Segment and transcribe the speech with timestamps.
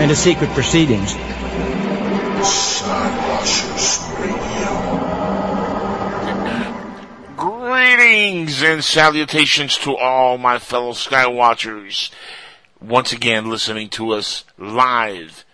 [0.00, 1.14] and to secret proceedings.
[7.36, 12.10] Greetings and salutations to all my fellow Skywatchers.
[12.80, 15.44] Once again, listening to us live,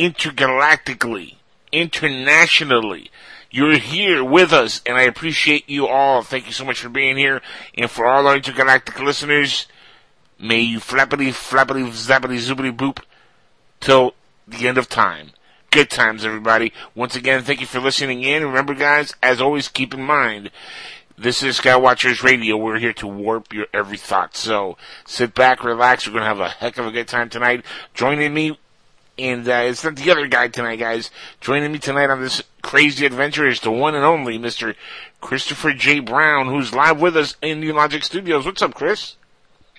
[0.00, 1.36] intergalactically,
[1.70, 3.10] internationally.
[3.52, 6.22] You're here with us, and I appreciate you all.
[6.22, 7.42] Thank you so much for being here.
[7.76, 9.66] And for all our intergalactic listeners,
[10.38, 13.00] may you flappity, flappity, zappity, zoopity, boop
[13.80, 14.14] till
[14.46, 15.30] the end of time.
[15.70, 16.72] Good times, everybody.
[16.94, 18.44] Once again, thank you for listening in.
[18.44, 20.50] Remember, guys, as always, keep in mind,
[21.16, 22.56] this is Skywatchers Radio.
[22.56, 24.36] We're here to warp your every thought.
[24.36, 26.06] So sit back, relax.
[26.06, 27.64] We're going to have a heck of a good time tonight.
[27.94, 28.58] Joining me,
[29.18, 31.10] and uh, it's not the other guy tonight, guys.
[31.40, 34.74] Joining me tonight on this crazy adventure is the one and only Mr.
[35.20, 36.00] Christopher J.
[36.00, 38.46] Brown, who's live with us in the Logic Studios.
[38.46, 39.16] What's up, Chris?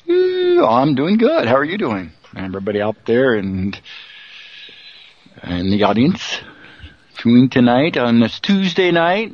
[0.07, 1.47] I'm doing good.
[1.47, 2.11] How are you doing?
[2.35, 3.79] Everybody out there and
[5.43, 6.39] in the audience
[7.17, 9.33] tuning tonight on this Tuesday night.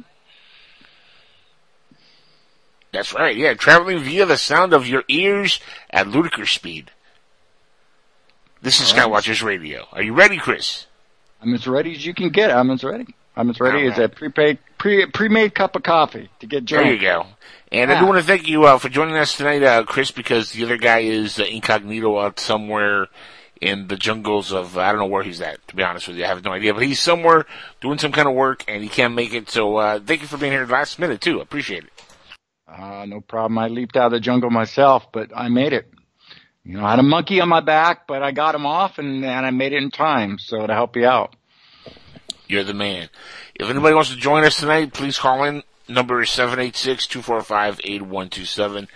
[2.92, 5.60] That's right, yeah, traveling via the sound of your ears
[5.92, 6.92] at ludicrous speed.
[8.62, 9.88] This is Skywatchers Radio.
[9.92, 10.88] Are you ready, Chris?
[11.42, 12.50] I'm as ready as you can get.
[12.50, 13.06] I'm as ready.
[13.36, 16.86] I'm as ready as a prepaid, pre, pre-made cup of coffee to get drunk.
[16.86, 17.28] There you go.
[17.72, 20.52] And I do want to thank you uh, for joining us tonight, uh, Chris, because
[20.52, 23.08] the other guy is uh, incognito out somewhere
[23.60, 26.24] in the jungles of, I don't know where he's at, to be honest with you.
[26.24, 26.74] I have no idea.
[26.74, 27.46] But he's somewhere
[27.82, 29.50] doing some kind of work and he can't make it.
[29.50, 31.42] So uh, thank you for being here last minute, too.
[31.42, 31.92] Appreciate it.
[32.68, 33.58] Uh, no problem.
[33.58, 35.92] I leaped out of the jungle myself, but I made it.
[36.64, 39.26] You know, I had a monkey on my back, but I got him off and,
[39.26, 40.38] and I made it in time.
[40.38, 41.36] So to help you out.
[42.48, 43.10] You're the man.
[43.56, 45.64] If anybody wants to join us tonight, please call in.
[45.90, 48.88] Number is 786-245-8127.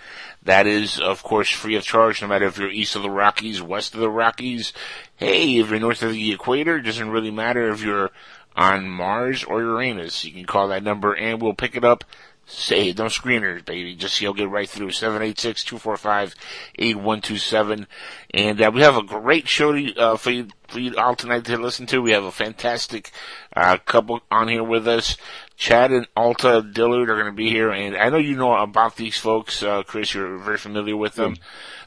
[0.42, 3.62] That is, of course, free of charge, no matter if you're east of the Rockies,
[3.62, 4.74] west of the Rockies.
[5.16, 8.10] Hey, if you're north of the equator, it doesn't really matter if you're
[8.56, 10.24] on Mars or Uranus.
[10.24, 12.04] You can call that number and we'll pick it up.
[12.44, 13.94] Say no screeners, baby.
[13.94, 17.86] Just you'll get right through 786-245-8127.
[18.34, 21.44] And uh, we have a great show to, uh, for you for you all tonight
[21.44, 22.02] to listen to.
[22.02, 23.12] We have a fantastic
[23.54, 25.16] uh, couple on here with us.
[25.56, 28.96] Chad and Alta Dillard are going to be here, and I know you know about
[28.96, 30.12] these folks, uh, Chris.
[30.12, 31.36] You're very familiar with them.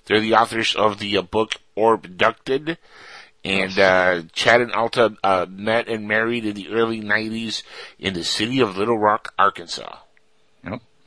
[0.06, 2.78] They're the authors of the uh, book Orbducted.
[3.44, 7.62] And uh, Chad and Alta uh, met and married in the early '90s
[8.00, 9.98] in the city of Little Rock, Arkansas.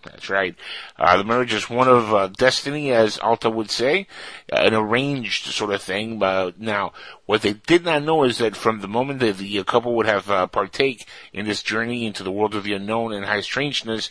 [0.02, 0.54] That's right.
[0.96, 4.06] Uh, the marriage is one of uh, destiny, as Alta would say,
[4.52, 6.18] uh, an arranged sort of thing.
[6.18, 6.92] But now,
[7.26, 10.30] what they did not know is that from the moment that the couple would have
[10.30, 14.08] uh, partake in this journey into the world of the unknown and high strangeness,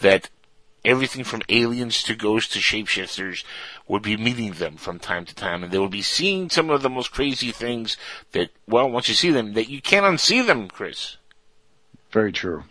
[0.00, 0.30] that
[0.86, 3.44] everything from aliens to ghosts to shapeshifters
[3.88, 6.80] would be meeting them from time to time, and they would be seeing some of
[6.80, 7.96] the most crazy things
[8.32, 11.18] that, well, once you see them, that you can't unsee them, Chris.
[12.10, 12.64] Very true.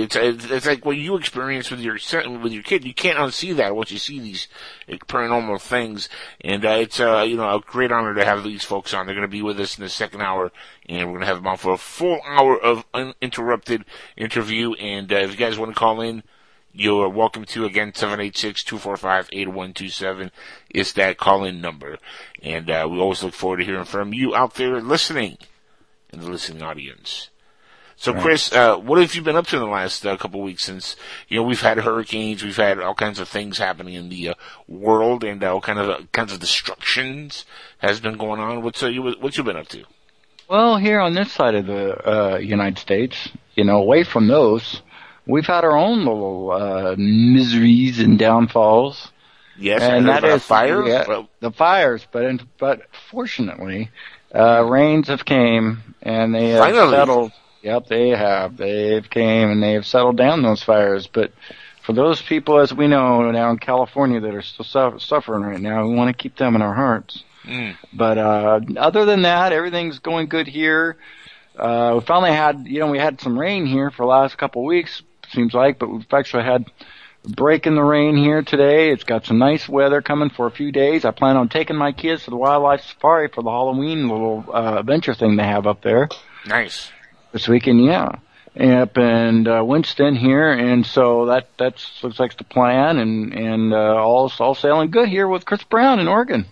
[0.00, 2.84] It's it's like what you experience with your son, with your kid.
[2.84, 4.48] You can't unsee that once you see these
[4.88, 6.08] paranormal things,
[6.40, 9.04] and uh, it's uh, you know a great honor to have these folks on.
[9.04, 10.52] They're going to be with us in the second hour,
[10.88, 13.84] and we're going to have them on for a full hour of uninterrupted
[14.16, 14.72] interview.
[14.74, 16.22] And uh, if you guys want to call in,
[16.72, 20.30] you're welcome to again 786-245-8127
[20.70, 21.98] is that call in number
[22.42, 25.36] and uh, we always look forward to hearing from you out there listening
[26.12, 27.30] in the listening audience
[28.02, 28.22] so Right.
[28.22, 30.64] chris uh, what have you been up to in the last uh, couple of weeks
[30.64, 30.96] since
[31.28, 34.34] you know we've had hurricanes we've had all kinds of things happening in the uh,
[34.66, 37.44] world and all kind of uh, kinds of destructions
[37.78, 39.84] has been going on what's uh, you what you been up to
[40.48, 44.82] Well, here on this side of the uh, United States, you know, away from those,
[45.26, 49.12] we've had our own little uh, miseries and downfalls.
[49.56, 52.04] yes and that fires yeah, Well, the fires.
[52.10, 52.82] But in, but
[53.12, 53.90] fortunately,
[54.34, 56.96] uh, rains have came and they have Finally.
[56.96, 57.32] settled.
[57.62, 58.56] Yep, they have.
[58.56, 61.06] They've came and they have settled down those fires.
[61.06, 61.32] But
[61.84, 65.60] for those people, as we know, now in California that are still su- suffering right
[65.60, 67.22] now, we want to keep them in our hearts.
[67.44, 67.76] Mm.
[67.92, 70.96] But uh, other than that, everything's going good here.
[71.56, 74.62] Uh, we finally had, you know, we had some rain here for the last couple
[74.62, 75.02] of weeks,
[75.32, 76.64] seems like, but we've actually had
[77.24, 78.90] a break in the rain here today.
[78.90, 81.04] It's got some nice weather coming for a few days.
[81.04, 84.76] I plan on taking my kids to the wildlife safari for the Halloween little uh,
[84.78, 86.08] adventure thing they have up there
[86.46, 86.90] Nice.
[87.32, 87.84] This weekend.
[87.84, 88.16] Yeah,
[88.56, 93.72] up in uh, Winston here, and so that that's looks like the plan, and and
[93.72, 96.46] uh, all all sailing good here with Chris Brown in Oregon.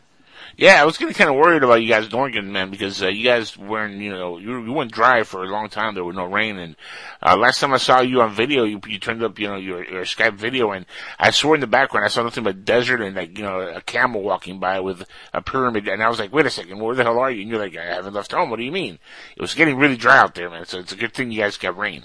[0.61, 3.07] Yeah, I was getting kind of worried about you guys in Oregon, man, because uh,
[3.07, 5.95] you guys weren't, you know, you, you went dry for a long time.
[5.95, 6.75] There was no rain, and
[7.23, 9.89] uh, last time I saw you on video, you, you turned up, you know, your,
[9.89, 10.85] your Skype video, and
[11.17, 13.81] I swore in the background I saw nothing but desert and like, you know, a
[13.83, 17.05] camel walking by with a pyramid, and I was like, wait a second, where the
[17.05, 17.43] hell are you?
[17.43, 18.51] And you're like, I haven't left home.
[18.51, 18.99] What do you mean?
[19.37, 20.67] It was getting really dry out there, man.
[20.67, 22.05] So it's a good thing you guys got rain.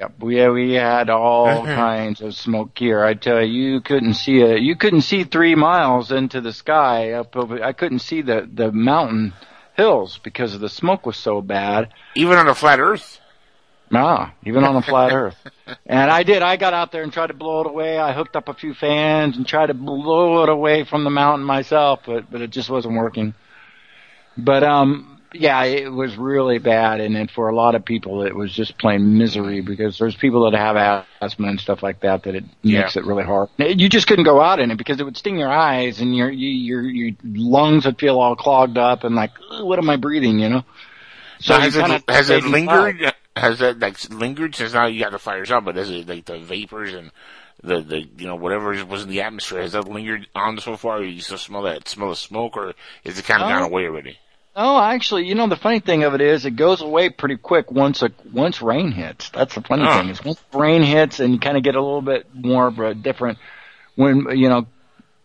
[0.00, 3.04] Yep, we we had all kinds of smoke here.
[3.04, 7.12] I tell you, you couldn't see a you couldn't see three miles into the sky
[7.12, 7.62] up over.
[7.62, 9.34] I couldn't see the the mountain
[9.76, 11.92] hills because the smoke was so bad.
[12.16, 13.20] Even on a flat Earth.
[13.90, 15.36] Nah, even on a flat Earth.
[15.86, 16.42] And I did.
[16.42, 17.98] I got out there and tried to blow it away.
[17.98, 21.46] I hooked up a few fans and tried to blow it away from the mountain
[21.46, 23.34] myself, but but it just wasn't working.
[24.36, 28.34] But um, yeah, it was really bad, and then for a lot of people, it
[28.34, 32.34] was just plain misery because there's people that have asthma and stuff like that that
[32.34, 32.80] it Yeah.
[32.80, 33.48] makes it really hard.
[33.58, 36.30] You just couldn't go out in it because it would sting your eyes and your
[36.30, 40.38] your your lungs would feel all clogged up and like, what am I breathing?
[40.38, 40.64] You know.
[41.40, 43.12] So has it, has it lingered?
[43.36, 45.64] Has it like lingered since now you got the fires out?
[45.64, 47.10] But is it like the vapors and
[47.62, 51.02] the the you know whatever was in the atmosphere has that lingered on so far?
[51.02, 53.52] You still smell that smell of smoke, or is it kind of Oh.
[53.52, 54.18] gone uh, away already?
[54.56, 57.72] Oh, actually, you know the funny thing of it is it goes away pretty quick
[57.72, 59.30] once a once rain hits.
[59.30, 59.98] That's the funny Oh.
[59.98, 62.78] thing is once rain hits and you kind of get a little bit more of
[62.78, 63.38] a different
[63.96, 64.66] when you know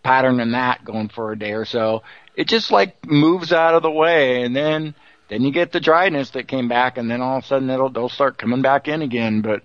[0.01, 2.01] pattern than that going for a day or so.
[2.35, 4.95] It just like moves out of the way and then
[5.27, 7.89] then you get the dryness that came back and then all of a sudden it'll
[7.91, 9.41] they'll start coming back in again.
[9.41, 9.61] But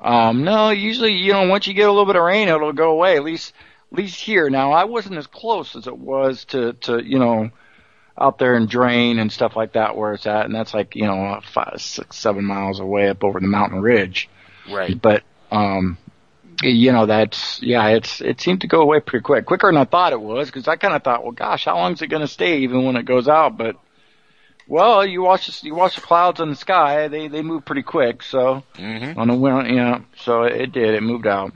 [0.00, 2.90] um no, usually you know once you get a little bit of rain it'll go
[2.92, 3.16] away.
[3.16, 3.52] At least
[3.92, 4.48] at least here.
[4.48, 7.50] Now I wasn't as close as it was to to you know
[8.18, 11.06] out there in Drain and stuff like that where it's at, and that's like you
[11.06, 14.28] know five, six, seven miles away up over the mountain ridge.
[14.70, 15.00] Right.
[15.00, 15.98] But um,
[16.62, 19.84] you know that's yeah, it's it seemed to go away pretty quick, quicker than I
[19.84, 22.22] thought it was, because I kind of thought, well, gosh, how long is it going
[22.22, 23.56] to stay even when it goes out?
[23.56, 23.76] But
[24.66, 27.82] well, you watch the, you watch the clouds in the sky, they they move pretty
[27.82, 31.52] quick, so hmm on the wind, yeah, so it did, it moved out.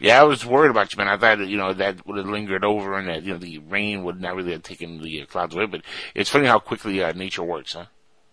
[0.00, 1.08] Yeah, I was worried about you, man.
[1.08, 3.58] I thought that, you know that would have lingered over and that you know the
[3.58, 5.66] rain would not really have taken the uh, clouds away.
[5.66, 5.82] But
[6.14, 7.86] it's funny how quickly uh, nature works, huh?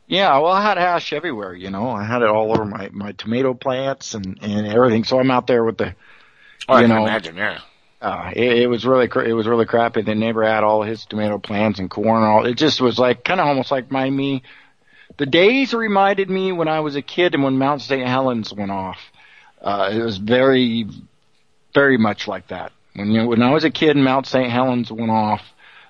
[0.07, 1.89] Yeah, well, I had ash everywhere, you know.
[1.89, 5.03] I had it all over my my tomato plants and and everything.
[5.03, 5.95] So I'm out there with the
[6.67, 7.35] Oh, I You can know, imagine.
[7.37, 7.59] Yeah.
[8.01, 10.01] Uh, it, it was really, it was really crappy.
[10.01, 12.21] The neighbor had all his tomato plants and corn.
[12.23, 14.43] and All it just was like kind of almost like my me.
[15.17, 18.05] The days reminded me when I was a kid and when Mount St.
[18.05, 18.99] Helens went off.
[19.61, 20.85] Uh, it was very,
[21.75, 22.71] very much like that.
[22.95, 24.49] When you when I was a kid Mount St.
[24.49, 25.43] Helens went off,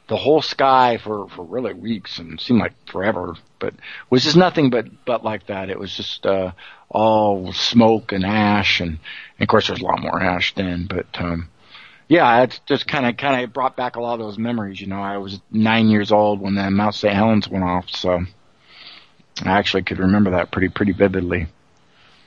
[0.10, 3.74] the whole sky for for really weeks and seemed like forever, but
[4.10, 5.70] was just nothing but but like that.
[5.70, 6.52] It was just uh,
[6.90, 8.90] all smoke and ash, and,
[9.38, 11.08] and of course there's a lot more ash then, but.
[11.22, 11.48] um
[12.08, 14.80] yeah, it's just kind of kind of brought back a lot of those memories.
[14.80, 17.12] You know, I was nine years old when the Mount St.
[17.16, 18.24] Helens went off, so
[19.44, 21.48] I actually could remember that pretty pretty vividly.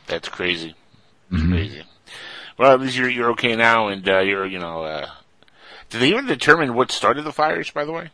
[0.08, 0.74] That's crazy.
[1.30, 1.50] That's Mhm.
[1.52, 1.82] crazy.
[2.58, 4.82] Well, at least you're you're okay now, and uh, you're you know.
[4.82, 5.08] Uh,
[5.90, 7.70] did they even determine what started the fires?
[7.70, 8.10] By the way.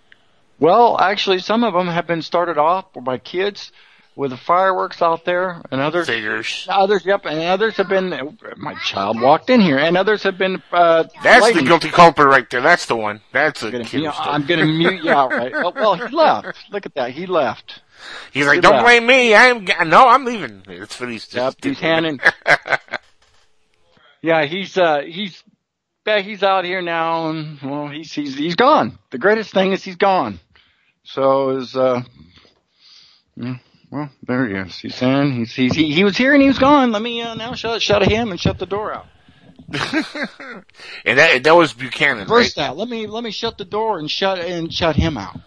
[0.61, 3.73] Well, actually, some of them have been started off by kids
[4.17, 6.67] with the fireworks out there, and others Figures.
[6.71, 8.37] others yep, and others have been.
[8.57, 10.63] My child walked in here, and others have been.
[10.71, 12.61] Uh, That's the guilty culprit right there.
[12.61, 13.21] That's the one.
[13.33, 13.99] That's a I'm gonna, kid.
[13.99, 14.13] you know.
[14.15, 15.53] I'm going to mute you out, right?
[15.55, 16.57] Oh, well, he left.
[16.71, 17.11] Look at that.
[17.11, 17.83] He left.
[18.33, 19.35] He's like, don't blame me.
[19.35, 20.63] I'm no, I'm leaving.
[20.69, 21.33] It's for these.
[21.35, 22.21] Yep, he's handing.
[24.25, 25.45] Yeah, he's uh he's
[26.07, 28.99] yeah, he's out here now and well he's he's he's gone.
[29.11, 30.41] The greatest thing is he's gone.
[31.03, 32.01] So is uh
[33.37, 33.57] yeah,
[33.91, 34.79] well there he is.
[34.79, 35.33] He's in.
[35.33, 36.91] He's he's he, he was here and he was gone.
[36.91, 39.07] Let me uh, now shut shut him and shut the door out.
[41.05, 42.69] and that that was Buchanan, First right?
[42.69, 42.79] that.
[42.79, 45.39] Let me let me shut the door and shut and shut him out.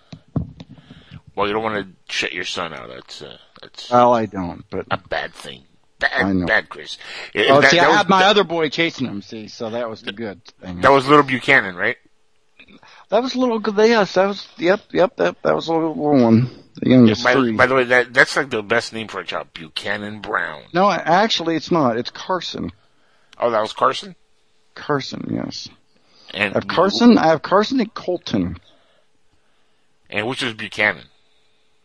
[1.36, 2.90] Well, you don't want to shut your son out.
[2.90, 5.64] That's uh, that's Well, I don't, but a bad thing.
[6.00, 6.98] Bad, bad, Chris.
[7.36, 9.22] Oh, that, see, that I was, had my other boy chasing him.
[9.24, 10.82] See, so that was the good thing.
[10.82, 11.98] that was little Buchanan, right?
[13.10, 13.60] That was little.
[13.86, 14.48] Yes, that was.
[14.58, 15.16] Yep, yep.
[15.16, 16.50] That that was a little, little one.
[16.76, 17.54] The youngest by, three.
[17.54, 20.64] by the way, that that's like the best name for a child, Buchanan Brown.
[20.74, 21.98] no, actually, it's not.
[21.98, 22.72] It's Carson.
[23.40, 24.16] Oh, that was Carson.
[24.76, 25.70] Carson, yes.
[26.34, 27.18] And I have Carson.
[27.18, 28.58] I have Carson and Colton.
[30.10, 31.06] And which was Buchanan?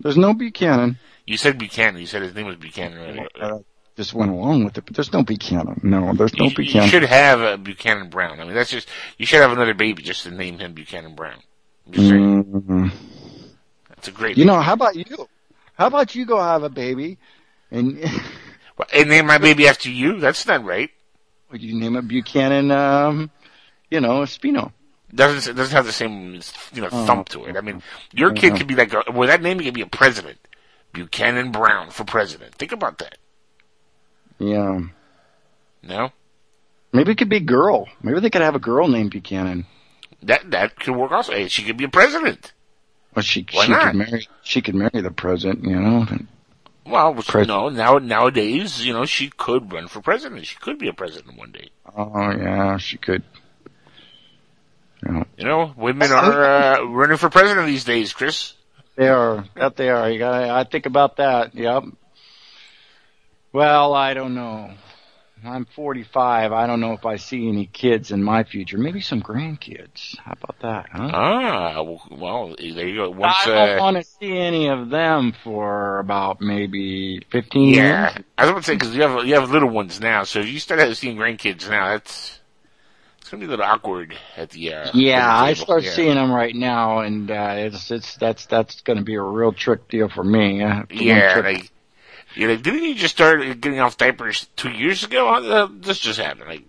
[0.00, 0.98] There's no Buchanan.
[1.26, 2.00] You said Buchanan.
[2.00, 3.62] You said his name was Buchanan earlier.
[3.96, 5.78] Just went along with it, but there's no Buchanan.
[5.82, 8.40] No, there's no you, you should have a Buchanan Brown.
[8.40, 11.38] I mean, that's just you should have another baby just to name him Buchanan Brown.
[11.86, 12.92] I'm just saying, Mhm.
[13.90, 14.38] that's a great.
[14.38, 14.54] You name.
[14.54, 15.04] know, how about you?
[15.74, 17.18] How about you go have a baby,
[17.70, 17.98] and
[18.78, 20.18] Well, and name my baby after you?
[20.20, 20.90] That's not right.
[21.50, 22.70] would you name it Buchanan?
[22.70, 23.30] Um,
[23.90, 24.72] you know, Spino.
[25.14, 26.40] Doesn't doesn't have the same
[26.72, 27.58] you know thump to it.
[27.58, 27.82] I mean,
[28.14, 30.38] your kid could be like a, with that name, could be a president.
[30.94, 32.54] Buchanan Brown for president.
[32.54, 33.18] Think about that.
[34.42, 34.80] Yeah,
[35.82, 36.10] No,
[36.92, 37.88] maybe it could be girl.
[38.02, 39.66] Maybe they could have a girl named Buchanan.
[40.22, 41.32] that that could work also.
[41.32, 42.52] Hey, she could be a president.
[43.14, 43.82] Well, she Why she not?
[43.92, 45.64] could marry she could marry the president.
[45.64, 46.06] You know.
[46.84, 50.44] Well, Pres- no, now nowadays, you know, she could run for president.
[50.46, 51.68] She could be a president one day.
[51.96, 53.22] Oh yeah, she could.
[55.06, 55.24] Yeah.
[55.36, 58.54] You know, women are uh, running for president these days, Chris.
[58.96, 59.44] They are.
[59.54, 60.10] That they are.
[60.10, 60.34] You got.
[60.50, 61.54] I think about that.
[61.54, 61.84] Yep.
[63.52, 64.70] Well, I don't know.
[65.44, 66.52] I'm 45.
[66.52, 68.78] I don't know if I see any kids in my future.
[68.78, 70.16] Maybe some grandkids.
[70.18, 70.88] How about that?
[70.90, 71.10] Huh?
[71.12, 73.10] Ah, well, there you go.
[73.10, 78.10] Once, I don't uh, want to see any of them for about maybe 15 yeah,
[78.10, 78.24] years.
[78.38, 80.48] I was going to say because you have you have little ones now, so if
[80.48, 82.38] you start seeing grandkids now, that's
[83.18, 85.90] it's going to be a little awkward at the uh, Yeah, I start Yeah.
[85.90, 89.52] seeing them right now, and uh, it's it's that's that's going to be a real
[89.52, 90.62] trick deal for me.
[90.62, 91.71] Uh, Yeah, like,
[92.34, 95.68] you know, didn't you just start getting off diapers two years ago?
[95.80, 96.48] This just happened?
[96.48, 96.64] Like,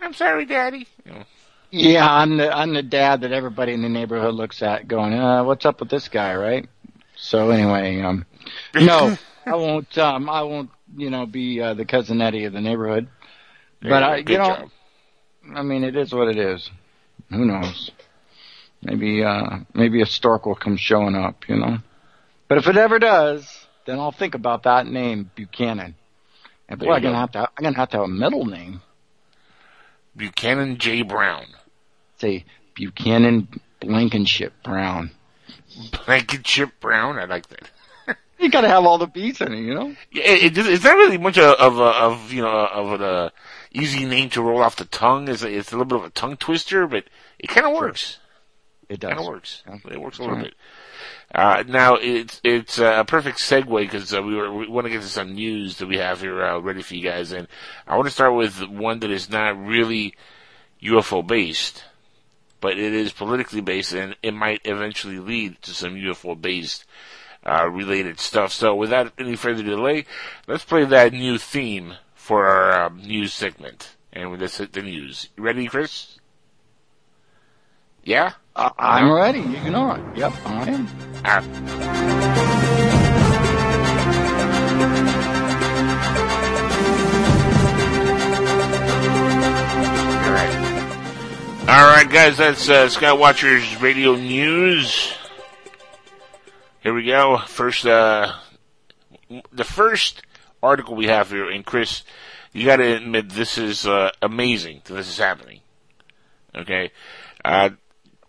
[0.00, 0.86] I'm sorry, Daddy.
[1.04, 1.24] You know,
[1.70, 5.44] Yeah, I'm the I'm the dad that everybody in the neighborhood looks at, going, uh,
[5.44, 6.68] "What's up with this guy?" Right?
[7.16, 8.26] So anyway, um,
[8.74, 9.96] no, I won't.
[9.98, 10.70] Um, I won't.
[10.96, 13.08] You know, be uh, the cousin Eddie of the neighborhood.
[13.80, 14.02] There but.
[14.02, 14.70] I, you know, job.
[15.54, 16.70] I mean, it is what it is.
[17.30, 17.90] Who knows?
[18.82, 21.48] Maybe uh, maybe a stork will come showing up.
[21.48, 21.78] You know.
[22.46, 25.94] But if it ever does, then I'll think about that name, Buchanan.
[26.68, 27.40] And boy, I'm gonna have to.
[27.40, 28.80] I'm gonna have to have a middle name.
[30.16, 31.02] Buchanan J.
[31.02, 31.46] Brown.
[32.18, 33.48] Say Buchanan
[33.80, 35.10] Blankenship Brown.
[36.06, 37.18] Blankenship Brown.
[37.18, 37.70] I like that.
[38.36, 39.94] You gotta have all the beats in it, you know?
[40.10, 43.02] Yeah, it, it, it's not really much of, of, a- of you know of an
[43.02, 43.30] uh,
[43.72, 45.28] easy name to roll off the tongue.
[45.28, 47.04] It's, a- it's a little bit of a tongue twister, but
[47.38, 48.18] it kind of works.
[48.88, 49.10] It does.
[49.10, 49.62] Kind of works.
[49.66, 49.92] Yeah.
[49.92, 50.44] It works a little right.
[50.46, 50.54] bit.
[51.32, 54.90] Uh, now it's it's uh, a perfect segue because uh, we were, we want to
[54.90, 57.48] get to some news that we have here uh, ready for you guys, and
[57.86, 60.14] I want to start with one that is not really
[60.82, 61.84] UFO based,
[62.60, 66.84] but it is politically based, and it might eventually lead to some UFO based
[67.44, 68.52] uh, related stuff.
[68.52, 70.06] So without any further delay,
[70.46, 75.28] let's play that new theme for our um, news segment, and let's hit the news.
[75.36, 76.18] You ready, Chris?
[78.04, 78.32] Yeah.
[78.56, 79.40] I, I'm ready.
[79.40, 80.16] You can it.
[80.16, 80.88] Yep, I am.
[81.24, 81.42] Ah.
[90.24, 91.68] Alright.
[91.68, 95.14] Alright, guys, that's uh, Skywatchers Radio News.
[96.80, 97.38] Here we go.
[97.48, 98.34] First, uh,
[99.50, 100.22] the first
[100.62, 102.04] article we have here, and Chris,
[102.52, 105.60] you gotta admit this is uh, amazing that this is happening.
[106.54, 106.92] Okay?
[107.44, 107.70] Uh,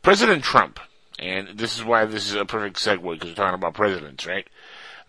[0.06, 0.80] President Trump,
[1.18, 4.48] and this is why this is a perfect segue because we're talking about presidents, right?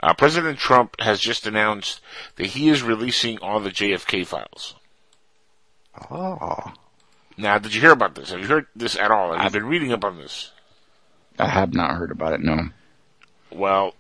[0.03, 2.01] Uh, President Trump has just announced
[2.37, 4.75] that he is releasing all the JFK files.
[6.11, 6.73] Oh.
[7.37, 8.31] Now, did you hear about this?
[8.31, 9.37] Have you heard this at all?
[9.37, 10.53] Have you been reading up on this?
[11.39, 12.71] I have not heard about it, no.
[13.51, 13.97] Well,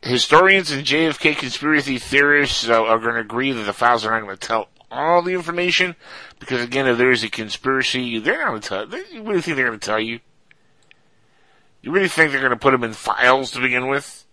[0.00, 4.24] historians and JFK conspiracy theorists uh, are going to agree that the files are not
[4.24, 5.96] going to tell all the information
[6.38, 8.86] because, again, if there is a conspiracy, they're not going to tell.
[8.86, 10.20] They, you really think they're going to tell you?
[11.82, 14.24] You really think they're going to put them in files to begin with?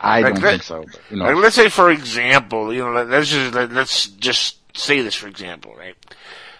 [0.00, 0.84] I Like don't that- think so.
[0.84, 4.06] But, you know, Like, let's say, for example, you know, let- let's just let, let's
[4.06, 5.96] just say this for example, right?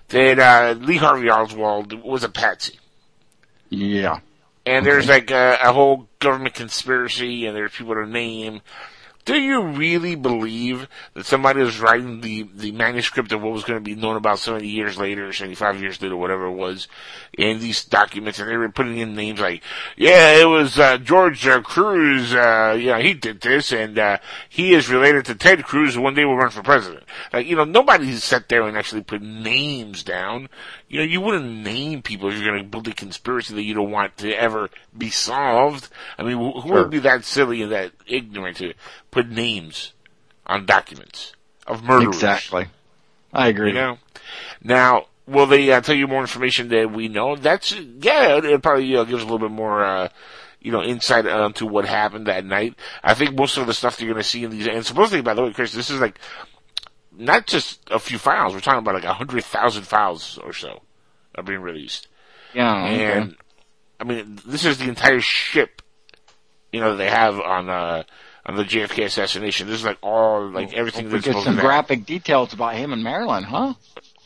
[0.09, 2.81] That uh, Lee Harvey Oswald was a patsy,
[3.69, 4.19] yeah.
[4.67, 8.61] and there's like a, a whole government conspiracy, and there's people to name
[9.25, 13.79] Do you really believe that somebody was writing the, the manuscript of what was going
[13.79, 16.89] to be known about 70 years later, 75 years later, whatever it was,
[17.37, 19.63] in these documents, and they were putting in names like,
[19.97, 24.19] yeah, it was uh, George uh, Cruz, uh, you know, he did this, and uh,
[24.49, 27.05] he is related to Ted Cruz, who one day will run for president.
[27.33, 30.49] Like, you know, nobody sat there and actually put names down.
[30.91, 33.75] You know, you wouldn't name people if you're going to build a conspiracy that you
[33.75, 35.89] don't want to ever be solved.
[36.19, 36.83] I mean, who Sure.
[36.83, 38.75] would be that silly and that ignorant to
[39.13, 39.93] put names
[40.47, 41.33] on documents
[41.65, 42.17] of murderers?
[42.17, 42.67] Exactly.
[43.33, 43.69] I agree.
[43.69, 43.99] You know?
[44.65, 47.37] Now, will they uh, tell you more information that we know?
[47.37, 50.09] That's, yeah, it, probably you know, gives a little bit more, uh,
[50.61, 52.75] you know, insight onto what happened that night.
[53.05, 55.35] I think most of the stuff you're going to see in these, and supposedly, by
[55.35, 56.19] the way, Chris, this is like,
[57.21, 60.83] not just a few files, we're talking about like a hundred thousand files or so
[61.35, 62.09] are being released.
[62.55, 62.85] Yeah.
[62.85, 63.13] okay.
[63.13, 63.37] And,
[64.01, 65.83] I mean, this is the entire ship,
[66.73, 68.03] you know, that they have on, uh,
[68.47, 69.69] on the JFK assassination.
[69.69, 73.45] This is like all, like everything we get some graphic details about him and Marilyn,
[73.45, 73.75] huh?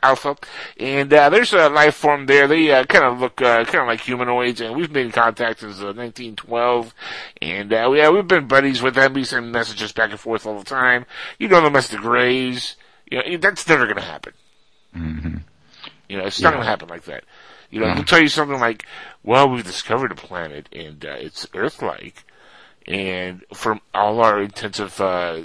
[0.04, 0.36] Alpha.
[0.78, 2.48] And, uh, there's a life form there.
[2.48, 5.60] They, uh, kind of look, uh, kind of like humanoids and we've been in contact
[5.62, 6.94] since, uh, 1912.
[7.42, 9.14] And, uh, yeah, we've been buddies with them.
[9.14, 11.06] We send messages back and forth all the time.
[11.40, 12.76] You know them as the Greys.
[13.10, 14.34] You know, that's never going to happen.
[14.96, 15.38] Mm-hmm.
[16.10, 16.54] You know, it's not Yeah.
[16.56, 17.24] going to happen like that.
[17.70, 17.96] You know, Yeah.
[17.96, 18.86] they'll tell you something like,
[19.24, 22.24] well, we've discovered a planet and uh, it's Earth-like.
[22.88, 25.42] And from all our intensive uh,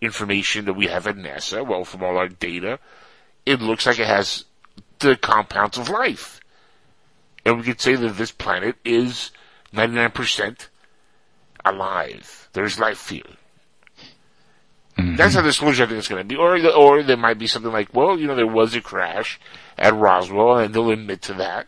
[0.00, 2.78] information that we have at NASA, well, from all our data,
[3.46, 4.44] it looks like it has
[4.98, 6.40] the compounds of life.
[7.44, 9.30] And we could say that this planet is
[9.74, 10.68] 99%
[11.64, 12.48] alive.
[12.52, 13.22] There's life here.
[14.98, 15.16] Mm-hmm.
[15.16, 16.36] That's how the solution I think it's going to be.
[16.36, 19.40] Or, the- or there might be something like, well, you know, there was a crash
[19.76, 21.66] at Roswell, and they'll admit to that.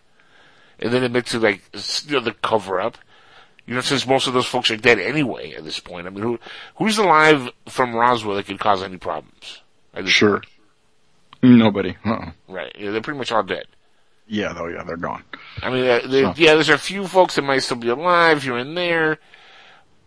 [0.79, 1.63] And then admit to, like,
[2.07, 2.99] you know, the cover up.
[3.67, 6.07] You know, since most of those folks are dead anyway at this point.
[6.07, 6.39] I mean, who,
[6.77, 9.63] who's alive from Roswell that could cause any problems?
[10.05, 10.43] Sure.
[11.59, 11.97] Nobody.
[12.05, 12.31] Uh-uh.
[12.49, 12.75] Right.
[12.79, 13.67] Yeah, they're pretty much all dead.
[14.29, 15.23] Yeah, though, yeah, they're gone.
[15.63, 18.43] I mean, uh, there, So- yeah, there's a few folks that might still be alive
[18.43, 19.19] here and there,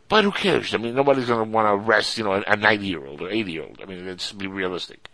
[0.10, 0.74] but who cares?
[0.74, 3.30] I mean, nobody's going to want to arrest, you know, a 90 year old or
[3.30, 3.80] 80 year old.
[3.82, 5.08] I mean, let's be realistic.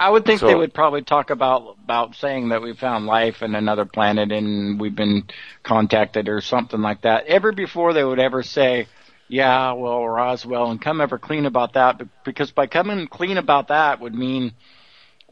[0.00, 3.42] I would think So- they would probably talk about about saying that we found life
[3.42, 5.24] in another planet and we've been
[5.62, 7.26] contacted or something like that.
[7.26, 8.86] Ever before they would ever say,
[9.28, 14.00] "Yeah, well, Roswell," and come ever clean about that, because by coming clean about that
[14.00, 14.54] would mean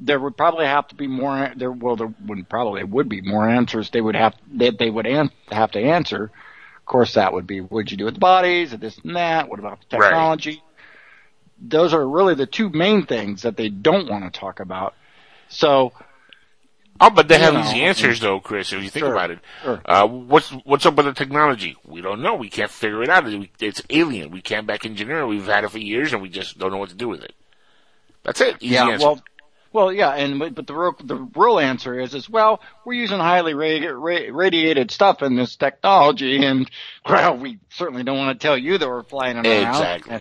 [0.01, 1.53] there would probably have to be more.
[1.57, 3.91] There, well, there would probably would be more answers.
[3.91, 6.25] They would have that they would an, have to answer.
[6.25, 9.49] Of course, that would be what'd you do with the bodies, and this and that.
[9.49, 10.09] What about the Right.
[10.09, 10.63] technology?
[11.63, 14.95] Those are really the two main things that they don't want to talk about.
[15.49, 15.93] So,
[17.03, 18.73] Oh, but they have know, easy answers though, Chris.
[18.73, 19.81] If you think Sure, about it, sure.
[19.87, 21.77] uh, what's what's up with the technology?
[21.87, 22.35] We don't know.
[22.35, 23.25] We can't figure it out.
[23.59, 24.31] It's alien.
[24.31, 25.21] We can't back engineer.
[25.21, 25.27] it.
[25.27, 27.35] We've had it for years, and we just don't know what to do with it.
[28.23, 28.57] That's it.
[28.61, 29.07] Easy yeah, answer.
[29.07, 29.23] well,
[29.73, 33.55] well, yeah, and but the real the real answer is is well, we're using highly
[33.55, 36.71] radi- ra- radiated stuff in this technology, and
[37.09, 39.75] well, we certainly don't want to tell you that we're flying it around.
[39.75, 40.21] Exactly.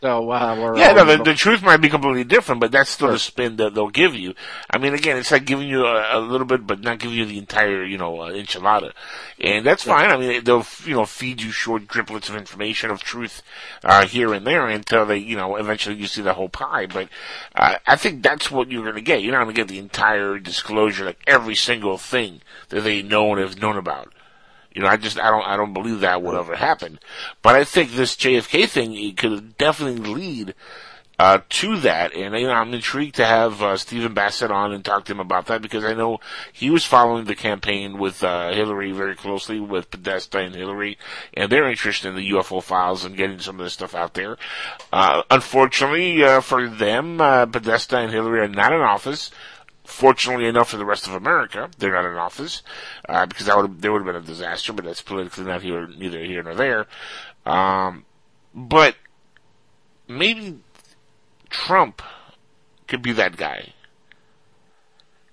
[0.00, 3.08] So uh, we're Yeah, no, the, the truth might be completely different, but that's still
[3.08, 4.34] the spin that they'll give you.
[4.70, 7.24] I mean, again, it's like giving you a, a little bit, but not giving you
[7.26, 8.92] the entire, you know, uh, enchilada.
[9.40, 10.10] And that's fine.
[10.10, 13.42] I mean, they'll, you know, feed you short driplets of information, of truth,
[13.82, 16.86] uh, here and there until they, you know, eventually you see the whole pie.
[16.86, 17.08] But,
[17.56, 19.22] uh, I think that's what you're gonna get.
[19.22, 23.40] You're not gonna get the entire disclosure, like every single thing that they know and
[23.40, 24.12] have known about.
[24.78, 27.00] You know, I just I don't I don't believe that would ever happen.
[27.42, 30.54] But I think this JFK thing it could definitely lead
[31.18, 34.84] uh, to that, and you know, I'm intrigued to have uh, Stephen Bassett on and
[34.84, 36.20] talk to him about that because I know
[36.52, 40.96] he was following the campaign with uh, Hillary very closely with Podesta and Hillary,
[41.34, 44.36] and they're interested in the UFO files and getting some of this stuff out there.
[44.92, 49.32] Uh, unfortunately uh, for them, uh, Podesta and Hillary are not in office
[49.88, 52.62] fortunately enough for the rest of America, they're not in office
[53.08, 54.72] uh, because that would there would have been a disaster.
[54.72, 56.86] But that's politically not here, neither here nor there.
[57.46, 58.04] Um,
[58.54, 58.96] but
[60.06, 60.58] maybe
[61.48, 62.02] Trump
[62.86, 63.72] could be that guy.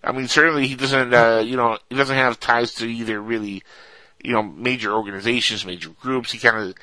[0.01, 1.13] I mean, certainly he doesn't.
[1.13, 3.61] Uh, you know, he doesn't have ties to either really,
[4.23, 6.31] you know, major organizations, major groups.
[6.31, 6.75] He kind of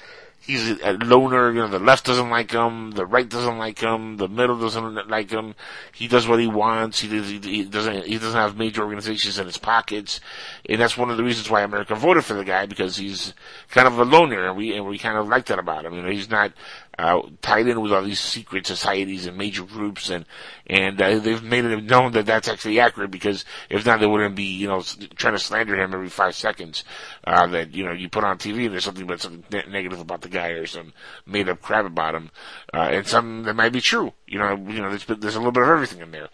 [0.44, 1.52] he's a, loner.
[1.52, 5.08] You know, the left doesn't like him, the right doesn't like him, the middle doesn't
[5.08, 5.54] like him.
[5.94, 7.00] He does what he wants.
[7.00, 8.06] He, does, he, he doesn't.
[8.06, 10.20] He doesn't have major organizations in his pockets,
[10.68, 13.34] and that's one of the reasons why America voted for the guy because he's
[13.70, 15.94] kind of a loner, and we and we kind of like that about him.
[15.94, 16.52] You know, he's not
[16.98, 20.26] uh, tied in with all these secret societies and major groups, and
[20.66, 24.36] and uh, they've made it known that that's actually accurate because if not, they wouldn't
[24.36, 24.82] be you know
[25.16, 26.84] trying to slander him every five seconds.
[27.24, 30.00] Uh, that you know you put on TV and there's something but something ne- negative
[30.00, 30.92] about the guy or some
[31.26, 32.30] made up crap about him,
[32.74, 34.12] uh, and some that might be true.
[34.26, 36.28] You know, you know there's there's a little bit of everything in there.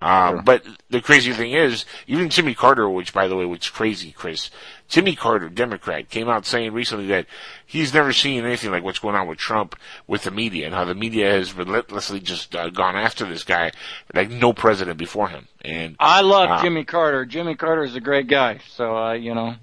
[0.00, 4.12] Uh, But the crazy thing is, even Jimmy Carter, which by the way, was crazy,
[4.12, 4.50] Chris.
[4.88, 7.26] Jimmy Carter, Democrat, came out saying recently that
[7.66, 10.84] he's never seen anything like what's going on with Trump with the media and how
[10.84, 13.72] the media has relentlessly just uh, gone after this guy
[14.14, 15.46] like no president before him.
[15.64, 17.24] And I love uh, Jimmy Carter.
[17.26, 18.60] Jimmy Carter is a great guy.
[18.68, 19.54] So uh, you know,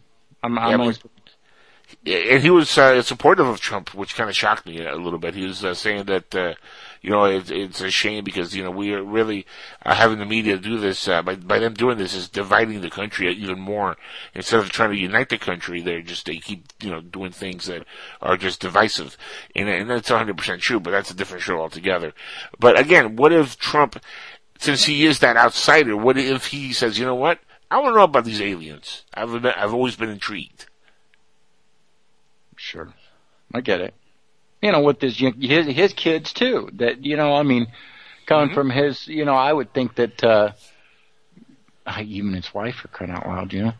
[0.43, 1.00] I'm, Yeah, I'm but-
[2.06, 5.36] and he was uh, supportive of Trump, which kind of shocked me a little bit.
[5.36, 6.54] He was uh, saying that uh,
[7.02, 9.46] you know it, it's a shame because you know we are really
[9.86, 12.90] uh, having the media do this uh, by by them doing this is dividing the
[12.90, 13.98] country even more
[14.34, 15.82] instead of trying to unite the country.
[15.82, 17.86] They're just they keep you know doing things that
[18.22, 19.18] are just divisive,
[19.56, 20.80] and and that's 100 percent true.
[20.80, 22.14] But that's a different show altogether.
[22.60, 24.02] But again, what if Trump,
[24.60, 27.40] since he is that outsider, what if he says, you know what?
[27.70, 29.04] I want to know about these aliens.
[29.14, 30.68] I've been, I've always been intrigued.
[32.56, 32.94] Sure,
[33.54, 33.94] I get it.
[34.62, 36.70] You know, with his his his kids too.
[36.74, 37.67] That you know, I mean,
[38.26, 40.52] coming from his, you know, I would think that uh
[42.02, 43.74] even his wife for crying out loud, you know.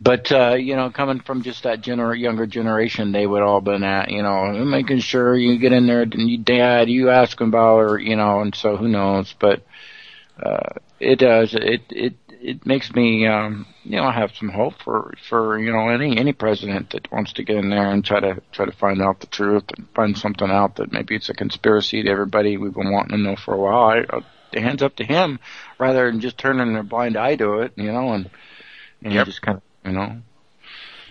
[0.00, 3.82] But uh, you know, coming from just that gener- younger generation, they would all been
[3.84, 7.48] at, you know, making sure you get in there, and you, dad, you ask him
[7.48, 9.34] about, or you know, and so who knows?
[9.38, 9.62] But
[10.42, 11.54] uh, it does.
[11.54, 15.88] It it it makes me, um, you know, have some hope for for you know
[15.88, 19.02] any any president that wants to get in there and try to try to find
[19.02, 22.74] out the truth and find something out that maybe it's a conspiracy to everybody we've
[22.74, 23.90] been wanting to know for a while.
[23.90, 24.20] I, uh,
[24.52, 25.38] the hands up to him
[25.78, 28.30] rather than just turning a blind eye to it, you know, and
[29.04, 29.24] and Yep.
[29.24, 30.22] just kind of, you know.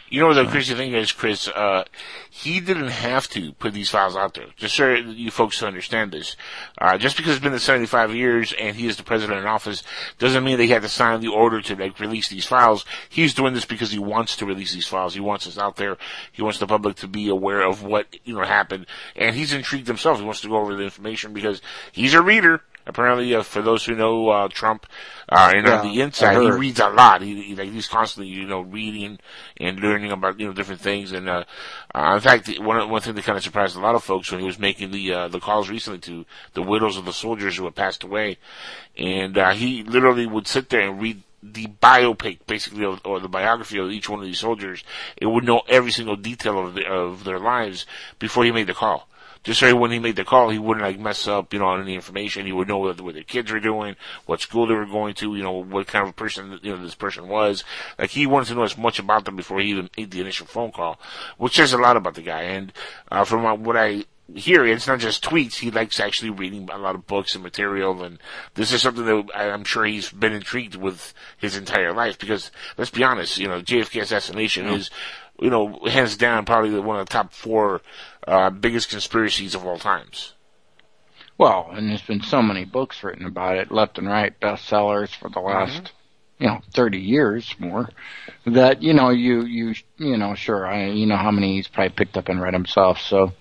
[0.10, 1.84] You know what the crazy thing is, Chris, uh,
[2.30, 4.48] he didn't have to put these files out there.
[4.56, 6.36] Just so you folks understand this.
[6.80, 9.84] Uh, just because it's been the 75 years and he is the president in office
[10.18, 12.86] doesn't mean that he had to sign the order to like release these files.
[13.08, 15.14] He's doing this because he wants to release these files.
[15.14, 15.98] He wants us out there.
[16.32, 18.88] He wants the public to be aware of what, you know, happened.
[19.16, 20.18] And he's intrigued himself.
[20.18, 22.64] He wants to go over the information because he's a reader.
[22.90, 24.88] Apparently, uh, for those who know uh, Trump,
[25.30, 27.22] uh, and on the inside, he reads a lot.
[27.22, 29.20] He, he like he's constantly, you know, reading
[29.58, 31.12] and learning about you know different things.
[31.12, 31.44] And uh,
[31.94, 34.40] uh, in fact, one one thing that kind of surprised a lot of folks when
[34.40, 36.26] he was making the uh, the calls recently to
[36.56, 38.40] the widows of the soldiers who had passed away,
[38.98, 43.30] and uh, he literally would sit there and read the biopic, basically, of, or the
[43.30, 44.84] biography of each one of these soldiers.
[45.16, 47.86] It would know every single detail of the, of their lives
[48.18, 49.09] before he made the call
[49.44, 51.82] just so when he made the call, he wouldn't like mess up, you know, on
[51.82, 52.46] any information.
[52.46, 55.36] He would know what, what their kids were doing, what school they were going to,
[55.36, 57.64] you know, what kind of person, you know, this person was.
[57.98, 60.46] Like he wanted to know as much about them before he even made the initial
[60.46, 61.00] phone call,
[61.38, 62.44] which says a lot about the guy.
[62.44, 62.74] And,
[63.10, 64.04] uh, from what I
[64.36, 65.56] hear, it's not just tweets.
[65.56, 68.04] He likes actually reading a lot of books and material.
[68.04, 68.20] And
[68.56, 72.92] this is something that I'm sure he's been intrigued with his entire life because let's
[72.92, 74.90] be honest, you know, JFK assassination is,
[75.40, 77.82] you know, hands down probably the- one of the top four
[78.30, 80.34] uh, biggest conspiracies of all times.
[81.38, 85.30] Well, and there's been so many books written about it, left and right, bestsellers for
[85.30, 85.94] the last,
[86.38, 87.90] you know, 30 years more.
[88.46, 91.92] That you know, you you you know, sure, I you know how many he's probably
[91.96, 93.00] picked up and read himself.
[93.00, 93.34] So,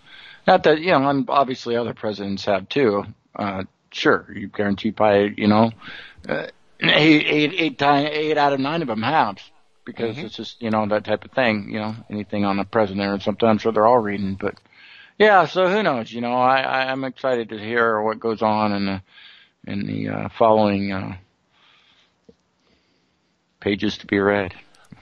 [0.47, 3.05] Not that you know, and obviously other presidents have too.
[3.35, 5.73] Uh, sure, you guarantee probably you know,
[6.29, 6.47] uh,
[6.81, 9.39] eight, eight, eight, time, eight out of nine of them have
[9.85, 10.25] because Mhm.
[10.25, 11.71] it's just you know that type of thing.
[11.73, 13.49] You know, anything on the president or something.
[13.49, 14.55] I'm sure they're all reading, but
[15.19, 15.47] yeah.
[15.47, 16.13] So who knows?
[16.13, 19.03] You know, I, I I'm excited to hear what goes on in the
[19.67, 21.17] in the uh, following uh,
[23.61, 24.55] pages to be read.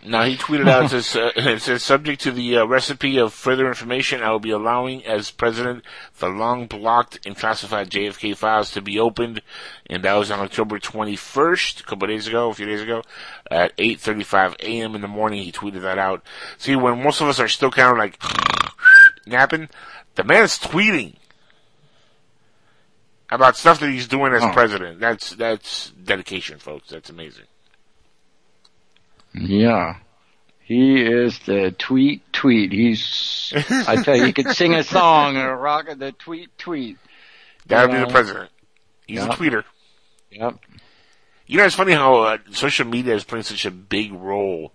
[0.04, 3.66] Now he tweeted out, says, uh, it says, subject to the uh, recipe of further
[3.66, 5.84] information, I will be allowing as president
[6.18, 9.42] the long blocked and classified JFK files to be opened.
[9.90, 13.02] And that was on October 21st, a couple days ago, a few days ago,
[13.50, 14.94] at 8.35 a.m.
[14.94, 15.42] in the morning.
[15.42, 16.22] He tweeted that out.
[16.56, 18.20] See, when most of us are still kind of like
[19.26, 19.68] napping,
[20.16, 21.14] the man's tweeting
[23.30, 24.52] about stuff that he's doing as Oh.
[24.52, 25.00] president.
[25.00, 26.90] That's, that's dedication, folks.
[26.90, 27.44] That's amazing.
[29.34, 29.96] Yeah.
[30.60, 32.72] He is the tweet tweet.
[32.72, 33.52] He's,
[33.86, 36.98] I tell you, he could sing a song or rock the tweet tweet.
[37.66, 38.50] That would be the president.
[39.06, 39.26] He's Yeah.
[39.26, 39.64] a tweeter.
[40.32, 40.58] Yep.
[41.46, 44.72] You know, it's funny how uh, social media is playing such a big role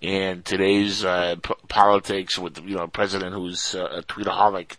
[0.00, 4.76] in today's uh, p- politics with you know a president who's uh, a tweetaholic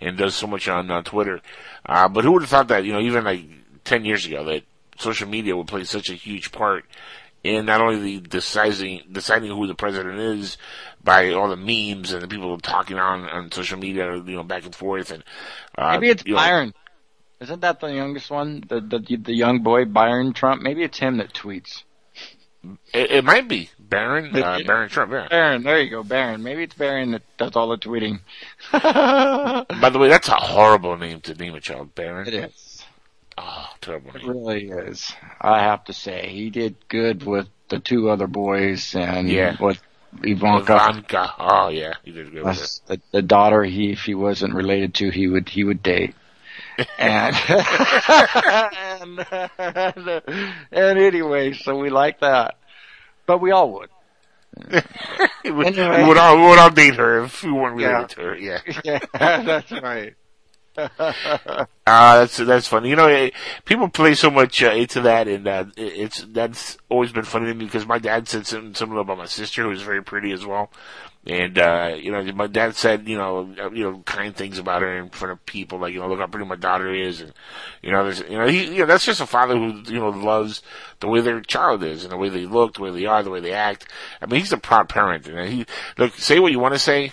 [0.00, 1.40] and does so much on uh, Twitter.
[1.84, 3.44] Uh, but who would have thought that you know even like
[3.84, 4.62] ten years ago that
[4.98, 6.84] social media would play such a huge part
[7.44, 10.56] in not only the deciding deciding who the president is
[11.02, 14.64] by all the memes and the people talking on on social media, you know, back
[14.64, 15.24] and forth and
[15.76, 16.74] uh, Maybe it's you know, Byron.
[17.40, 18.62] Isn't that the youngest one?
[18.68, 20.62] The, the the young boy Byron Trump.
[20.62, 21.82] Maybe it's him that tweets.
[22.94, 24.66] It, it might be Barron, uh, Yeah.
[24.66, 25.12] Barron Trump.
[25.12, 25.28] Yeah.
[25.28, 25.62] Barron.
[25.62, 26.42] There you go, Barron.
[26.42, 28.20] Maybe it's Barron that does all the tweeting.
[28.72, 32.26] By the way, that's a horrible name to name a child, Barron.
[32.26, 32.82] It is.
[33.38, 35.12] Oh, terrible It really is.
[35.40, 39.56] I have to say, he did good with the two other boys and Yeah.
[39.60, 39.80] with
[40.22, 40.74] Ivanka.
[40.74, 41.34] Ivanka.
[41.38, 42.80] Oh yeah, he did good with it.
[42.86, 46.14] The, the daughter he if he wasn't related to he would he would date.
[46.98, 47.34] and,
[49.58, 50.22] and,
[50.70, 52.56] and anyway, so we like that.
[53.26, 53.88] But we all would.
[55.44, 56.02] we, would, Anyway.
[56.02, 58.06] we would all we would all date her if we weren't related Yeah.
[58.06, 58.36] to her.
[58.36, 58.60] Yeah.
[58.84, 60.14] Yeah, that's right.
[61.84, 62.88] Ah, that's that's funny.
[62.90, 63.30] You know, eh,
[63.64, 67.46] people play so much uh, into that, and uh, it- it's that's always been funny
[67.46, 70.46] to me because my dad said something similar about my sister, who's very pretty as
[70.46, 70.70] well.
[71.24, 74.98] And uh, you know, my dad said, you know, you know, kind things about her
[74.98, 77.32] in front of people, like you know, look how pretty my daughter is, and
[77.80, 80.08] you know, there's, you know, he, you know, that's just a father who you know
[80.08, 80.62] loves
[80.98, 83.30] the way their child is, and the way they look, the way they are, the
[83.30, 83.86] way they act.
[84.20, 87.12] I mean, he's a proud parent, and he look, say what you want to say,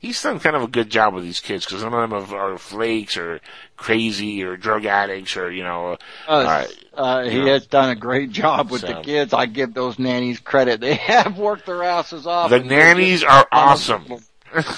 [0.00, 2.54] he's done kind of a good job with these kids because none of them are,
[2.54, 3.40] are flakes or
[3.76, 5.96] crazy or drug addicts or you know.
[6.26, 7.44] Uh, uh, he yeah.
[7.52, 9.32] has done a great job with So- the kids.
[9.32, 10.80] I give those nannies credit.
[10.80, 12.50] They have worked their asses off.
[12.50, 14.06] the nannies are awesome.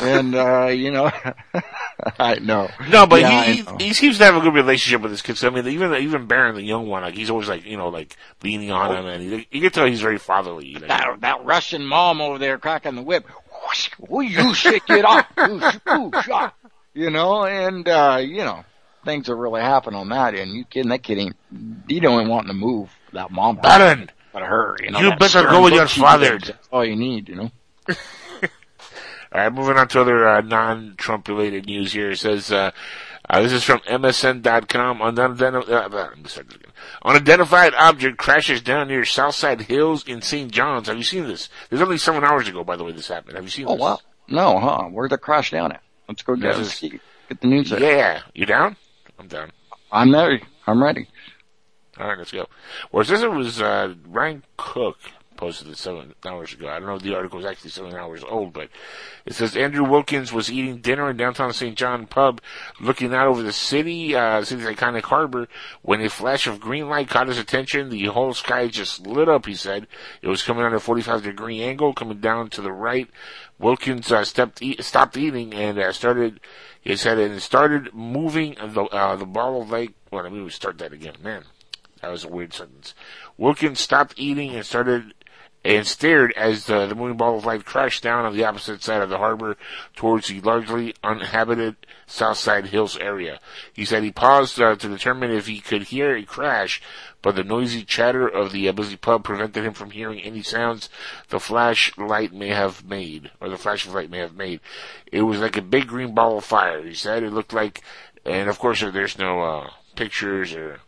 [0.03, 1.11] and uh, you know,
[2.19, 2.69] I know.
[2.91, 5.43] No, but Yeah, he, he he seems to have a good relationship with his kids.
[5.45, 8.17] I mean, even even Barron, the young one, like he's always like you know like
[8.43, 10.75] leaning on him, and he, you can tell he's very fatherly.
[10.75, 13.27] Like, that that Russian mom over there cracking the whip.
[13.99, 15.27] Will you shake it off?
[15.37, 16.55] Ah.
[16.95, 18.65] You know, and uh, you know,
[19.05, 20.53] things are really happening on that end.
[20.53, 20.91] You kidding?
[20.91, 21.37] That kid ain't.
[21.89, 22.91] He don't even want to move.
[23.13, 23.57] That mom.
[23.57, 25.01] Barron, But her, you know.
[25.01, 26.39] You better go with your father.
[26.39, 27.51] That's all you need, you know.
[29.35, 32.11] All right, moving on to other uh, non-Trump related news here.
[32.11, 32.71] It says, uh,
[33.31, 35.01] uh, this is from MSN.com.
[35.01, 35.11] Uh,
[37.05, 37.59] let me start this again.
[37.65, 40.51] Unidentified object crashes down near Southside Hills in St.
[40.51, 40.89] John's.
[40.89, 41.49] Have you seen this?
[41.71, 43.37] There's only seven hours ago, by the way, this happened.
[43.37, 43.81] Have you seen Oh this?
[43.81, 43.99] wow.
[44.29, 44.85] No, huh?
[44.89, 45.83] Where'd the crash down at?
[46.09, 46.91] Let's go get, This is-
[47.29, 47.71] get the news.
[47.71, 48.21] Yeah.
[48.35, 48.77] You down?
[49.19, 49.51] I'm down.
[49.91, 50.43] I'm ready.
[50.67, 51.09] I'm ready.
[51.99, 52.47] All right, let's go.
[52.91, 54.99] Well, it says it was uh, Ryan Cook
[55.43, 56.69] posted it seven hours ago.
[56.69, 58.69] I don't know if the article is actually seven hours old, but
[59.27, 61.77] it says Andrew Wilkins was eating dinner in downtown St.
[61.77, 62.41] John pub,
[62.81, 65.49] looking out over the city, uh, city's iconic harbor,
[65.83, 67.89] when a flash of green light caught his attention.
[67.89, 69.89] The whole sky just lit up, he said.
[70.23, 73.11] It was coming at a 45 degree angle, coming down to the right.
[73.59, 76.39] Wilkins uh, stepped, e- stopped eating and uh, started,
[76.81, 79.93] he said, and started moving the, uh, the ball of light.
[80.13, 81.43] Well, let me start that again, man.
[82.01, 82.95] That was a weird sentence.
[83.37, 85.15] Wilkins stopped eating and started
[85.65, 89.01] and stared as the, the moving ball of light crashed down on the opposite side
[89.01, 89.57] of the harbor
[89.95, 93.39] towards the largely uninhabited Southside Hills area.
[93.73, 96.83] He said he paused uh, to determine if he could hear a crash,
[97.23, 100.89] but the noisy chatter of the uh, busy pub prevented him from hearing any sounds
[101.29, 104.61] the flashlight may have made, or the flash of light may have made.
[105.13, 106.83] It was like a big green ball of fire.
[106.83, 107.83] He said it looked like,
[108.25, 110.81] and of course there's no uh, pictures or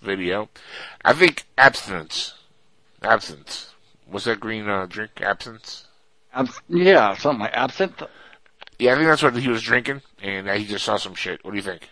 [0.00, 0.48] video.
[1.04, 2.34] I think abstinence.
[3.02, 3.71] Absence.
[4.12, 5.22] What's that green uh, drink?
[5.22, 5.84] Absinthe.
[6.34, 8.02] Abs- yeah, something like absinthe.
[8.78, 10.02] Yeah, I think that's what he was drinking.
[10.22, 11.42] and he just saw some shit.
[11.44, 11.88] What do you think?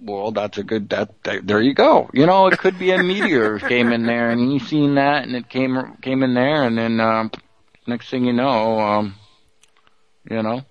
[0.00, 0.88] Well, that's a good.
[0.90, 2.08] That, that there you go.
[2.12, 5.34] You know, it could be a meteor came in there, and he seen that, and
[5.34, 7.32] it came came in there, and then um,
[7.86, 9.16] next thing you know, um,
[10.30, 10.62] you know,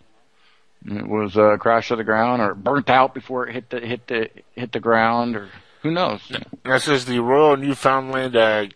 [0.85, 4.07] it was a crash to the ground, or burnt out before it hit the hit
[4.07, 5.49] the hit the ground, or
[5.83, 6.21] who knows?
[6.63, 8.67] That says the Royal Newfoundland uh,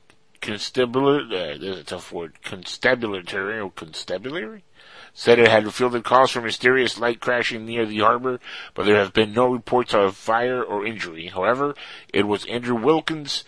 [0.41, 4.63] Constabulary, uh, there's a tough word, constabulary, or constabulary,
[5.13, 8.39] said it had fielded calls for mysterious light crashing near the harbor,
[8.73, 11.27] but there have been no reports of fire or injury.
[11.27, 11.75] However,
[12.11, 13.43] it was Andrew Wilkins,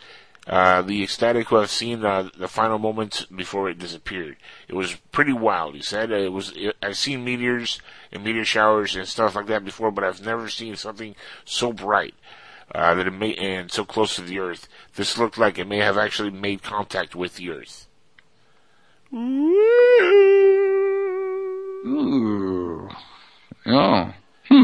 [0.45, 4.36] uh, the ecstatic who have seen uh, the final moments before it disappeared.
[4.67, 6.12] It was pretty wild, he said.
[6.12, 7.79] It was, it, I've seen meteors
[8.12, 12.13] and meteor showers and stuff like that before, but I've never seen something so bright.
[12.71, 14.67] Uh, that it may, and so close to the earth.
[14.95, 17.88] This looked like it may have actually made contact with the earth.
[21.86, 22.89] Ooh.
[23.65, 24.13] Oh.
[24.47, 24.63] Hmm.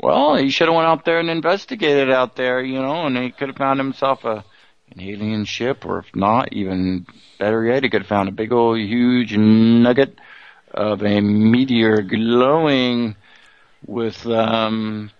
[0.00, 3.30] Well, he should have went out there and investigated out there, you know, and he
[3.30, 4.44] could have found himself a
[4.92, 7.06] an alien ship, or if not, even
[7.38, 10.18] better yet, he could have found a big old huge nugget
[10.72, 13.14] of a meteor glowing
[13.86, 15.10] with, um,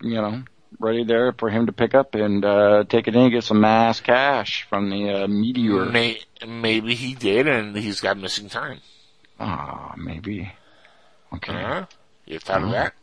[0.00, 0.42] you know,
[0.78, 3.60] ready there for him to pick up and uh, take it in and get some
[3.60, 5.86] mass cash from the uh, meteor.
[5.86, 8.80] May, maybe he did, and he's got missing time.
[9.40, 10.52] Ah, maybe.
[11.32, 11.52] Okay.
[11.54, 11.86] Uh-huh.
[12.26, 12.72] You thought of Mhm.
[12.72, 12.94] that?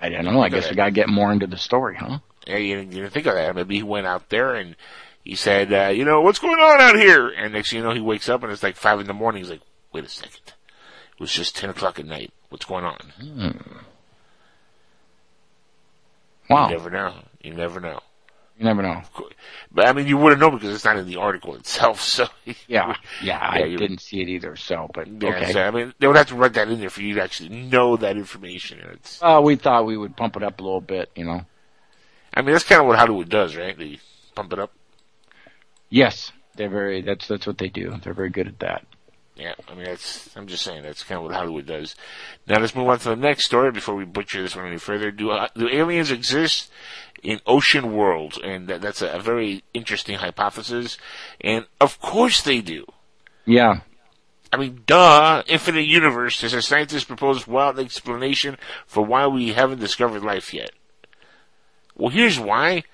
[0.00, 0.40] I don't know.
[0.42, 2.18] I guess we gotta get more into the story, huh?
[2.46, 3.54] Yeah, you didn't, you didn't think of that.
[3.54, 4.76] Maybe he went out there and
[5.22, 7.28] he said, uh, you know, what's going on out here?
[7.28, 9.42] And next thing you know, he wakes up and it's like five in the morning.
[9.42, 9.62] He's like,
[9.92, 10.52] wait a second.
[11.14, 12.32] It was just 10 o'clock at night.
[12.50, 12.98] What's going on?
[13.18, 13.78] Hmm.
[16.48, 16.68] Wow.
[16.68, 17.14] You never know.
[17.42, 18.00] You never know.
[18.58, 19.02] You never know.
[19.72, 22.00] But I mean, you wouldn't know because it's not in the article itself.
[22.14, 22.28] So
[22.68, 24.54] Yeah, yeah, I didn't see it either.
[24.54, 25.52] So, but Yeah, okay.
[25.52, 27.48] so, I mean, they would have to write that in there for you to actually
[27.48, 28.78] know that information.
[28.92, 31.44] It's, Uh, we thought we would pump it up a little bit, you know.
[32.32, 33.76] I mean, that's kind of what Hollywood does, right?
[33.76, 33.98] They
[34.36, 34.72] pump it up.
[35.88, 37.02] Yes, they're very.
[37.02, 37.96] That's that's what they do.
[38.02, 38.84] They're very good at that.
[39.36, 41.96] Yeah, I mean, that's, I'm just saying, that's kind of what Hollywood does.
[42.46, 45.10] Now let's move on to the next story before we butcher this one any further.
[45.10, 46.70] Do, uh, do aliens exist
[47.22, 48.38] in ocean worlds?
[48.42, 50.98] And that, that's a, a very interesting hypothesis.
[51.40, 52.86] And of course they do.
[53.44, 53.80] Yeah.
[54.52, 56.40] I mean, duh, infinite universe.
[56.40, 60.70] There's a scientist proposed wild explanation for why we haven't discovered life yet.
[61.96, 62.84] Well, here's why.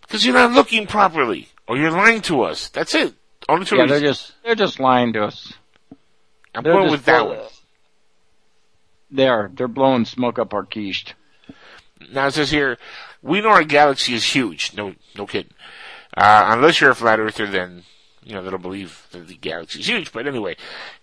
[0.00, 2.68] Because you're not looking properly, or you're lying to us.
[2.68, 3.14] That's it.
[3.48, 5.52] Only two Yeah, they're just they're just lying to us.
[6.54, 7.38] I'm they're going just with that one.
[9.10, 9.50] They are.
[9.52, 11.14] They're blowing smoke up our quiche.
[12.12, 12.78] Now it says here,
[13.22, 14.74] we know our galaxy is huge.
[14.76, 15.52] No, no kidding.
[16.16, 17.82] Uh, unless you're a flat earther, then,
[18.22, 20.12] you know, don't believe that the galaxy is huge.
[20.12, 20.56] But anyway,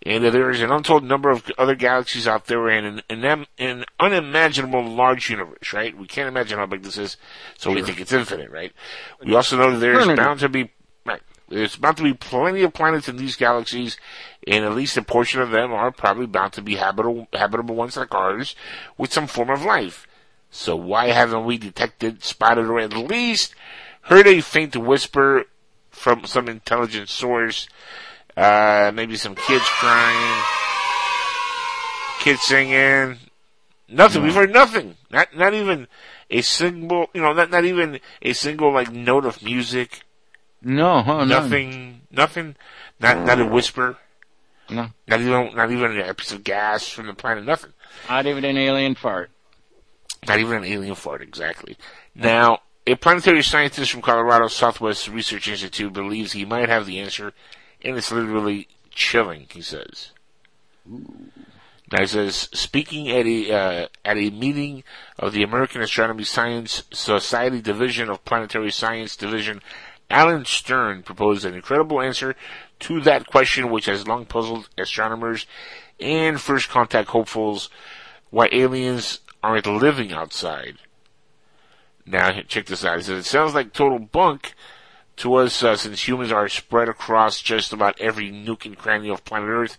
[0.04, 3.46] and uh, there is an untold number of other galaxies out there and an, an,
[3.58, 5.98] an unimaginable large universe, right?
[5.98, 7.18] We can't imagine how big this is,
[7.58, 8.72] so we think it's infinite, right?
[9.26, 10.72] We also know that there's bound to be,
[11.52, 13.98] there's bound to be plenty of planets in these galaxies,
[14.48, 17.98] and at least a portion of them are probably bound to be habitable, habitable ones
[17.98, 18.56] like ours,
[18.98, 20.08] with some form of life.
[20.50, 23.54] So why haven't we detected, spotted, or at least
[24.04, 25.46] heard a faint whisper
[25.90, 27.68] from some intelligent source?
[28.36, 30.44] Uh, maybe some kids crying,
[32.20, 33.18] kids singing.
[33.90, 34.24] Nothing.
[34.24, 34.96] We've heard nothing.
[35.10, 35.88] Not not even
[36.30, 40.04] a single, you know, not not even a single like note of music.
[40.62, 41.30] No, huh, none.
[41.30, 42.02] nothing.
[42.12, 42.56] Nothing.
[43.00, 43.98] Not not a whisper.
[44.70, 44.88] No.
[45.08, 47.46] Not even not even a piece of gas from the planet.
[47.46, 47.74] Nothing.
[48.10, 49.32] Not even an alien fart.
[50.28, 51.78] Not even an alien fart, exactly.
[52.14, 57.34] Now, a planetary scientist from Colorado Southwest Research Institute believes he might have the answer,
[57.84, 60.12] and it's literally chilling, he says.
[61.92, 64.84] Now he says, speaking at a uh, at a meeting
[65.20, 69.62] of the American Astronomy Science Society Division of Planetary Science Division,
[70.12, 72.36] Alan Stern proposed an incredible answer
[72.82, 75.46] to that question, which has long puzzled astronomers
[76.00, 77.70] and first contact hopefuls:
[78.30, 80.78] why aliens aren't living outside.
[82.06, 82.98] Now, check this out.
[82.98, 84.54] He says, it sounds like total bunk
[85.18, 89.24] to us uh, since humans are spread across just about every nook and cranny of
[89.24, 89.78] planet Earth,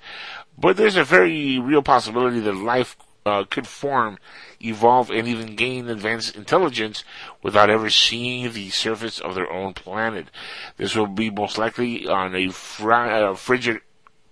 [0.57, 4.19] but there's a very real possibility that life uh, could form,
[4.65, 7.05] evolve, and even gain advanced intelligence
[7.43, 10.29] without ever seeing the surface of their own planet.
[10.77, 13.81] This will be most likely on a fri- uh, frigid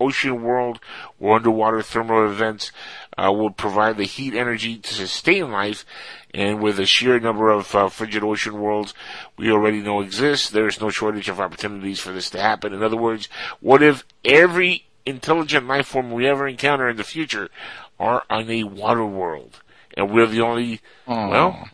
[0.01, 0.81] ocean world
[1.19, 2.73] where underwater thermal events
[3.19, 5.85] uh, would provide the heat energy to sustain life.
[6.33, 8.95] And with the sheer number of uh, frigid ocean worlds
[9.37, 12.73] we already know exist, there is no shortage of opportunities for this to happen.
[12.73, 13.29] In other words,
[13.61, 17.51] what if every intelligent life form we ever encounter in the future
[17.99, 19.61] are on a water world,
[20.01, 20.81] and we're the only.
[21.07, 21.29] Oh.
[21.29, 21.69] Well,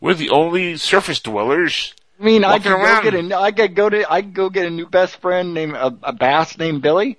[0.00, 1.94] we're the only surface dwellers.
[2.20, 4.66] I mean, I could go get a, I could go to, I could go get
[4.66, 7.18] a new best friend named a, a bass named Billy.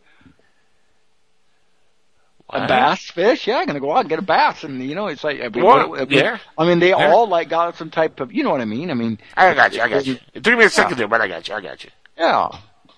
[2.49, 3.47] A bass fish?
[3.47, 5.47] Yeah, I'm gonna go out and get a bass, and you know, it's like, I
[5.49, 5.89] mean, What?
[5.89, 6.37] what- Yeah.
[6.57, 7.09] I mean, they Yeah.
[7.11, 8.91] all like got some type of, you know what I mean?
[8.91, 9.81] I mean, I got you.
[9.81, 10.19] I got you.
[10.33, 11.55] It took me a second there, but I got you.
[11.55, 11.89] I got you.
[12.17, 12.49] yeah.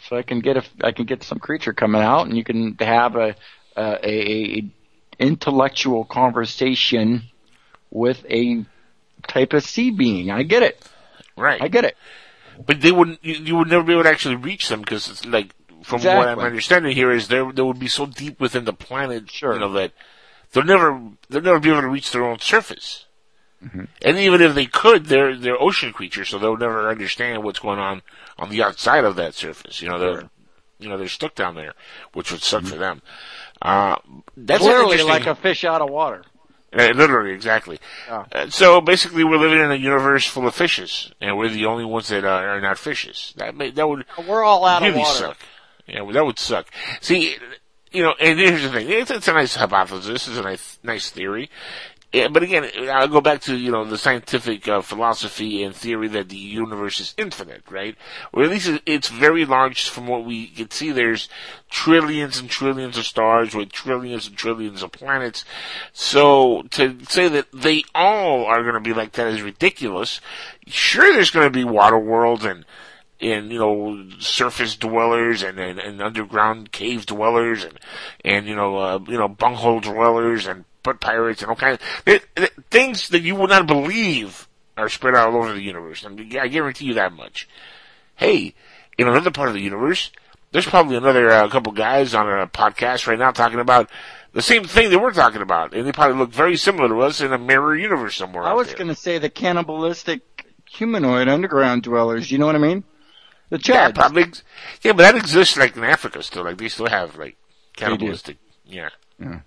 [0.09, 2.75] So I can get a, I can get some creature coming out, and you can
[2.79, 3.35] have a,
[3.77, 4.65] a, a, a
[5.19, 7.23] intellectual conversation
[7.89, 8.65] with a
[9.27, 10.31] type of sea being.
[10.31, 10.81] I get it.
[11.37, 11.61] Right.
[11.61, 11.97] I get it.
[12.65, 13.23] But they wouldn't.
[13.23, 16.27] You, you would never be able to actually reach them because it's like, from what
[16.27, 19.53] I'm understanding here, is they they would be so deep within the planet, Sure.
[19.53, 19.91] you know, that
[20.51, 23.05] they'll never they'll never be able to reach their own surface.
[23.63, 23.83] Mm-hmm.
[24.03, 27.79] And even if they could, they're they're ocean creatures, so they'll never understand what's going
[27.79, 28.01] on
[28.37, 29.81] on the outside of that surface.
[29.81, 30.29] You know, they're
[30.79, 31.73] you know they're stuck down there,
[32.13, 33.01] which would suck for them.
[33.61, 33.97] Uh,
[34.37, 36.23] that's Literally like a fish out of water.
[36.73, 37.79] Uh, literally, exactly.
[38.09, 41.85] Uh, so basically, we're living in a universe full of fishes, and we're the only
[41.85, 43.33] ones that are, are not fishes.
[43.37, 45.17] That may, that would We're all out really of water.
[45.17, 45.37] suck.
[45.87, 46.67] Yeah, well, that would suck.
[46.99, 47.37] See,
[47.91, 51.09] you know, and here's the thing: it's, it's a nice hypothesis, it's a nice, nice
[51.09, 51.49] theory.
[52.15, 56.07] Yeah, but again, I'll go back to you know the scientific uh, philosophy and theory
[56.07, 57.97] that the universe is infinite, right?
[58.31, 60.93] Or at least it's very large from what we can see.
[60.93, 61.27] There's
[61.69, 65.43] trillions and trillions of stars with trillions and trillions of planets.
[65.91, 70.21] So to say that they all are going to be like that is ridiculous.
[70.67, 72.63] Sure, there's going to be water worlds and
[73.19, 77.77] and you know surface dwellers and, and, and underground cave dwellers and
[78.23, 82.05] and you know uh, you know bunghole dwellers and butt pirates and all kinds of
[82.05, 86.05] th- th- things that you would not believe are spread out all over the universe.
[86.05, 87.47] I, mean, I guarantee you that much.
[88.15, 88.53] Hey,
[88.97, 90.11] in another part of the universe,
[90.51, 93.89] there's probably another uh, couple guys on a podcast right now talking about
[94.31, 97.21] the same thing that we're talking about, and they probably look very similar to us
[97.21, 98.43] in a mirror universe somewhere.
[98.43, 100.21] I was going to say the cannibalistic
[100.69, 102.31] humanoid underground dwellers.
[102.31, 102.83] You know what I mean?
[103.49, 103.95] The Yeah, Chuds.
[103.95, 104.25] probably.
[104.81, 106.43] Yeah, but that exists like in Africa still.
[106.43, 107.37] Like they still have like
[107.75, 108.37] cannibalistic.
[108.65, 108.89] Yeah.
[109.19, 109.39] Yeah.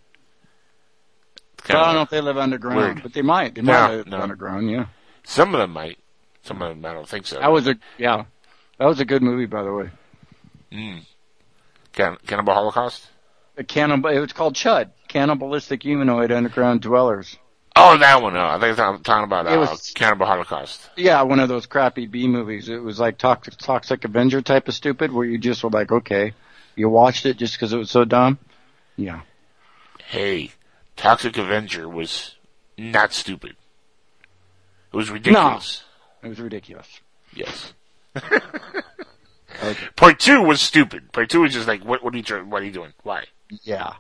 [1.69, 3.03] Kinda I don't know if they live underground, weird.
[3.03, 3.55] but they might.
[3.55, 4.21] They No, might live no.
[4.21, 4.71] underground.
[4.71, 4.87] Yeah.
[5.25, 5.99] Some of them might.
[6.43, 7.39] Some of them I don't think so.
[7.39, 8.25] That was a yeah.
[8.79, 9.91] That was a good movie, by the way.
[10.73, 11.05] Mm.
[11.93, 13.09] Can- Cannibal Holocaust.
[13.57, 14.11] A cannibal.
[14.11, 14.91] It was called Chud.
[15.09, 17.37] Cannibalistic humanoid underground dwellers.
[17.75, 18.35] Oh, that one.
[18.35, 20.91] No, I think I'm talking about uh, It was- Cannibal Holocaust.
[20.97, 22.69] Yeah, one of those crappy B movies.
[22.69, 26.33] It was like Toxic, Toxic Avenger type of stupid, where you just were like, okay,
[26.77, 28.39] you watched it just because it was so dumb.
[28.97, 29.21] Yeah.
[30.07, 30.53] Hey,
[30.99, 32.35] Toxic Avenger was
[32.77, 33.57] not stupid.
[34.93, 35.85] It was ridiculous.
[36.23, 37.01] It was ridiculous.
[37.33, 37.73] Yes.
[38.17, 38.39] Okay.
[39.97, 41.13] Part two was stupid.
[41.13, 42.93] Part two was just like, what, what are you trying, what are you doing?
[43.03, 43.25] Why?
[43.63, 43.95] Yeah.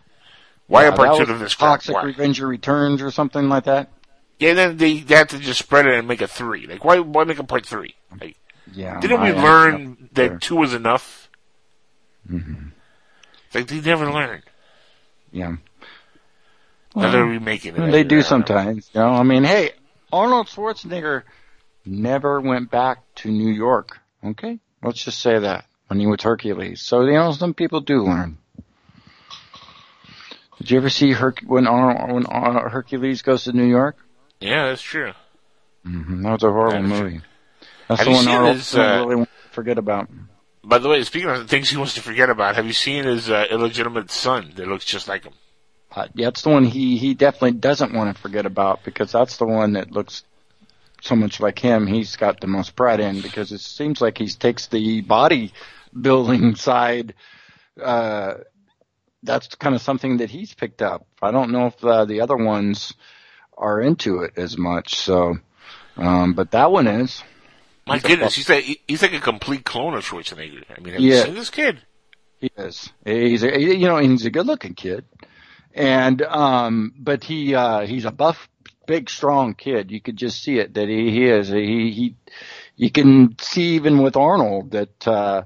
[0.67, 1.71] Why Yeah, a part two of this crap?
[1.81, 2.03] Toxic Why?
[2.05, 3.91] Revenger Returns or something like that.
[4.39, 6.67] Yeah, then they, they had to just spread it and make a three.
[6.67, 7.95] Like, why, why make a part three?
[8.21, 8.37] Like,
[8.73, 9.01] Yeah.
[9.01, 11.31] didn't we I- learn that two was enough?
[12.31, 12.73] Mhm.
[13.55, 14.43] Like, they never learned.
[15.33, 15.57] Yeah.
[16.97, 17.91] Now they're remaking it.
[17.93, 18.91] They do sometimes.
[18.95, 19.73] You know, I mean, hey,
[20.13, 21.23] Arnold Schwarzenegger
[21.85, 23.99] never went back to New York.
[24.25, 26.81] Okay, let's just say that when he was Hercules.
[26.83, 28.39] So you know, some people do learn.
[30.59, 33.97] Did you ever see Herc- when Arnold, when uh, Hercules goes to New York?
[34.41, 35.13] Yeah, that's true.
[35.87, 36.23] Mm-hmm.
[36.23, 37.21] That was a horrible That's- movie.
[37.89, 40.11] That's Have the one Arnold his, uh, really want to forget about.
[40.65, 43.31] By the way, speaking of things he wants to forget about, have you seen his
[43.31, 45.33] uh, illegitimate son that looks just like him?
[45.95, 49.39] Uh, yeah, that's the one he he definitely doesn't want to forget about because that's
[49.39, 50.23] the one that looks
[51.01, 51.87] so much like him.
[51.87, 55.53] He's got the most pride in because it seems like he takes the body
[55.99, 57.15] building side.
[57.81, 58.35] Uh,
[59.23, 61.07] that's kind of something that he's picked up.
[61.23, 62.93] I don't know if uh, the other ones
[63.57, 64.95] are into it as much.
[64.97, 65.39] So,
[65.97, 67.23] um, but that one is.
[67.87, 70.65] My goodness, he's like he's like a complete clone of Schwarzenegger.
[70.77, 71.15] I mean, have Yeah.
[71.21, 71.81] you seen this kid?
[72.39, 72.91] He is.
[73.05, 75.05] He's a, you know, he's a good looking kid.
[75.79, 78.49] And, um, but he, uh, he's a buff,
[78.89, 79.93] big, strong kid.
[79.93, 81.49] You could just see it that he, he is.
[81.49, 82.17] He, he,
[82.75, 85.45] you can see even with Arnold that, uh,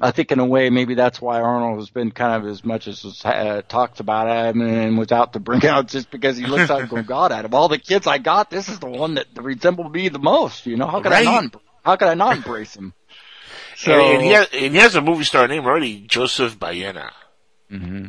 [0.00, 2.88] I think in a way maybe that's why Arnold has been kind of as much
[2.88, 6.46] as was, uh, talked about him and was out to bring out just because he
[6.46, 9.16] looks like going, God, out of all the kids I got, this is the one
[9.16, 10.64] that resembled me the most.
[10.64, 11.28] You know, how could Right.
[11.28, 12.94] I not, how could I not embrace him?
[13.76, 17.12] So, and, and he has, and he has a movie star name already, Joseph Baena.
[17.68, 18.06] hmm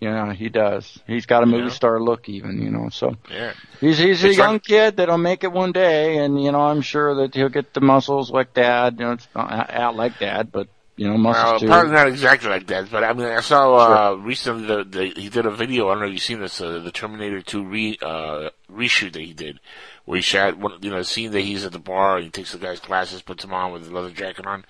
[0.00, 0.98] Yeah, he does.
[1.06, 1.68] He's got a movie Yeah.
[1.70, 2.88] star look, even you know.
[2.90, 3.52] So Yeah.
[3.80, 6.60] he's he's a It's young like- kid that'll make it one day, and you know
[6.62, 8.96] I'm sure that he'll get the muscles like Dad.
[8.98, 10.66] You know, it's not out like Dad, but
[10.96, 11.66] you know, muscles Well, too.
[11.68, 15.28] probably not exactly like that, but I mean, I saw uh, recently the, the he
[15.28, 15.88] did a video.
[15.88, 19.22] I don't know if you've seen this, uh, the Terminator Two re uh, reshoot that
[19.22, 19.60] he did,
[20.06, 22.30] where he shot one, you know, a scene that he's at the bar and he
[22.30, 24.64] takes the guy's glasses, puts them on with a leather jacket on,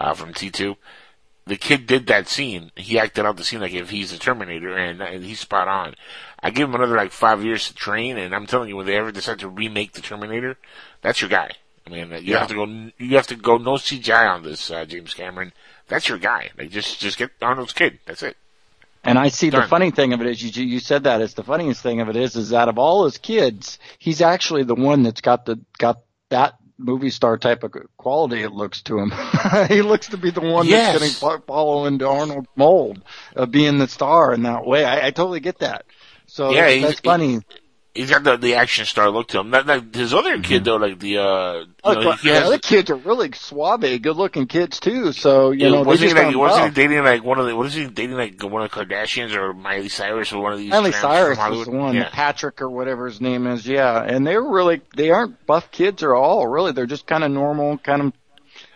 [0.00, 0.76] uh, from T two.
[1.44, 2.70] The kid did that scene.
[2.76, 5.94] He acted out the scene like if he's the Terminator, and, and he's spot on.
[6.40, 8.96] I give him another like five years to train, and I'm telling you, when they
[8.96, 10.56] ever decide to remake the Terminator,
[11.00, 11.50] that's your guy.
[11.86, 12.38] I mean, you Yeah.
[12.40, 12.90] have to go.
[12.98, 15.52] You have to go no CGI on this, uh, James Cameron.
[15.88, 16.50] That's your guy.
[16.56, 17.98] Like just just get Arnold's kid.
[18.06, 18.36] That's it.
[19.04, 21.42] And I see the funny thing of it is, you, you said that is the
[21.42, 25.02] funniest thing of it is, is out of all his kids, he's actually the one
[25.02, 28.42] that's got the got that movie star type of quality.
[28.42, 29.12] It looks to him.
[29.68, 30.98] he looks to be the one Yes.
[30.98, 33.00] that's going to follow into Arnold's mold
[33.36, 34.84] of being the star in that way.
[34.84, 35.84] I, I totally get that.
[36.26, 37.40] So Yeah, that's, that's funny.
[37.94, 39.50] He's got the the action star look to him.
[39.50, 42.44] Not like his other kid though, like the uh, you Oh, know, he the has.
[42.44, 45.12] other kids are really suave, good looking kids too.
[45.12, 47.54] So you know, they wasn't he like aren't wasn't he dating like one of the
[47.54, 50.58] what is he dating like one of the Kardashians or Miley Cyrus or one of
[50.58, 51.66] these Miley Cyrus Hollywood?
[51.66, 52.08] was the one, Yeah.
[52.10, 54.02] Patrick or whatever his name is, yeah.
[54.02, 56.72] And they're really, they aren't buff kids at all, really.
[56.72, 58.12] They're just kind of normal, kind of,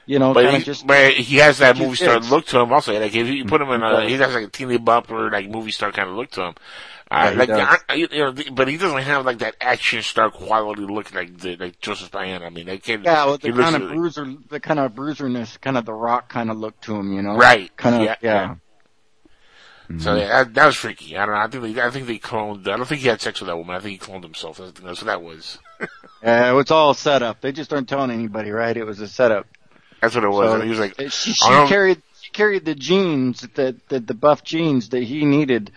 [0.04, 0.86] you know, But kind he, of just.
[0.86, 2.30] but he has that movie star kids.
[2.30, 2.92] look to him also.
[3.00, 5.70] Like if you put him in a, he has like a teeny bopper like movie
[5.70, 6.54] star kind of look to him.
[7.10, 7.78] Yeah, Uh, he like, does.
[7.88, 11.56] I, you know, but he doesn't have like that action star quality look like the,
[11.56, 12.42] like Joseph Diane.
[12.42, 13.04] I mean, that kid.
[13.04, 16.50] Yeah, he the kind of bruiser, the kind of bruiserness, kind of the rock kind
[16.50, 17.36] of look to him, you know?
[17.36, 17.74] Right.
[17.76, 18.32] Kind of, Yeah, yeah.
[18.32, 18.54] yeah.
[19.98, 21.16] So yeah, that, that was freaky.
[21.16, 21.40] I don't know.
[21.40, 22.66] I think they, I think they cloned.
[22.66, 23.76] I don't think he had sex with that woman.
[23.76, 24.58] I think he cloned himself.
[24.58, 25.58] That's, what that was.
[26.22, 27.42] Yeah, it was all set up.
[27.42, 28.74] They just aren't telling anybody, right?
[28.74, 29.46] It was a setup.
[30.00, 30.48] That's what it was.
[30.48, 34.14] So, and he was like, She, she carried she carried the genes that, that the
[34.14, 35.70] buff genes that he needed,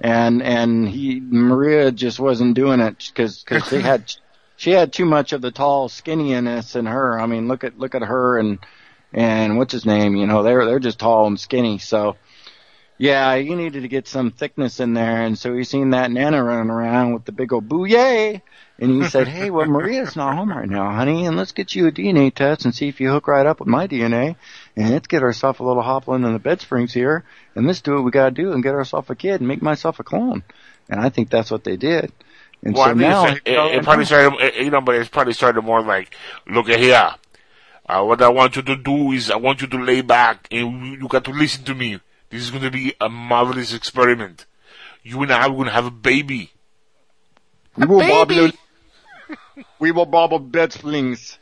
[0.00, 4.12] and and he Maria just wasn't doing it because because she had
[4.56, 7.20] she had too much of the tall skinniness in her.
[7.20, 8.58] I mean, look at look at her and
[9.12, 10.16] and what's his name?
[10.16, 11.78] You know, they're they're just tall and skinny.
[11.78, 12.16] So
[13.00, 16.44] yeah, he needed to get some thickness in there, and so he seen that Nana
[16.44, 18.42] running around with the big old booyah.
[18.78, 21.86] And he said, "Hey, well, Maria's not home right now, honey, and let's get you
[21.86, 24.36] a DNA test and see if you hook right up with my DNA,
[24.76, 27.24] and let's get ourselves a little hoplin in the bed springs here,
[27.54, 30.00] and let's do what we gotta do and get ourselves a kid and make myself
[30.00, 30.42] a clone."
[30.88, 32.12] And I think that's what they did.
[32.62, 34.94] And well, so I think now, it's, it, it probably started, it- you know, but
[34.96, 36.14] it's probably started more like,
[36.46, 37.14] look at here.
[37.88, 40.86] Uh, what I want you to do is I want you to lay back and
[40.86, 41.98] you, you got to listen to me.
[42.28, 44.46] This is going to be a marvelous experiment.
[45.02, 46.52] You and I are going to have a baby.
[47.76, 48.52] we will baby.
[49.56, 51.38] bobble, we will bobble bed springs.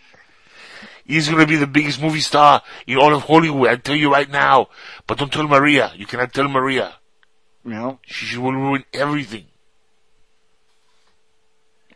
[1.09, 3.71] He's going to be the biggest movie star in all of Hollywood.
[3.71, 4.69] I tell you right now.
[5.07, 5.91] But don't tell Maria.
[5.97, 6.95] You cannot tell Maria.
[7.65, 9.47] You know, She, she will ruin everything.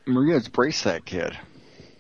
[0.07, 1.37] Maria's braced that kid.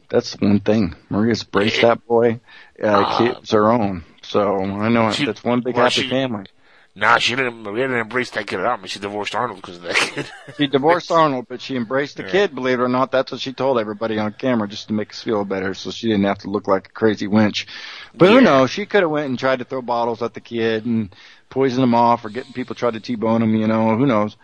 [0.08, 0.94] That's one thing.
[1.08, 2.40] Maria's braced that boy.
[2.82, 3.18] Uh, Ah.
[3.18, 4.04] kid's her own.
[4.22, 5.10] So I know.
[5.12, 6.46] She- that's one big well, happy she- family.
[6.94, 8.72] Nah, she didn't, We didn't embrace that kid at all.
[8.74, 10.30] I mean, she divorced Arnold because of that kid.
[10.58, 12.28] She divorced Arnold, but she embraced the Yeah.
[12.30, 12.54] kid.
[12.54, 15.22] Believe it or not, that's what she told everybody on camera, just to make us
[15.22, 17.66] feel better, so she didn't have to look like a crazy wench.
[18.14, 18.34] But Yeah.
[18.34, 18.70] who knows?
[18.70, 21.14] She could have went and tried to throw bottles at the kid and
[21.48, 23.54] poison him off, or getting people tried to t-bone him.
[23.56, 24.36] You know, who knows?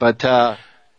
[0.00, 0.56] But uh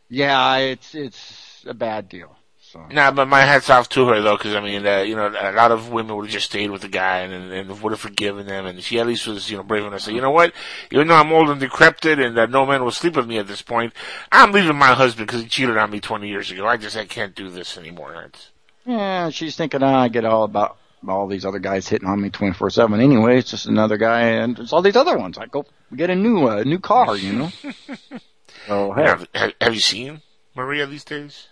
[0.07, 2.37] yeah, it's it's a bad deal.
[2.75, 5.27] So Nah, but my hat's off to her though, because I mean, uh, you know,
[5.27, 7.93] a lot of women would have just stayed with the guy and, and, and would
[7.93, 10.19] have forgiven them, and she at least was, you know, brave enough to say, you
[10.19, 10.51] know what,
[10.91, 13.47] even though I'm old and decrepit and that no man will sleep with me at
[13.47, 13.93] this point,
[14.29, 16.67] I'm leaving my husband because he cheated on me 20 years ago.
[16.67, 18.23] I just I can't do this anymore.
[18.25, 18.51] It's,
[18.85, 22.29] yeah, she's thinking, ah, I get all about all these other guys hitting on me
[22.29, 23.37] 24/7 anyway.
[23.37, 25.37] It's just another guy, and it's all these other ones.
[25.37, 25.65] I go
[25.95, 27.49] get a new uh, new car, you know.
[28.67, 29.03] so hey.
[29.03, 30.21] have, have, have you seen
[30.55, 31.47] Maria these days?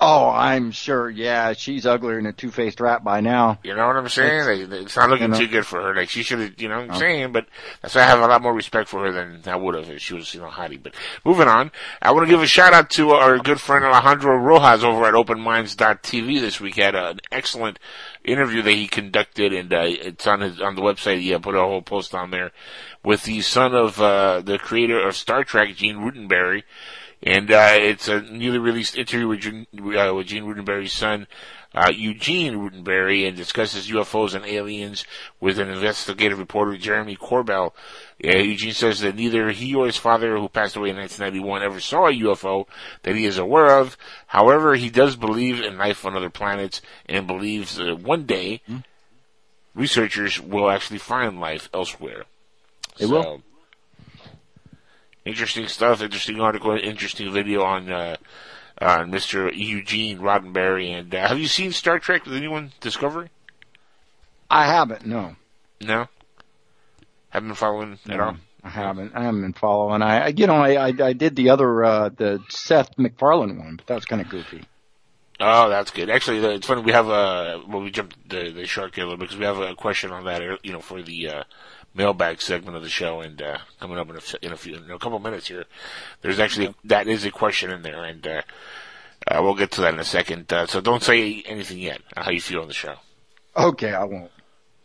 [0.00, 1.10] Oh, I'm sure.
[1.10, 3.58] Yeah, she's uglier than a two-faced rat by now.
[3.64, 4.68] You know what I'm saying?
[4.70, 5.38] Like, it's not looking you know.
[5.38, 5.94] too good for her.
[5.94, 6.98] Like she should have, you know what I'm No.
[7.00, 7.32] saying?
[7.32, 7.46] But
[7.82, 10.00] that's why I have a lot more respect for her than I would have if
[10.00, 10.80] she was, you know, hottie.
[10.80, 10.94] But
[11.24, 14.84] moving on, I want to give a shout out to our good friend Alejandro Rojas
[14.84, 16.76] over at OpenMinds.tv this week.
[16.76, 17.80] Had an excellent
[18.24, 21.20] interview that he conducted, and uh, it's on his on the website.
[21.20, 22.52] He uh, put a whole post on there
[23.04, 26.62] with the son of uh, the creator of Star Trek, Gene Roddenberry.
[27.22, 31.26] And uh, it's a newly released interview with Gene, uh, with Gene Roddenberry's son,
[31.74, 35.04] uh, Eugene Roddenberry, and discusses UFOs and aliens
[35.40, 37.72] with an investigative reporter, Jeremy Corbell.
[38.24, 41.80] Uh, Eugene says that neither he or his father, who passed away in 1991, ever
[41.80, 42.66] saw a UFO
[43.02, 43.96] that he is aware of.
[44.28, 48.62] However, he does believe in life on other planets and believes that one day
[49.74, 52.24] researchers will actually find life elsewhere.
[52.98, 53.42] They will.
[55.24, 56.02] Interesting stuff.
[56.02, 56.76] Interesting article.
[56.76, 58.16] Interesting video on uh,
[58.80, 59.54] on Mr.
[59.54, 60.90] Eugene Roddenberry.
[60.98, 62.72] And uh, have you seen Star Trek with anyone?
[62.80, 63.28] Discovery?
[64.50, 65.06] I haven't.
[65.06, 65.36] No.
[65.80, 66.06] No.
[67.30, 68.36] Haven't been following at all.
[68.64, 69.14] I haven't.
[69.14, 70.02] I haven't been following.
[70.02, 73.86] I, you know, I, I, I did the other, uh, the Seth MacFarlane one, but
[73.86, 74.64] that was kind of goofy.
[75.40, 76.10] Oh, that's good.
[76.10, 76.82] Actually, it's funny.
[76.82, 79.58] We have a well, we jumped the, the shark a little bit because we have
[79.60, 81.42] a question on that, you know, for the uh,
[81.94, 84.90] mailbag segment of the show, and uh, coming up in a, in a few, in
[84.90, 85.64] a couple minutes here,
[86.22, 88.42] there's actually that is a question in there, and uh,
[89.30, 90.52] uh, we'll get to that in a second.
[90.52, 92.94] Uh, so don't say anything yet how you feel on the show.
[93.56, 94.30] Okay, I won't.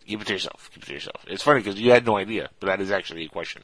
[0.06, 0.70] Keep it to yourself.
[0.74, 1.26] Keep it to yourself.
[1.28, 3.64] It's funny because you had no idea, but that is actually a question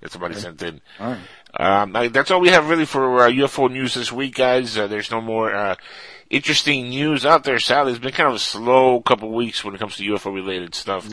[0.00, 0.82] that somebody sent in.
[1.00, 1.16] All
[1.56, 1.80] right.
[1.82, 4.76] Um, I- that's all we have really for uh, UFO news this week, guys.
[4.76, 5.76] Uh, there's no more uh,
[6.28, 7.58] interesting news out there.
[7.58, 10.74] Sadly, it's been kind of a slow couple weeks when it comes to UFO related
[10.74, 11.08] stuff.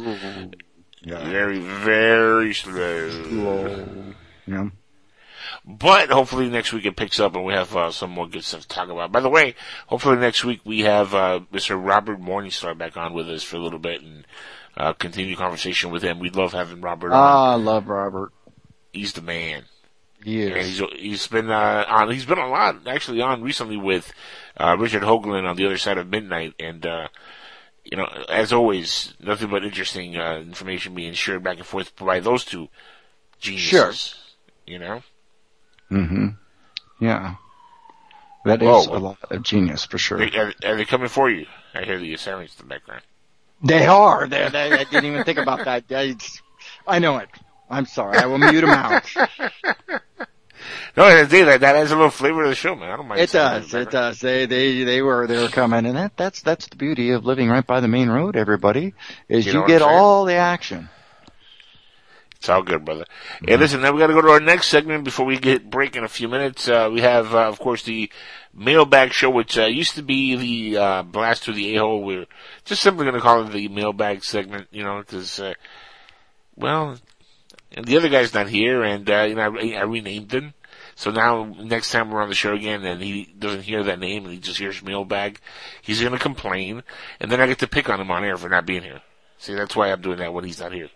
[1.06, 4.14] Very, very slow.
[4.48, 4.70] Yeah.
[5.64, 8.62] But hopefully next week it picks up and we have uh, some more good stuff
[8.62, 9.12] to talk about.
[9.12, 9.56] By the way,
[9.88, 11.80] hopefully next week we have uh, Mr.
[11.84, 14.28] Robert Morningstar back on with us for a little bit and
[14.78, 16.20] uh, continue conversation with him.
[16.20, 17.20] We'd love having Robert on.
[17.20, 18.32] Ah, I love Robert.
[18.92, 19.64] He's the man.
[20.24, 22.12] He And he's he's been uh, on.
[22.12, 24.12] He's been a lot actually on recently with
[24.58, 27.10] uh, Richard Hoagland on the other side of midnight, and uh,
[27.86, 32.20] you know, as always, nothing but interesting uh, information being shared back and forth by
[32.20, 32.68] those two
[33.40, 33.70] geniuses.
[33.70, 33.94] Sure.
[34.66, 35.04] You know,
[35.92, 36.28] Mm-hmm.
[37.00, 37.36] Yeah.
[38.46, 38.80] That Whoa.
[38.80, 40.18] is a lot of genius for sure.
[40.18, 41.46] They- are, are they coming for you?
[41.74, 43.02] I hear the sirens in the background.
[43.64, 44.28] They are.
[44.28, 45.84] They, they, I didn't even think about that.
[45.92, 46.16] I,
[46.88, 47.30] I know it.
[47.70, 48.18] I'm sorry.
[48.18, 49.04] I will mute them out.
[50.98, 52.90] No, that, that that adds a little flavor to the show, man.
[52.90, 53.20] I don't mind.
[53.20, 53.74] It does.
[53.74, 54.20] It does.
[54.20, 57.50] They they they were they were coming, and that that's that's the beauty of living
[57.50, 58.38] right by the main road.
[58.38, 58.94] Everybody
[59.28, 60.90] is You you, know get all the action.
[62.46, 63.06] It's all good, brother.
[63.06, 63.48] Mm-hmm.
[63.48, 65.96] Hey, listen, now we got to go to our next segment before we get break
[65.96, 66.70] in a few minutes.
[66.70, 68.12] Uh, we have, uh, of course, the
[68.54, 72.04] mailbag show, which uh, used to be the uh, blast through the a-hole.
[72.04, 72.28] We're
[72.64, 75.56] just simply going to call it the mailbag segment, you know, because, uh,
[76.56, 76.98] well,
[77.76, 80.54] the other guy's not here, and uh, you know, I, I renamed him.
[80.96, 84.24] So now, next time we're on the show again, and he doesn't hear that name,
[84.24, 85.40] and he just hears mailbag,
[85.82, 86.84] he's going to complain,
[87.20, 89.02] and then I get to pick on him on air for not being here.
[89.38, 90.90] See, that's why I'm doing that when he's not here.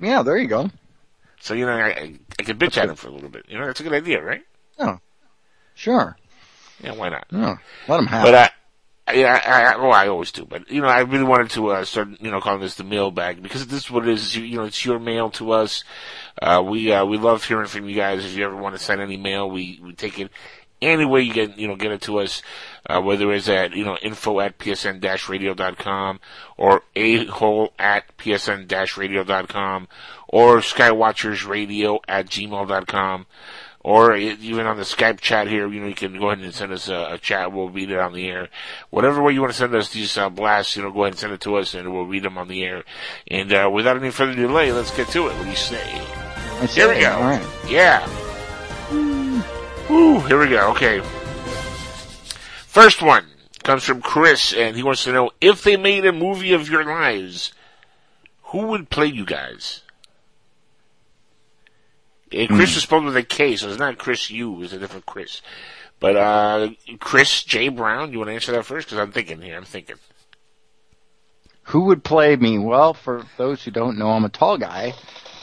[0.00, 0.70] Yeah, there you go.
[1.40, 3.46] So, you know, I, I, could bitch at him for a little bit.
[3.48, 4.42] You know, that's a good idea, right?
[4.80, 4.98] Oh.
[5.74, 6.16] Sure.
[6.82, 7.26] Yeah, why not?
[7.30, 7.58] Yeah.
[7.86, 8.40] Let him have But, it.
[8.40, 8.48] uh,
[9.12, 10.44] yeah, I, I, well, I always do.
[10.44, 13.42] But, you know, I really wanted to, uh, start, you know, calling this the mailbag
[13.42, 14.36] because this is what it is.
[14.36, 15.84] You, know, it's your mail to us.
[16.40, 18.24] Uh, we, uh, we love hearing from you guys.
[18.24, 20.30] If you ever want to send any mail, we, we take it
[20.80, 22.42] any way you get, you know, get it to us,
[22.86, 26.20] uh, whether it's at, you know, info at psn-radio.com
[26.56, 29.88] or a-hole at psn-radio.com
[30.28, 33.26] or skywatchersradio at gmail.com
[33.88, 36.72] or even on the Skype chat here, you know, you can go ahead and send
[36.72, 37.52] us a, a chat.
[37.52, 38.50] We'll read it on the air.
[38.90, 41.18] Whatever way you want to send us these uh, blasts, you know, go ahead and
[41.18, 42.84] send it to us and we'll read them on the air.
[43.30, 45.36] And, uh, without any further delay, let's get to it.
[45.36, 45.80] What do you say?
[45.80, 47.18] I Here we go.
[47.18, 47.46] Right.
[47.66, 48.06] Yeah.
[49.88, 50.70] Woo, here we go.
[50.72, 51.00] Okay.
[52.66, 53.24] First one
[53.62, 56.84] comes from Chris, and he wants to know if they made a movie of your
[56.84, 57.54] lives,
[58.42, 59.80] who would play you guys?
[62.32, 65.06] And Chris was spelled with a K, so it's not Chris U, it's a different
[65.06, 65.40] Chris.
[66.00, 66.68] But, uh,
[67.00, 67.68] Chris J.
[67.70, 68.86] Brown, you want to answer that first?
[68.88, 69.96] Because I'm thinking here, I'm thinking.
[71.64, 72.58] Who would play me?
[72.58, 74.94] Well, for those who don't know, I'm a tall guy.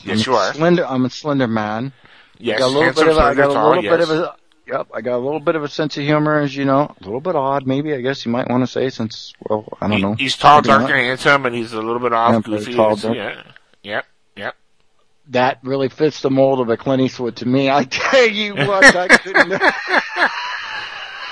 [0.04, 0.54] Yes, I'm you are.
[0.54, 0.86] Slender.
[0.86, 1.94] I'm a slender man.
[2.38, 4.10] Yes, I got a little bit of a, I got a tall, little bit yes.
[4.10, 4.36] of a
[4.68, 7.04] yep, I got a little bit of a sense of humor, as you know, a
[7.04, 7.94] little bit odd, maybe.
[7.94, 10.14] I guess you might want to say, since well, I don't He- know.
[10.16, 12.74] He's tall, dark, and handsome, and he's a little bit off, Yeah, goofy.
[12.74, 13.16] tall, dark.
[13.16, 13.44] yeah,
[13.84, 14.06] yep,
[14.36, 14.56] yep.
[15.30, 17.70] That really fits the mold of a Clint Eastwood to me.
[17.70, 19.62] I tell you what, I couldn't.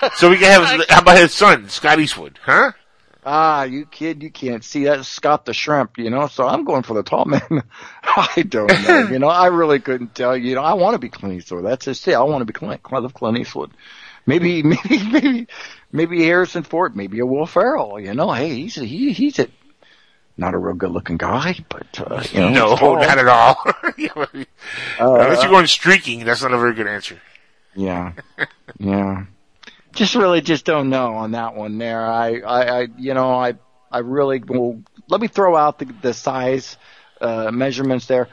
[0.15, 2.73] So we can have, his, how about his son, Scott Eastwood, huh?
[3.25, 6.27] ah, you kid, you can't see that Scott the Shrimp, you know.
[6.27, 7.63] So I'm going for the tall man.
[8.03, 9.27] I don't know, you know.
[9.27, 10.49] I really couldn't tell you.
[10.49, 11.65] You know, I want to be Clint Eastwood.
[11.65, 12.13] That's just it.
[12.13, 12.81] I want to be Clint.
[12.85, 13.71] I love Clint Eastwood.
[14.25, 15.47] Maybe, maybe, maybe,
[15.91, 16.95] maybe Harrison Ford.
[16.95, 17.99] Maybe a Will Ferrell.
[17.99, 19.47] You know, hey, he's a, he, he's a
[20.37, 23.57] not a real good looking guy, but uh, you know, no, not at all.
[24.99, 27.19] Uh, Unless you're going streaking, that's not a very good answer.
[27.75, 28.13] Yeah.
[28.79, 29.25] Yeah.
[29.93, 32.05] Just really just don't know on that one there.
[32.05, 33.53] I, I, I you know, I,
[33.91, 36.77] I really will, let me throw out the, the size,
[37.21, 38.29] uh, measurements there.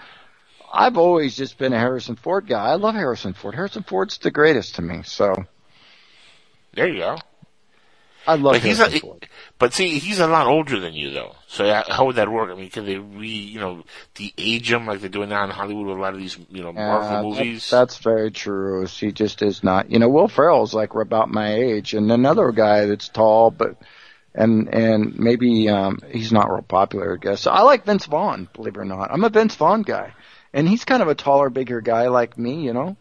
[0.72, 2.68] I've always just been a Harrison Ford guy.
[2.68, 3.54] I love Harrison Ford.
[3.54, 5.02] Harrison Ford's the greatest to me.
[5.04, 5.34] So
[6.74, 7.18] There you go.
[8.30, 9.28] I love But he's a, Ford.
[9.58, 11.34] but see, he's a lot older than you though.
[11.48, 12.50] So how- how would that work?
[12.50, 13.82] I mean, can they re, you know,
[14.14, 16.72] de-age him like they're doing now in Hollywood with a lot of these, you know,
[16.72, 17.68] Marvel Yeah, that- movies?
[17.70, 18.86] that's very true.
[18.86, 19.90] He just is not.
[19.90, 23.76] You know, Will Ferrell's like about my age, and another guy that's tall, but
[24.34, 27.40] and and maybe um, he's not real popular, I guess.
[27.40, 29.10] So I like Vince Vaughn, believe it or not.
[29.12, 30.12] I'm a Vince Vaughn guy,
[30.52, 32.96] and he's kind of a taller, bigger guy like me, you know.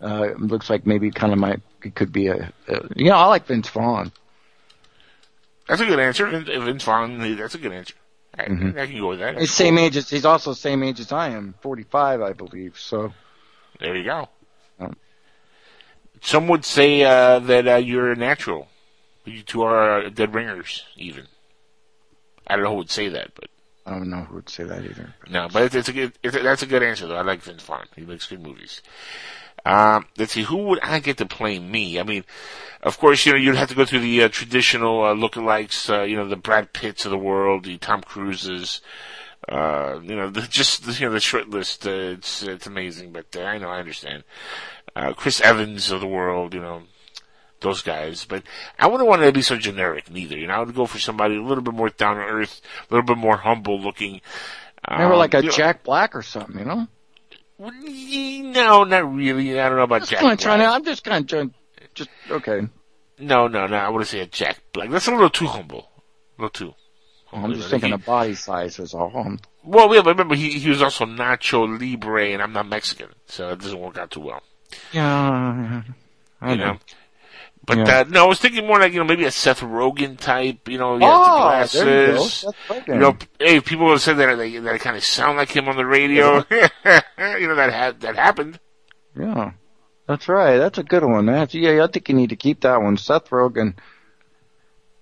[0.00, 3.26] Uh, looks like maybe kind of my he could be a, a you know I
[3.26, 4.12] like Vince Vaughn.
[5.68, 6.26] That's a good answer.
[6.26, 7.94] Vin- Vince Vaughn, that's a good answer.
[8.38, 8.78] I, Mhm.
[8.78, 9.38] I can go with that.
[9.38, 12.78] He's same age as he's also the same age as I am, 45, I believe.
[12.78, 13.12] So
[13.78, 14.28] There you go.
[14.80, 14.96] Um,
[16.22, 18.68] Some would say uh, that uh, you're a natural.
[19.24, 21.26] You two are uh, dead ringers, even.
[22.46, 23.48] I don't know who would say that, but
[23.86, 25.14] I don't know who would say that either.
[25.28, 25.48] no.
[25.52, 26.12] But it's, it's a good.
[26.22, 27.16] It's a, that's a good answer, though.
[27.16, 27.86] I like Vince Vaughn.
[27.94, 28.82] He makes good movies.
[29.64, 30.42] Um, let's see.
[30.42, 32.00] Who would I get to play me?
[32.00, 32.24] I mean,
[32.82, 35.88] of course, you know you'd have to go through the uh, traditional uh, lookalikes.
[35.88, 38.80] Uh, you know, the Brad Pitts of the world, the Tom Cruises.
[39.48, 41.86] Uh, you know, the, just the, you know the short list.
[41.86, 44.24] Uh, it's it's amazing, but uh, I know I understand.
[44.94, 46.82] Uh, Chris Evans of the world, you know,
[47.60, 48.24] those guys.
[48.24, 48.42] But
[48.78, 50.36] I wouldn't want to be so generic neither.
[50.36, 52.60] You know, I would go for somebody a little bit more down to earth,
[52.90, 54.20] a little bit more humble looking.
[54.90, 56.88] Maybe Um, like a Jack Black or something, you know.
[57.70, 59.58] No, not really.
[59.60, 60.20] I don't know about Just Jack.
[60.20, 60.66] kinda trying to.
[60.66, 61.54] I'm just kind of trying,
[61.94, 62.62] just okay.
[63.18, 63.76] No, no, no.
[63.76, 64.90] I wouldn't say a Jack Black.
[64.90, 65.88] That's a little too humble.
[66.38, 66.74] A little too.
[67.32, 69.10] I'm just thinking of body size as all.
[69.16, 73.08] Um, Well, yeah, but remember he he was also Nacho Libre, and I'm not Mexican,
[73.26, 74.42] so it doesn't work out too well.
[74.92, 75.82] yeah,
[76.40, 76.72] I you know.
[76.72, 76.78] know.
[77.64, 78.00] But Yeah.
[78.00, 80.68] uh, no, I was thinking more like you know maybe a Seth Rogen type.
[80.68, 81.42] You know, he Oh, the you go.
[82.18, 82.34] glasses.
[82.34, 82.88] Seth Rogen.
[82.88, 85.76] You know, hey, people have said that they that kind of sound like him on
[85.76, 86.38] the radio.
[86.50, 88.58] you know that had that happened.
[89.18, 89.52] Yeah,
[90.08, 90.58] that's right.
[90.58, 91.26] That's a good one.
[91.26, 91.84] That's yeah.
[91.84, 92.96] I think you need to keep that one.
[92.96, 93.74] Seth Rogen.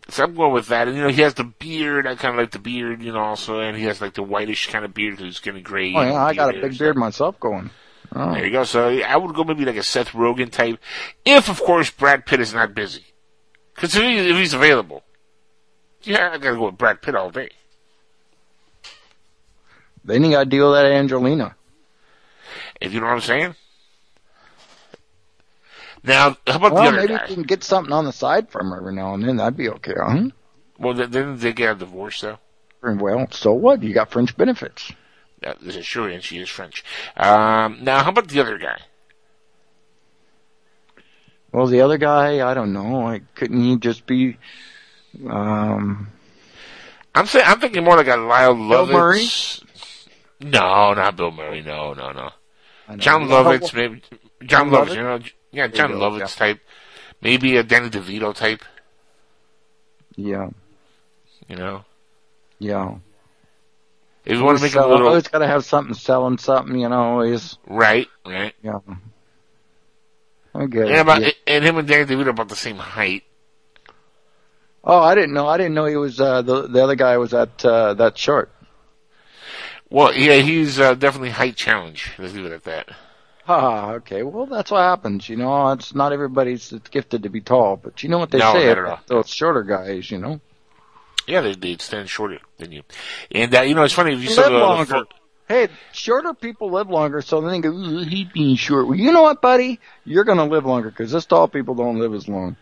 [0.08, 0.88] So I'm going with that.
[0.88, 2.04] And you know, he has the beard.
[2.06, 3.00] I kind of like the beard.
[3.00, 5.94] You know, also, and he has like the whitish kind of beard who's getting gray.
[5.94, 7.70] Oh yeah, I got a big beard myself going.
[8.12, 8.34] Oh.
[8.34, 8.64] There you go.
[8.64, 10.78] So I would go maybe like a Seth Rogen type,
[11.24, 13.04] if of course Brad Pitt is not busy.
[13.74, 15.04] Because if, if he's available,
[16.02, 17.50] yeah, I gotta go with Brad Pitt all day.
[20.04, 21.54] Then you got to deal with that Angelina.
[22.80, 23.54] If you know what I'm saying.
[26.02, 27.26] Now, how about well, the other maybe guy?
[27.28, 29.36] you can get something on the side from her every now and then.
[29.36, 30.30] That'd be okay, huh?
[30.78, 32.38] Well, then, then they get a divorce though.
[32.82, 33.82] Well, so what?
[33.82, 34.90] You got French benefits.
[35.42, 36.84] Yeah, this is sure, and she is French.
[37.16, 38.80] Um, now, how about the other guy?
[41.52, 43.00] Well, the other guy, I don't know.
[43.00, 44.36] Like, couldn't he just be?
[45.28, 46.08] Um,
[47.14, 48.92] I'm saying I'm thinking more like a Lyle Bill Lovitz.
[48.92, 49.26] Murray?
[50.40, 51.62] No, not Bill Murray.
[51.62, 52.30] No, no, no.
[52.88, 52.96] I.
[52.96, 54.02] Jon Lovitz, maybe.
[54.44, 54.94] John Jon Lovitz, Lovitz?
[54.96, 55.20] you know,
[55.52, 56.26] yeah, Jon Lovitz yeah.
[56.26, 56.60] type.
[57.22, 58.62] Maybe a Danny DeVito type.
[60.16, 60.50] Yeah,
[61.48, 61.84] You know,
[62.58, 62.96] yeah.
[64.24, 66.78] If you want to make it a little always got to have something selling something,
[66.78, 67.20] you know.
[67.20, 68.54] Is right, right.
[68.62, 68.78] yeah.
[70.54, 70.98] I get And, it.
[70.98, 71.30] about, yeah.
[71.46, 73.22] and him and Danny DeVito are about the same height.
[74.82, 75.46] Oh, I didn't know.
[75.46, 78.50] I didn't know he was uh, the the other guy was that uh, that short.
[79.90, 82.12] Well, yeah, he's uh, definitely height challenge.
[82.18, 82.88] Let's leave it at that.
[83.46, 84.22] Ah, okay.
[84.22, 85.28] Well, that's what happens.
[85.28, 88.52] You know, it's not everybody's gifted to be tall, but you know what they No,
[88.52, 90.10] say about those shorter guys.
[90.10, 90.40] You know,
[91.26, 92.82] Yeah, they they stand shorter than you.
[93.32, 95.06] And uh, you know, it's funny if you saw the.
[95.48, 98.86] Hey, shorter people live longer, so then they go, "Ooh, he's being short.
[98.86, 99.80] Well, you know what, buddy?
[100.04, 102.56] You're gonna live longer because this tall people don't live as long.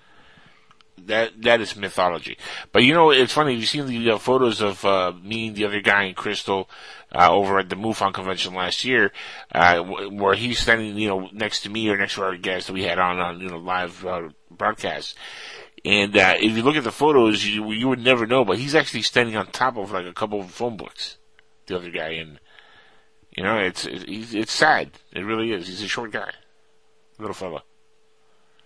[1.06, 2.38] that that is mythology.
[2.72, 3.54] But you know, it's funny.
[3.54, 6.68] You've seen the uh, photos of uh, me and the other guy and Crystal
[7.14, 9.12] uh, over at the MUFON convention last year,
[9.54, 12.66] uh, w- where he's standing, you know, next to me or next to our guest
[12.66, 15.14] that we had on on you know live uh, broadcast.
[15.84, 18.74] And uh, if you look at the photos, you you would never know, but he's
[18.74, 21.18] actually standing on top of like a couple of phone books.
[21.66, 22.40] The other guy, and
[23.36, 24.90] you know, it's it's, it's sad.
[25.12, 25.68] It really is.
[25.68, 26.30] He's a short guy,
[27.18, 27.62] little fella.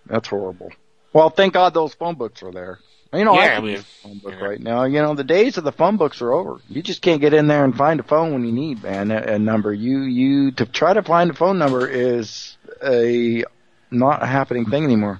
[0.05, 0.71] That's horrible.
[1.13, 2.79] Well, thank God those phone books are there.
[3.13, 4.85] You know, Yeah, I I can mean, use a phone book right now.
[4.85, 6.59] You know, the days of the phone books are over.
[6.67, 9.33] You just can't get in there and find a phone when you need, man, a,
[9.33, 9.71] a number.
[9.71, 13.43] You, you, to try to find a phone number is a
[13.91, 15.19] not a happening thing anymore.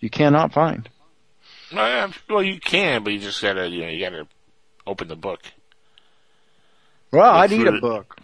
[0.00, 0.88] You cannot find.
[1.72, 4.26] Well, you can, but you just gotta, you know, you gotta
[4.86, 5.40] open the book.
[7.12, 7.80] Well, Go I need a it.
[7.80, 8.16] book.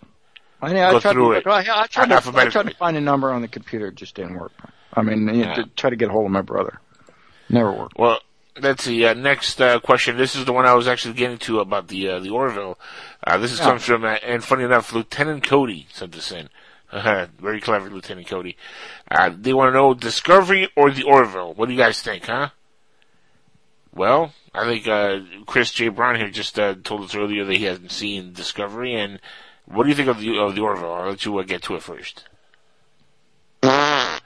[0.60, 1.46] I, I Go tried to, it.
[1.46, 3.88] I, I, tried to, I tried to find a number on the computer.
[3.88, 4.52] It just didn't work.
[4.94, 5.54] I mean, you Yeah.
[5.54, 6.80] to try to get a hold of my brother.
[7.50, 7.98] Never worked.
[7.98, 8.18] Well,
[8.60, 9.04] let's see.
[9.04, 10.16] Uh, next uh, question.
[10.16, 12.78] This is the one I was actually getting to about the uh, the Orville.
[13.26, 13.64] Uh, this is Yeah.
[13.66, 16.48] comes from, uh, and funny enough, Lieutenant Cody sent this in.
[16.92, 18.56] Very clever, Lieutenant Cody.
[19.10, 21.52] Uh, they want to know Discovery or the Orville.
[21.52, 22.50] What do you guys think, huh?
[23.94, 25.88] Well, I think uh, Chris J.
[25.88, 29.20] Brown here just uh, told us earlier that he hasn't seen Discovery, and
[29.66, 30.92] what do you think of the of the Orville?
[30.92, 32.24] I'll let you uh, get to it first.
[33.62, 34.20] I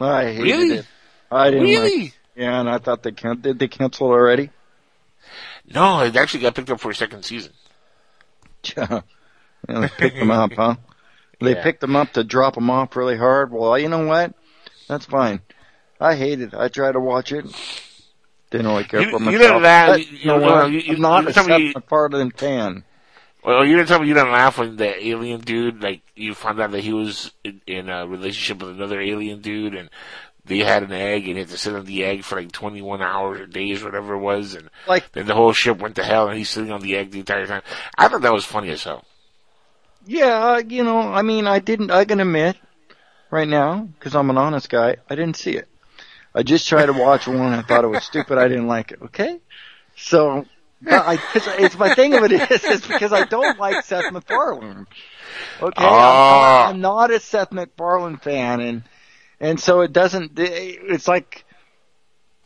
[0.00, 0.74] hated Really?
[0.78, 0.86] it.
[1.30, 2.02] I didn't Really?
[2.02, 2.18] like.
[2.36, 4.50] Yeah, and I thought they can did they cancel it already?
[5.72, 7.52] No, it actually got picked up for a second season.
[8.76, 9.00] Yeah,
[9.68, 10.76] yeah they picked them up, huh?
[11.40, 11.62] They Yeah.
[11.62, 13.52] picked them up to drop them off really hard.
[13.52, 14.34] Well, you know what?
[14.88, 15.40] That's fine.
[16.00, 16.54] I hate it.
[16.54, 17.46] I tried to watch it.
[18.54, 20.70] Didn't really care You- for you didn't laugh- you- you know you- what?
[20.70, 22.84] you- you- I'm not you a tell Seth me- MacFarlane.
[23.42, 26.60] Well, you didn't tell me you didn't laugh when the alien dude, like, you found
[26.60, 29.90] out that he was in, in a relationship with another alien dude, and
[30.44, 33.02] they had an egg, and he had to sit on the egg for like 21
[33.02, 36.28] hours or days, whatever it was, and Like- then the whole ship went to hell,
[36.28, 37.62] and he's sitting on the egg the entire time.
[37.98, 39.04] I thought that was funny as hell.
[40.06, 41.90] Yeah, uh, you know, I mean, I didn't.
[41.90, 42.56] I can admit,
[43.30, 45.66] right now, because I'm an honest guy, I didn't see it.
[46.34, 47.52] I just tried to watch one.
[47.52, 48.38] I thought it was stupid.
[48.38, 49.00] I didn't like it.
[49.02, 49.38] Okay,
[49.96, 50.46] so
[50.82, 54.12] but I, it's, it's my thing of it is, is because I don't like Seth
[54.12, 54.86] MacFarlane.
[55.60, 56.66] Okay, Ah.
[56.68, 58.82] I'm, I'm not a Seth MacFarlane fan, and
[59.40, 60.32] and so it doesn't.
[60.36, 61.44] It's like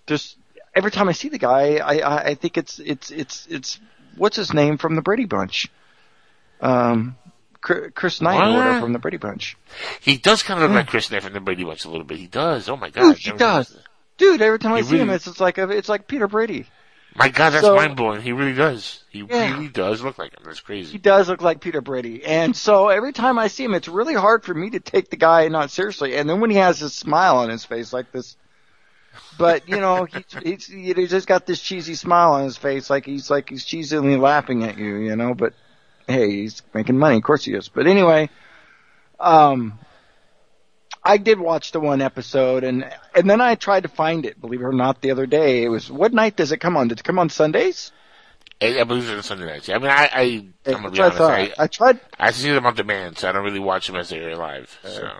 [0.07, 0.37] just
[0.75, 3.81] every time I see the guy, I I, I think it's it's it's it's
[4.17, 5.69] what's his name from the Brady Bunch,
[6.61, 7.17] um,
[7.61, 9.57] Chris Knight or whatever from the Brady Bunch.
[10.01, 10.77] He does kind of look hmm.
[10.77, 12.19] like Chris Knight from the Brady Bunch a little bit.
[12.19, 12.69] He does.
[12.69, 13.17] Oh my god.
[13.17, 13.77] Dude, he does.
[14.17, 16.67] Dude, every time I He see him, it's, it's like a, it's like Peter Brady.
[17.15, 18.21] My god, that's So- mind blowing.
[18.23, 19.03] He really does.
[19.11, 19.55] He Yeah.
[19.55, 20.43] really does look like him.
[20.45, 20.93] That's crazy.
[20.93, 24.15] He does look like Peter Brady, and so every time I see him, it's really
[24.15, 26.17] hard for me to take the guy not seriously.
[26.17, 28.37] And then when he has this smile on his face like this,
[29.37, 33.07] but you know, he, he's he's just got this cheesy smile on his face, like
[33.07, 35.35] he's like he's cheesily laughing at you, you know.
[35.35, 35.55] But
[36.09, 37.69] hey, he's making money, of course he is.
[37.69, 38.31] But anyway,
[39.21, 39.79] um,
[41.05, 44.41] I did watch the one episode, and and then I tried to find it.
[44.41, 45.91] Believe it or not, the other day it was.
[45.91, 46.89] What night does it come on?
[46.89, 47.93] Does it come on Sundays?
[48.61, 49.69] I, I believe it's on Sunday nights.
[49.69, 50.23] I mean, I, I,
[50.67, 51.21] I'm gonna be I honest.
[51.21, 52.01] I, I tried.
[52.19, 54.77] I see them on demand, so I don't really watch them as they are live.
[54.83, 55.11] So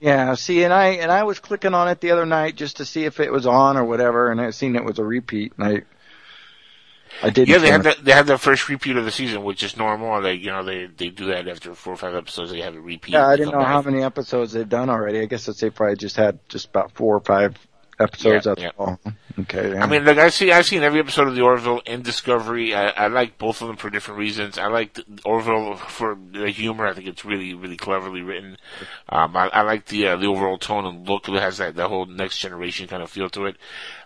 [0.00, 2.84] Yeah, see, and I and I was clicking on it the other night just to
[2.84, 5.66] see if it was on or whatever, and I seen it was a repeat, and
[5.66, 5.82] I
[7.22, 7.48] I didn't.
[7.48, 7.96] yeah, they had finish.
[7.98, 10.20] the, they had their first repeat of the season, which is normal.
[10.22, 12.50] They you know they they do that after four or five episodes.
[12.50, 13.12] They have a repeat.
[13.12, 15.20] Yeah, I didn't know how many episodes they've done already.
[15.20, 17.56] I guess that say probably just had just about four or five
[18.00, 18.46] episodes.
[18.46, 18.70] Yeah, yeah.
[18.78, 18.98] all.
[19.38, 19.72] Okay.
[19.72, 19.84] Yeah.
[19.84, 22.74] I mean, like I see, I've seen every episode of the Orville and Discovery.
[22.74, 24.58] I, I like both of them for different reasons.
[24.58, 26.86] I like the Orville for the humor.
[26.86, 28.56] I think it's really, really cleverly written.
[29.08, 31.28] Um, I, I like the uh, the overall tone and look.
[31.28, 33.56] It has that the whole next generation kind of feel to it.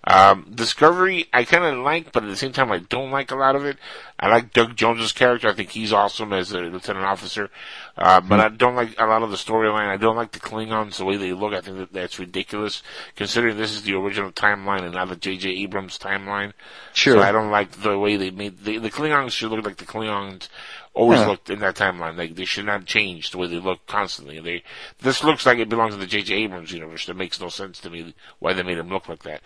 [0.07, 3.37] Um, Discovery, I kind of like, but at the same time, I don't like a
[3.37, 3.79] lot of it.
[4.19, 5.49] I like Doug Jones's character.
[5.49, 7.51] I think he's awesome as a lieutenant officer.
[7.97, 9.87] Uh, but I don't like a lot of the storyline.
[9.89, 11.55] I don't like the Klingons, the way they look.
[11.55, 12.83] I think that that's ridiculous,
[13.15, 15.49] considering this is the original timeline and not the J.J.
[15.51, 16.53] Abrams timeline.
[16.93, 17.15] Sure.
[17.19, 19.85] So I don't like the way they made the, the Klingons should look like the
[19.85, 20.49] Klingons
[20.93, 21.27] always Yeah.
[21.29, 22.17] looked in that timeline.
[22.19, 24.41] Like they should not change the way they look constantly.
[24.41, 24.65] They
[25.01, 26.35] this looks like it belongs to the J.J.
[26.35, 27.07] Abrams universe.
[27.07, 29.41] That makes no sense to me why they made him look like that.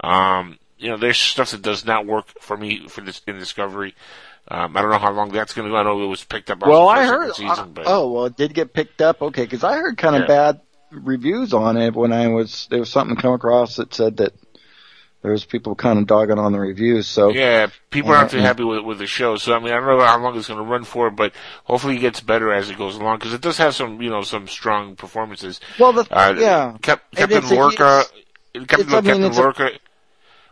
[0.00, 3.94] Um, you know, there's stuff that does not work for me for this in Discovery.
[4.48, 5.76] Um, I don't know how long that's going to go.
[5.78, 6.60] I know it was picked up.
[6.60, 7.34] well, I heard.
[7.34, 9.22] Season, but oh, well, it did get picked up.
[9.22, 10.26] Okay, because I heard kind of Yeah.
[10.26, 14.32] bad reviews on it when I was there was something come across that said that
[15.22, 17.06] there was people kind of dogging on the reviews.
[17.06, 19.36] So Yeah, people aren't too happy with with the show.
[19.36, 21.32] So I mean, I don't know how long it's going to run for, but
[21.64, 24.20] hopefully it gets better as it goes along because it does have some, you know,
[24.22, 25.58] some strong performances.
[25.78, 28.04] Well, the Uh, yeah, Cap- Captain Lorca,
[28.52, 29.38] Captain, it's- I mean, Captain it's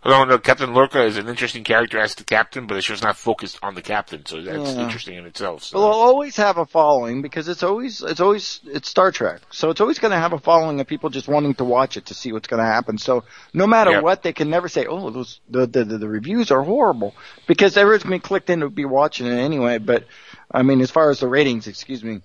[0.05, 0.31] Lorca.
[0.31, 3.59] no, Captain Lorca is an interesting character as the captain, but it's just not focused
[3.63, 4.83] on the captain, so that's Yeah.
[4.83, 5.65] interesting in itself.
[5.65, 5.79] So.
[5.79, 9.71] Well, it'll always have a following because it's always it's always it's Star Trek, so
[9.71, 12.15] it's always going to have a following of people just wanting to watch it to
[12.15, 12.99] see what's going to happen.
[12.99, 13.25] So
[13.55, 14.01] no matter Yeah.
[14.01, 17.15] what, they can never say, "Oh, those the the, the, the reviews are horrible,"
[17.47, 19.79] because everyone's going to be clicked in to be watching it anyway.
[19.79, 20.05] But
[20.51, 22.23] I mean, as far as the ratings, excuse me.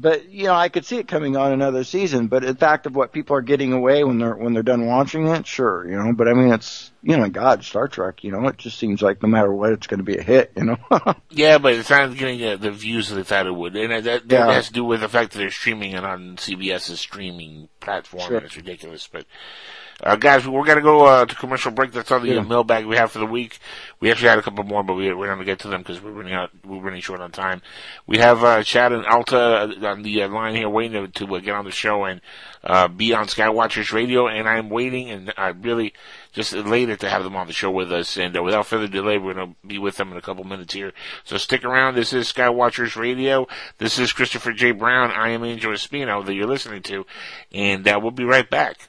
[0.00, 2.28] But you know, I could see it coming on another season.
[2.28, 5.26] But the fact of what people are getting away when they're when they're done watching
[5.26, 6.12] it, sure, you know.
[6.12, 9.22] But I mean, it's you know, God, Star Trek, you know, it just seems like
[9.22, 10.76] no matter what, it's going to be a hit, you know.
[11.30, 14.28] Yeah, but it's not getting uh, the views that they thought it would, and that,
[14.28, 14.52] that Yeah.
[14.52, 18.36] has to do with the fact that they're streaming it on CBS's streaming platform, Sure.
[18.38, 19.08] and it's ridiculous.
[19.10, 19.26] But
[20.02, 21.92] uh, guys, we're gonna go uh, to commercial break.
[21.92, 22.38] That's all the Yeah.
[22.40, 23.58] uh, mailbag we have for the week.
[24.00, 26.12] We actually had a couple more, but we, we're gonna get to them because we're
[26.12, 26.50] running out.
[26.64, 27.62] We're running short on time.
[28.06, 31.40] We have uh, Chad and Alta on the uh, line here, waiting to, to uh,
[31.40, 32.20] get on the show and
[32.62, 35.94] uh, be on Skywatchers Radio, and I'm waiting, and I really
[36.32, 38.16] just elated to have them on the show with us.
[38.16, 40.74] And uh, without further delay, we're going to be with them in a couple minutes
[40.74, 40.92] here.
[41.24, 41.94] So stick around.
[41.96, 43.48] This is Skywatchers Radio.
[43.78, 44.70] This is Christopher J.
[44.72, 45.10] Brown.
[45.10, 47.04] I am Angel Espino that you're listening to,
[47.52, 48.88] and uh, we'll be right back.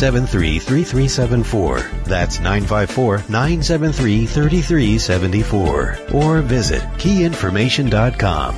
[0.00, 1.80] 973 3374.
[2.04, 5.98] That's 954 973 3374.
[6.14, 8.54] Or visit keyinformation.com.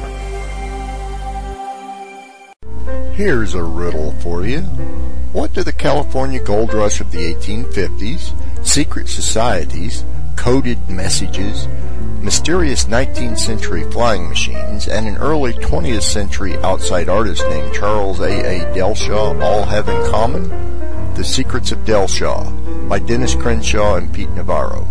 [3.14, 4.60] Here's a riddle for you.
[5.32, 10.04] What do the California gold rush of the 1850s, secret societies,
[10.36, 11.66] coded messages,
[12.20, 18.40] mysterious 19th century flying machines, and an early 20th century outside artist named Charles A.
[18.40, 18.74] A.
[18.74, 20.79] Dellschau all have in common?
[21.14, 24.88] The Secrets of Dellschau by Dennis Crenshaw and Pete Navarro.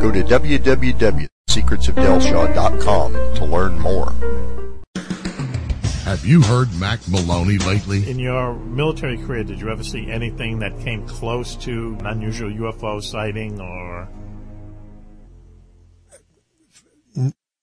[0.00, 4.12] Go to www.secretsofdelshaw.com to learn more.
[6.04, 8.08] Have you heard Mac Maloney lately?
[8.08, 12.50] In your military career, did you ever see anything that came close to an unusual
[12.50, 14.08] UFO sighting or?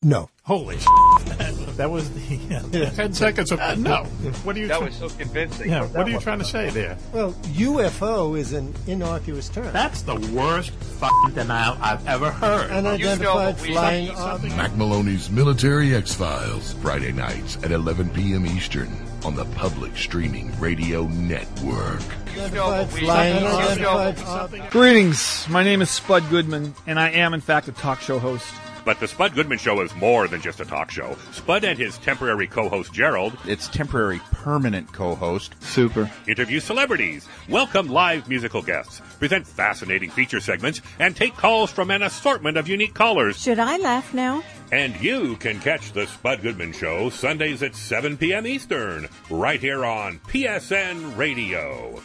[0.03, 0.29] No.
[0.43, 0.75] Holy
[1.77, 4.03] that was the uh, ten seconds of no.
[4.43, 4.67] What are you?
[4.67, 5.69] That try- was so convincing.
[5.69, 6.97] Yeah, what are you trying to say there?
[7.13, 9.71] Well, UFO is an innocuous term.
[9.71, 12.71] That's the worst fucking denial I've ever heard.
[12.71, 14.55] Unidentified flying object.
[14.57, 18.45] Mac Maloney's Military X Files, Friday nights at 11 p.m.
[18.45, 18.89] Eastern
[19.23, 22.01] on the public streaming radio network.
[22.35, 24.71] Unidentified flying unidentified object.
[24.71, 25.47] Greetings.
[25.49, 28.53] My name is Spud Goodman, and I am, in fact, a talk show host.
[28.85, 31.15] But the Spud Goodman Show is more than just a talk show.
[31.31, 38.27] Spud and his temporary co-host Gerald, its temporary permanent co-host, Super, interview celebrities, welcome live
[38.27, 43.41] musical guests, present fascinating feature segments, and take calls from an assortment of unique callers.
[43.41, 44.43] Should I laugh now?
[44.71, 48.45] And you can catch the Spud Goodman Show Sundays at 7 p.m.
[48.45, 52.01] Eastern, right here on PSN Radio.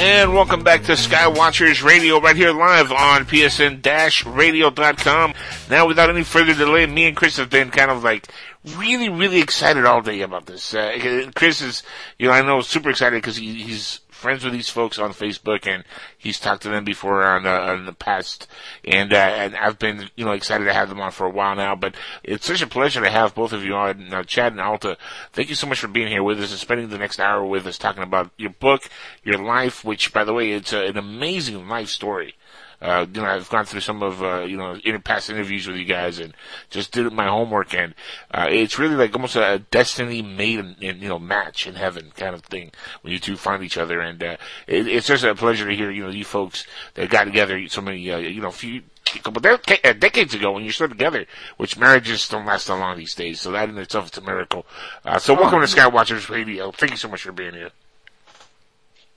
[0.00, 5.34] And welcome back to Skywatchers Radio right here live on PSN-radio.com.
[5.68, 8.28] Now without any further delay, me and Chris have been kind of like
[8.76, 10.72] really, really excited all day about this.
[10.72, 11.82] Uh, Chris is,
[12.16, 15.66] you know, I know super excited because he, he's friends with these folks on Facebook
[15.66, 15.84] and
[16.16, 18.48] he's talked to them before on, uh, in the past.
[18.84, 21.54] And, uh, and I've been, you know, excited to have them on for a while
[21.54, 21.94] now, but
[22.24, 24.98] it's such a pleasure to have both of you on, uh, Chad and Alta.
[25.32, 27.66] Thank you so much for being here with us and spending the next hour with
[27.66, 28.88] us talking about your book,
[29.22, 32.34] your life, which by the way, it's uh, an amazing life story.
[32.80, 35.76] Uh, you know, I've gone through some of, uh, you know, in past interviews with
[35.76, 36.32] you guys and
[36.70, 37.94] just did my homework and,
[38.32, 42.12] uh, it's really like almost a destiny made in, in, you know, match in heaven
[42.16, 42.70] kind of thing
[43.02, 44.36] when you two find each other and, uh,
[44.68, 47.80] it, it's just a pleasure to hear, you know, you folks that got together so
[47.80, 48.82] many, uh, you know, few,
[49.16, 51.26] a couple de- decades ago when you're still together,
[51.56, 53.40] which marriages don't last that long these days.
[53.40, 54.66] So that in itself is a miracle.
[55.04, 56.70] Uh, so welcome to Skywatchers Radio.
[56.70, 57.70] Thank you so much for being here.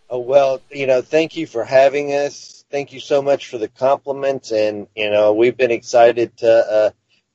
[0.09, 2.60] Oh, well, you know, thank you for having us.
[2.71, 4.51] Thank you so much for the compliments.
[4.51, 6.89] And, you know, we've been excited to uh,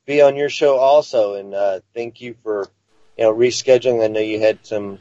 [0.05, 1.35] be on your show also.
[1.35, 2.67] And uh, thank you for
[3.17, 4.03] you know, rescheduling.
[4.03, 4.99] I know you had some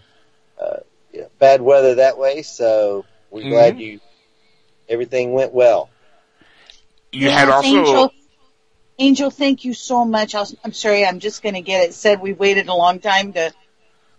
[0.61, 0.78] uh,
[1.12, 3.51] you know, bad weather that way, so we're Mhm.
[3.51, 4.01] glad you
[4.89, 5.91] everything went well.
[7.12, 8.12] You had also Angel,
[8.99, 10.34] Angel, thank you so much.
[10.34, 12.20] I was, I'm sorry, I'm just going to get it said.
[12.20, 13.53] We waited a long time to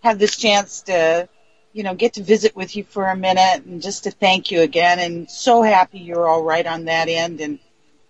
[0.03, 1.27] have this chance to,
[1.77, 4.61] you know, get to visit with you for a minute and just to thank you
[4.61, 4.97] again.
[4.97, 7.39] And so happy you're all right on that end.
[7.39, 7.59] And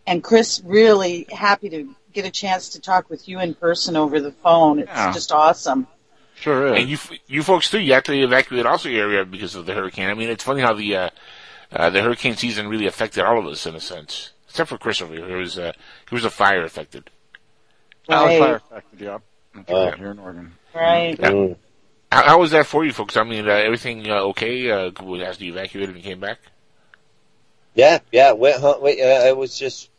[0.07, 4.22] and Chris, really happy to get a chance to talk with you in person over
[4.22, 4.80] the phone.
[4.80, 5.11] It's Yeah.
[5.11, 5.86] just awesome.
[6.36, 6.80] Sure is.
[6.80, 6.97] And you,
[7.28, 10.09] you folks too, you have to evacuate also your area because of the hurricane.
[10.09, 11.09] I mean, it's funny how the, uh,
[11.74, 14.32] uh, the hurricane season really affected all of us in a sense.
[14.47, 15.74] Except for Chris over here, who was, uh,
[16.09, 17.09] he was a fire affected.
[18.07, 19.22] I was fire affected, yep.
[19.53, 20.53] That's Uh, right, here in Oregon.
[20.74, 21.20] Right.
[21.20, 21.55] Yeah.
[22.12, 23.18] How, how was that for you folks?
[23.18, 24.91] I mean, uh, everything, uh, okay, uh,
[25.22, 26.39] as you evacuated and came back?
[27.76, 28.82] Yeah, yeah, went home.
[28.82, 29.89] Wait, uh, it was just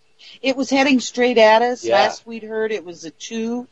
[0.43, 1.85] It was heading straight at us.
[1.85, 1.95] Yeah.
[1.95, 3.69] Last we'd heard it was a two.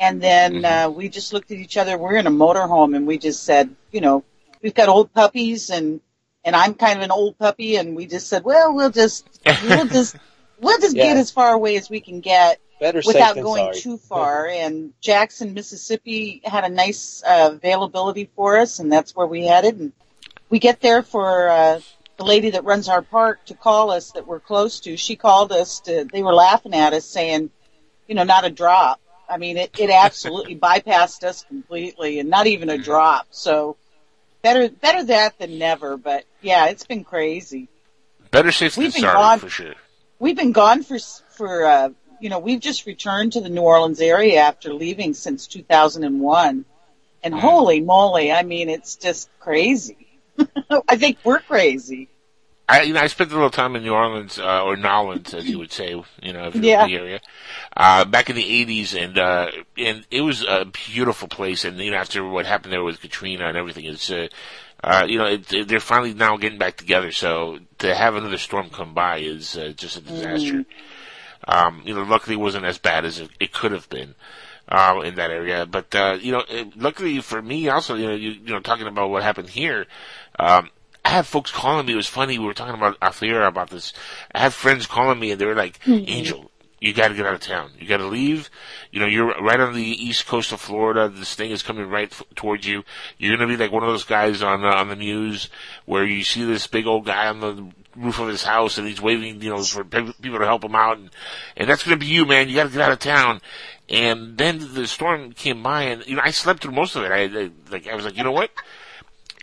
[0.00, 1.96] And then uh, we just looked at each other.
[1.96, 4.24] We're in a motorhome and we just said, you know,
[4.60, 6.00] we've got old puppies and
[6.44, 9.24] and I'm kind of an old puppy and we just said, well, we'll just
[9.68, 10.16] we'll just
[10.58, 11.04] we'll just Yeah.
[11.04, 13.80] get as far away as we can get better without than going sorry.
[13.80, 14.46] too far.
[14.48, 19.78] And Jackson, Mississippi had a nice uh, availability for us, and that's where we headed.
[19.78, 19.92] And
[20.50, 21.80] we get there for uh,
[22.16, 24.96] the lady that runs our park to call us that we're close to.
[24.96, 26.04] She called us to.
[26.10, 27.50] They were laughing at us, saying,
[28.06, 29.00] you know, not a drop.
[29.28, 33.26] I mean, it, it absolutely bypassed us completely, and not even a drop.
[33.30, 33.76] So
[34.42, 35.96] better better that than never.
[35.96, 37.68] But yeah, it's been crazy.
[38.30, 39.74] Better safe than We've been sorry, gone- for sure.
[40.18, 40.98] We've been gone for
[41.30, 41.88] for uh,
[42.24, 46.64] you know we've just returned to the New Orleans area after leaving since 2001,
[47.22, 50.08] and holy moly, I mean it's just crazy.
[50.88, 52.08] I think we're crazy.
[52.66, 55.46] I, you know, I spent a little time in New Orleans, uh, or Nolens, as
[55.46, 55.90] you would say,
[56.22, 56.84] you know, if you're Yeah.
[56.84, 57.20] in the area,
[57.76, 61.90] uh, back in the 80s, and, uh, and it was a beautiful place, and, you
[61.90, 64.28] know, after what happened there with Katrina and everything, it's, uh,
[64.82, 68.70] uh, you know, it, they're finally now getting back together, so to have another storm
[68.70, 70.64] come by is, uh, just a disaster.
[71.46, 74.14] Um, you know, luckily it wasn't as bad as it, it could have been.
[74.66, 78.14] Uh, in that area, but uh, you know, it, luckily for me, also, you know,
[78.14, 79.84] you, you know, talking about what happened here,
[80.38, 80.70] um,
[81.04, 81.92] I had folks calling me.
[81.92, 82.38] It was funny.
[82.38, 83.92] We were talking about off the air about this.
[84.34, 86.08] I had friends calling me, and they were like, Mhm.
[86.08, 87.72] "Angel, you got to get out of town.
[87.78, 88.48] You got to leave.
[88.90, 91.10] You know, you're right on the east coast of Florida.
[91.10, 92.84] This thing is coming right f- towards you.
[93.18, 95.50] You're gonna be like one of those guys on uh, on the news
[95.84, 97.66] where you see this big old guy on the
[97.96, 100.98] roof of his house, and he's waving, you know, for people to help him out,
[100.98, 101.10] and
[101.56, 102.48] and that's gonna be you, man.
[102.48, 103.40] You got to get out of town."
[103.88, 107.12] And then the storm came by, and you know, I slept through most of it.
[107.12, 108.50] I, I like, I was like, you know what?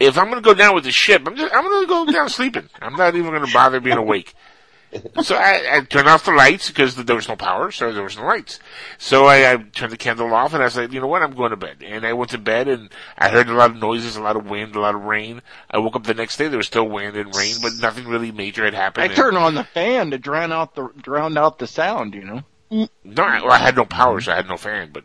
[0.01, 2.05] if I'm going to go down with the ship, I'm just, I'm going to go
[2.11, 2.69] down sleeping.
[2.81, 4.33] I'm not even going to bother being awake.
[5.23, 8.17] So I, I turned off the lights because there was no power, so there was
[8.17, 8.59] no lights.
[8.97, 11.51] So I, I turned the candle off and I said, you know what, I'm going
[11.51, 11.77] to bed.
[11.85, 14.49] And I went to bed and I heard a lot of noises, a lot of
[14.49, 15.41] wind, a lot of rain.
[15.69, 18.31] I woke up the next day, there was still wind and rain, but nothing really
[18.31, 19.03] major had happened.
[19.03, 22.13] I And- turned on the fan to drown out the drown out the sound.
[22.13, 22.87] You know.
[23.03, 24.91] No, I, well, I had no power, so I had no fan.
[24.91, 25.03] But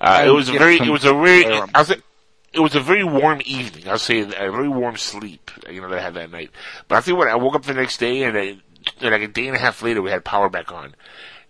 [0.00, 1.46] uh, it was a very, it was a very.
[1.46, 3.88] I was, it was a very warm evening.
[3.88, 5.50] I'll say a very warm sleep.
[5.70, 6.50] You know that I had that night.
[6.88, 8.58] But I think what I woke up the next day, and, I,
[9.00, 10.94] like a day and a half later, we had power back on,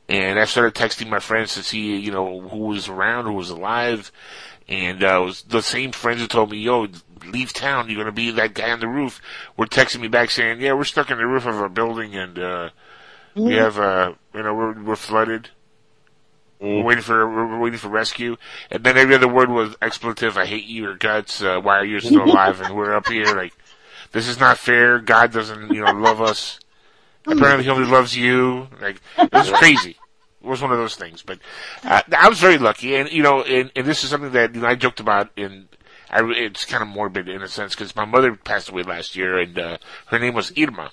[0.08, 3.50] and I started texting my friends to see, you know, who was around, who was
[3.50, 4.10] alive,
[4.68, 6.86] and uh, was the same friends who told me, "Yo,
[7.26, 7.88] leave town.
[7.88, 9.20] You're gonna be that guy on the roof."
[9.56, 12.38] Were texting me back saying, "Yeah, we're stuck in the roof of a building, and
[12.38, 12.68] uh,
[13.34, 13.58] we Mhm.
[13.58, 15.50] have, uh, you know, we're, we're flooded."
[16.58, 18.38] We're waiting for we're waiting for rescue,
[18.70, 20.38] and then every other word was expletive.
[20.38, 21.42] I hate you or guts.
[21.42, 22.62] Uh, why are you still alive?
[22.62, 23.52] and we're up here like
[24.12, 24.98] this is not fair.
[24.98, 26.58] God doesn't you know love us.
[27.26, 28.68] Apparently, he only loves you.
[28.80, 29.96] Like it was crazy.
[30.42, 31.22] It was one of those things.
[31.22, 31.38] But
[31.82, 34.60] uh, I was very lucky, and you know, and, and this is something that you
[34.60, 35.68] know I joked about in.
[36.08, 39.38] I, it's kind of morbid in a sense because my mother passed away last year,
[39.38, 40.92] and uh, her name was Irma.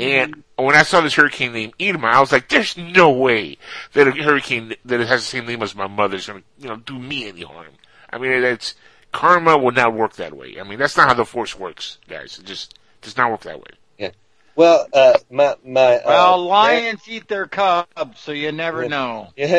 [0.00, 3.58] And when I saw this hurricane named Irma, I was like, "There's no way
[3.92, 6.68] that a hurricane that has the same name as my mother is going to, you
[6.68, 7.72] know, do me any harm."
[8.10, 8.74] I mean, it's
[9.12, 10.56] karma will not work that way.
[10.60, 12.38] I mean, that's not how the force works, guys.
[12.38, 13.70] It just does not work that way.
[13.98, 14.10] Yeah.
[14.56, 15.96] Well, uh, my my.
[15.98, 18.88] Uh, Well, lions eat their cubs, so you never Yeah.
[18.88, 19.28] know.
[19.36, 19.58] Yeah,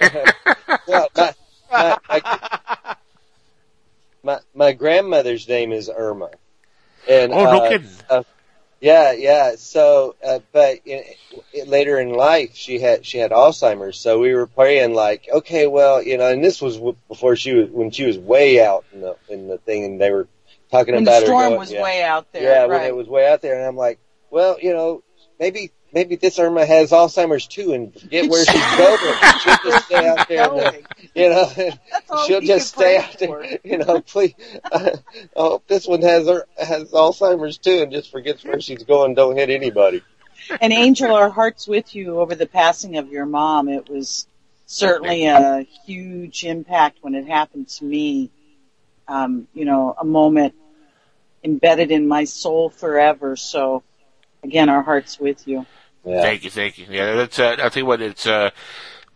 [0.00, 0.24] yeah.
[0.86, 1.34] well, my,
[1.70, 2.96] my, my,
[4.22, 6.30] my, my grandmother's name is Irma.
[7.08, 7.90] And, Oh, no uh, kidding.
[8.10, 8.22] Uh,
[8.80, 9.54] yeah, yeah.
[9.56, 11.02] So, uh, but in,
[11.52, 13.98] in, later in life, she had she had Alzheimer's.
[13.98, 17.52] So we were praying like, okay, well, you know, and this was w- before she
[17.54, 20.28] was when she was way out in the in the thing, and they were
[20.70, 21.82] talking When about the her storm going- was yeah.
[21.82, 23.98] way out there, Yeah, when it was way out there, and I'm like,
[24.30, 25.02] well, you know,
[25.38, 29.40] maybe maybe this Irma has Alzheimer's too, and forget where she's going.
[29.40, 30.50] She'll just stay out there.
[30.52, 30.72] And, uh,
[31.14, 33.58] you know, she'll just stay pray out there.
[33.64, 34.34] You know, please.
[34.70, 34.90] Uh,
[35.34, 39.14] oh, this one has her has Alzheimer's too, and just forgets where she's going.
[39.14, 40.02] Don't hit anybody.
[40.60, 43.68] And Angel, our hearts with you over the passing of your mom.
[43.68, 44.26] It was
[44.66, 48.30] certainly a huge impact when it happened to me.
[49.08, 50.54] Um, you know, a moment
[51.44, 53.36] embedded in my soul forever.
[53.36, 53.82] So,
[54.42, 55.66] again, our hearts with you.
[56.04, 56.86] Thank you, thank you.
[56.88, 57.38] Yeah, that's.
[57.38, 58.00] Uh, I'll tell you what.
[58.00, 58.26] It's.
[58.26, 58.50] Uh,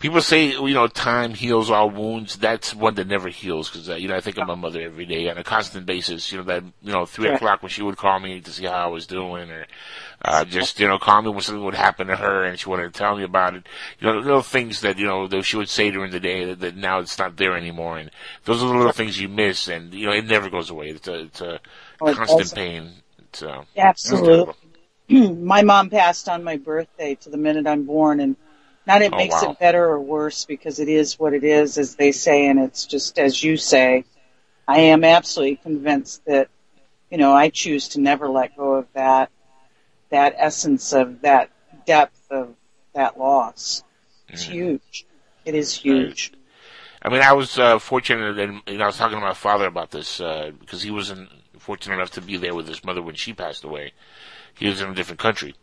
[0.00, 2.36] people say you know time heals all wounds.
[2.36, 5.06] That's one that never heals because uh, you know I think of my mother every
[5.06, 6.32] day on a constant basis.
[6.32, 7.36] You know that you know three Right.
[7.36, 9.66] o'clock when she would call me to see how I was doing, or
[10.24, 12.92] uh, just you know call me when something would happen to her and she wanted
[12.92, 13.68] to tell me about it.
[14.00, 16.58] You know little things that you know that she would say during the day that,
[16.60, 18.10] that now it's not there anymore, and
[18.46, 20.88] those are the little things you miss, and you know it never goes away.
[20.88, 21.60] It's a it's a
[22.00, 22.56] Oh, constant doesn't.
[22.56, 22.90] pain.
[23.18, 24.54] It's, uh, Absolutely.
[25.40, 28.36] my mom passed on my birthday to the minute I'm born, and
[28.86, 29.50] not it Oh, makes wow.
[29.50, 32.86] it better or worse because it is what it is, as they say, and it's
[32.86, 34.04] just as you say.
[34.68, 36.48] I am absolutely convinced that,
[37.10, 39.30] you know, I choose to never let go of that,
[40.10, 41.50] that essence of that
[41.86, 42.54] depth of
[42.94, 43.82] that loss.
[44.32, 44.52] It's Mm-hmm.
[44.52, 45.06] huge.
[45.44, 46.32] It is huge.
[47.02, 49.66] I mean, I was uh, fortunate, and you know, I was talking to my father
[49.66, 53.14] about this uh, because he wasn't fortunate enough to be there with his mother when
[53.14, 53.92] she passed away.
[54.60, 55.54] He was in a different country,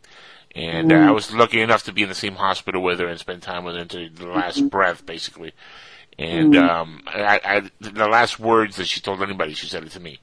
[0.54, 0.96] and uh.
[0.96, 3.64] I was lucky enough to be in the same hospital with her and spend time
[3.64, 5.52] with her until the last breath, basically.
[6.18, 10.00] And um, I, I, the last words that she told anybody, she said it to
[10.00, 10.18] me.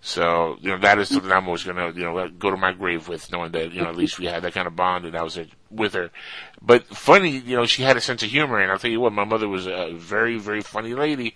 [0.00, 3.08] So you know that is something I'm always gonna you know go to my grave
[3.08, 5.22] with, knowing that you know at least we had that kind of bond and I
[5.22, 6.10] was there with her.
[6.62, 9.12] But funny, you know, she had a sense of humor, and I'll tell you what,
[9.12, 11.34] my mother was a very very funny lady.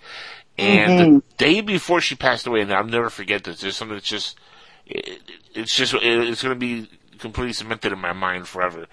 [0.57, 0.97] And Mhm.
[0.97, 3.59] the day before she passed away, and I'll never forget this.
[3.59, 4.39] There's something that's just
[4.85, 5.21] it,
[5.53, 6.89] it's just it's gonna be
[7.19, 8.85] completely cemented in my mind forever.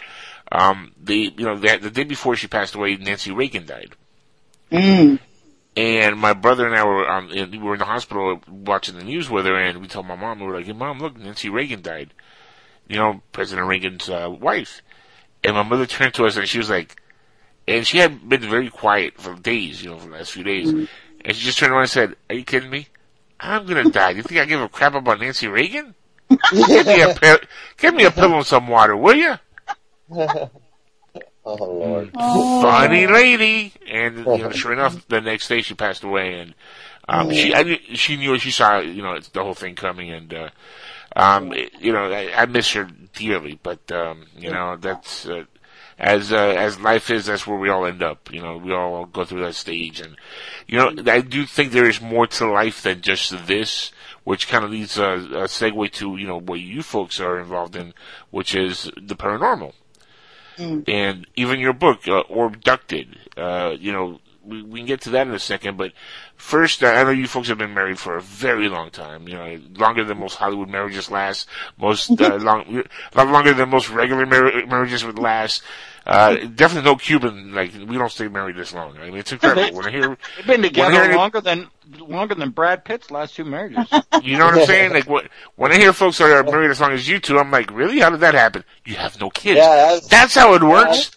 [0.53, 3.93] Um, the you know the, the day before she passed away, Nancy Reagan died.
[4.71, 5.19] Mm.
[5.77, 9.31] And my brother and I were um, we were in the hospital watching the news
[9.31, 11.83] with her, and we told my mom, we were like, "Hey, mom, look, Nancy Reagan
[11.83, 12.13] died."
[12.89, 14.83] You know, President Reagan's uh, wife.
[15.45, 17.01] And my mother turned to us, and she was like,
[17.69, 20.71] and she had been very quiet for days, you know, for the last few days.
[20.71, 22.89] And she just turned around and said, "Are you kidding me?
[23.41, 24.13] I'm gonna die.
[24.13, 25.95] Do you think I give a crap about Nancy Reagan?
[26.53, 27.41] give me a pi-
[27.79, 29.35] give me a pillow and some water, will you?"
[30.13, 30.51] oh
[31.45, 32.11] Lord.
[32.13, 33.73] funny lady.
[33.91, 36.55] And you know, sure enough, the next day she passed away, and
[37.09, 40.33] um, she I, knew- she knew she saw you know the whole thing coming, and
[40.35, 40.49] uh,
[41.17, 45.27] um, it- you know I, I miss her dearly, but um, you know that's.
[45.27, 45.45] Uh,
[46.01, 48.33] as uh, as life is, that's where we all end up.
[48.33, 50.17] You know, we all go through that stage, and
[50.67, 53.93] you know, I do think there is more to life than just this,
[54.25, 57.77] which kind of leads a, a segue to you know what you folks are involved
[57.77, 57.95] in,
[58.31, 59.75] which is the paranormal
[60.87, 63.17] and even your book, uh, abducted.
[63.37, 65.93] Uh, you know, we, we can get to that in a second, but
[66.37, 69.29] first, uh, I know you folks have been married for a very long time.
[69.29, 71.49] You know, longer than most Hollywood marriages last.
[71.79, 75.63] Most uh, long, a lot longer than most regular mar- marriages would last.
[76.07, 77.55] Uh, definitely no Cuban.
[77.55, 78.97] Like we don't stay married this long.
[78.99, 80.19] I mean, it's incredible when I hear.
[80.37, 81.69] They've been together hear longer than
[81.99, 83.87] longer than Brad Pitt's last two marriages.
[84.23, 84.93] You know what I'm saying?
[84.93, 87.51] Like what, when I hear folks that are married as long as you two, I'm
[87.51, 88.01] like, really?
[88.01, 88.65] How did that happen?
[88.85, 89.59] You have no kids.
[89.59, 91.11] Yeah, that's- That's how it works.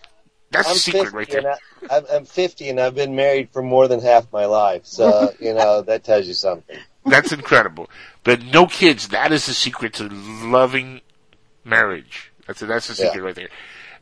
[0.52, 1.52] That's I'm the secret 50 right there.
[1.90, 4.86] I, I'm, I'm 50 and I've been married for more than half my life.
[4.86, 6.78] So, you know, that tells you something.
[7.06, 7.90] That's incredible.
[8.24, 11.02] But no kids, that is the secret to loving
[11.66, 12.32] marriage.
[12.48, 13.10] That's a, that's the Yeah.
[13.10, 13.50] secret right there.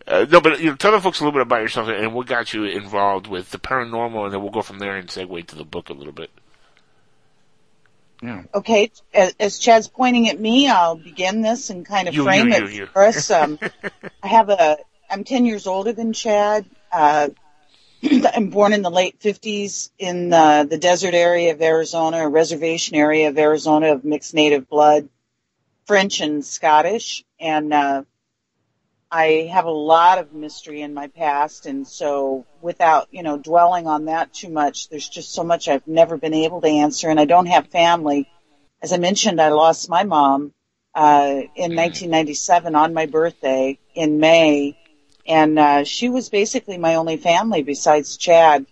[0.07, 2.27] Uh, no, but you know, tell the folks a little bit about yourself and what
[2.27, 5.55] got you involved with the paranormal, and then we'll go from there and segue to
[5.55, 6.29] the book a little bit.
[8.21, 8.43] Yeah.
[8.53, 12.49] Okay, as, as Chad's pointing at me, I'll begin this and kind of You, frame
[12.49, 12.85] you, it you, you.
[12.85, 13.31] for us.
[13.31, 13.59] Um,
[14.23, 14.77] I have a,
[15.09, 16.65] I'm 10 years older than Chad.
[16.91, 17.29] Uh,
[18.33, 22.95] I'm born in the late 50s in uh, the desert area of Arizona, a reservation
[22.95, 25.09] area of Arizona of mixed native blood,
[25.85, 27.23] French and Scottish.
[27.39, 28.03] And uh,
[29.11, 31.65] I have a lot of mystery in my past.
[31.65, 35.87] And so without, you know, dwelling on that too much, there's just so much I've
[35.87, 37.09] never been able to answer.
[37.09, 38.27] And I don't have family.
[38.81, 40.53] As I mentioned, I lost my mom
[40.95, 44.77] uh, in 1997 on my birthday in May
[45.27, 48.65] and uh, she was basically my only family besides Chad.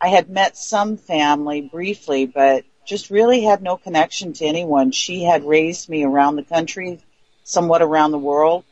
[0.00, 4.92] I had met some family briefly, but just really had no connection to anyone.
[4.92, 6.98] She had raised me around the country,
[7.44, 8.64] somewhat around the world.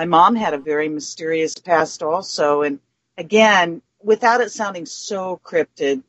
[0.00, 2.80] My mom had a very mysterious past also, and
[3.18, 6.02] again, without it sounding so cryptid,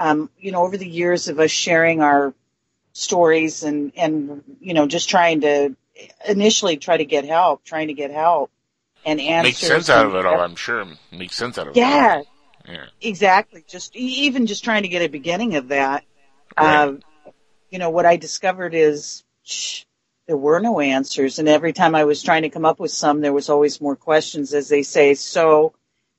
[0.00, 2.34] um, you know, over the years of us sharing our
[2.92, 5.76] stories and and you know just trying to
[6.28, 8.50] initially try to get help, trying to get help
[9.04, 9.44] and answers.
[9.44, 10.84] Makes sense out of it all, I'm sure.
[11.12, 12.26] Makes sense out of Yeah, it.
[12.68, 12.86] Yeah.
[13.00, 13.64] exactly.
[13.68, 16.02] Just even just trying to get a beginning of that.
[16.56, 16.94] Uh,
[17.70, 19.84] you know, what I discovered is shh,
[20.26, 23.20] there were no answers, and every time I was trying to come up with some,
[23.20, 25.14] there was always more questions, as they say.
[25.14, 25.72] So,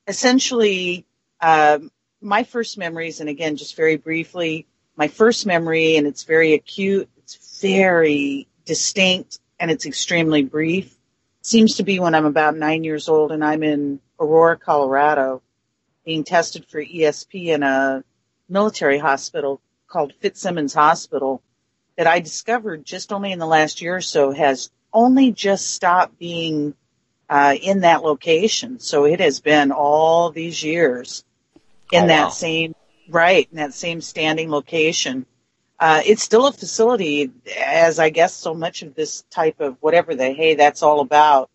[0.08, 1.06] essentially,
[1.42, 4.66] um, my first memories, and again, just very briefly,
[4.96, 10.96] my first memory, and it's very acute, it's very distinct, and it's extremely brief.
[11.42, 15.42] Seems to be when I'm about nine years old, and I'm in Aurora, Colorado,
[16.06, 18.04] being tested for ESP in a
[18.48, 21.42] military hospital called Fitzsimons Hospital
[21.98, 26.18] that I discovered just only in the last year or so has only just stopped
[26.18, 26.76] being
[27.30, 28.80] uh, in that location.
[28.80, 31.26] So it has been all these years
[31.92, 32.30] in Oh, that wow.
[32.30, 32.74] same
[33.10, 35.26] right in that same standing location.
[35.80, 40.16] Uh, it's still a facility, as I guess so much of this type of whatever
[40.16, 41.50] the hey that's all about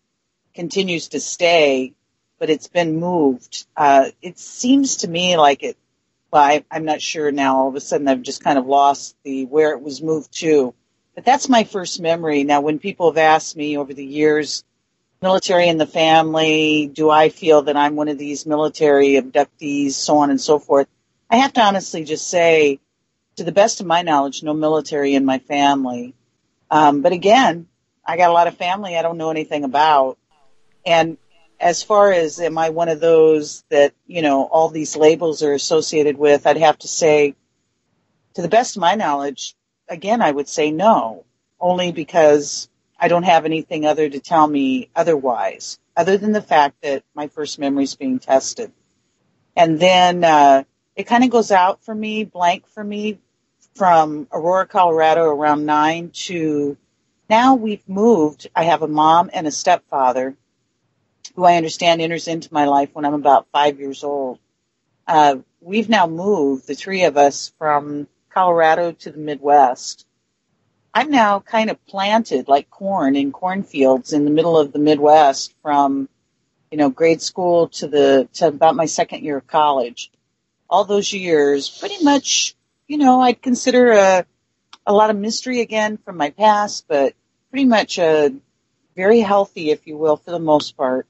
[0.55, 1.93] continues to stay,
[2.39, 3.65] but it's been moved.
[3.75, 5.77] Uh, it seems to me like it.
[6.37, 7.57] I, I'm not sure now.
[7.57, 10.73] All of a sudden, I've just kind of lost the where it was moved to.
[11.15, 12.43] But that's my first memory.
[12.43, 14.63] Now, when people have asked me over the years,
[15.21, 20.17] military in the family, do I feel that I'm one of these military abductees, so
[20.17, 20.87] on and so forth?
[21.29, 22.79] I have to honestly just say,
[23.37, 26.13] to the best of my knowledge, no military in my family.
[26.69, 27.67] Um, but again,
[28.05, 30.17] I got a lot of family I don't know anything about.
[30.85, 31.17] And
[31.63, 35.53] as far as am I one of those that, you know, all these labels are
[35.53, 37.35] associated with, I'd have to say,
[38.33, 39.55] to the best of my knowledge,
[39.87, 41.23] again, I would say no,
[41.61, 42.67] only because
[42.99, 47.27] I don't have anything other to tell me otherwise, other than the fact that my
[47.27, 48.73] first memory is being tested.
[49.55, 50.65] And then, uh,
[50.97, 53.19] it kind of goes out for me, blank for me,
[53.73, 56.77] from Aurora, Colorado around nine to
[57.29, 58.49] now we've moved.
[58.53, 60.35] I have a mom and a stepfather
[61.35, 64.39] who I understand enters into my life when I'm about five years old.
[65.07, 70.05] Uh, we've now moved, the three of us, from Colorado to the Midwest.
[70.93, 75.53] I'm now kind of planted like corn in cornfields in the middle of the Midwest
[75.63, 76.07] from,
[76.71, 80.11] you know, grade school to the, to about my second year of college.
[80.69, 82.55] All those years, pretty much,
[82.87, 84.25] you know, I'd consider a,
[84.85, 87.13] a lot of mystery again from my past, but
[87.49, 88.33] pretty much a
[88.95, 91.07] very healthy, if you will, for the most part,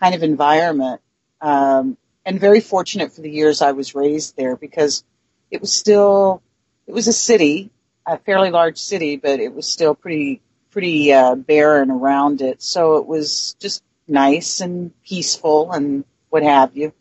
[0.00, 1.00] kind of environment.
[1.40, 5.04] Um, and very fortunate for the years I was raised there because
[5.50, 6.42] it was still,
[6.86, 7.70] it was a city,
[8.06, 12.62] a fairly large city, but it was still pretty, pretty, uh, barren around it.
[12.62, 16.92] So it was just nice and peaceful and what have you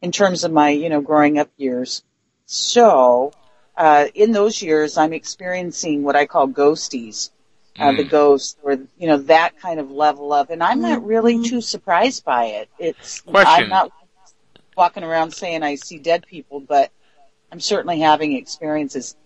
[0.00, 2.02] in terms of my, you know, growing up years.
[2.46, 3.32] So,
[3.76, 7.30] uh, in those years, I'm experiencing what I call ghosties,
[7.78, 11.42] uh, the ghost or, you know, that kind of level of, and I'm not really
[11.42, 12.68] too surprised by it.
[12.78, 13.64] It's, Question.
[13.64, 13.92] I'm not
[14.76, 16.92] walking around saying I see dead people, but
[17.50, 19.16] I'm certainly having experiences.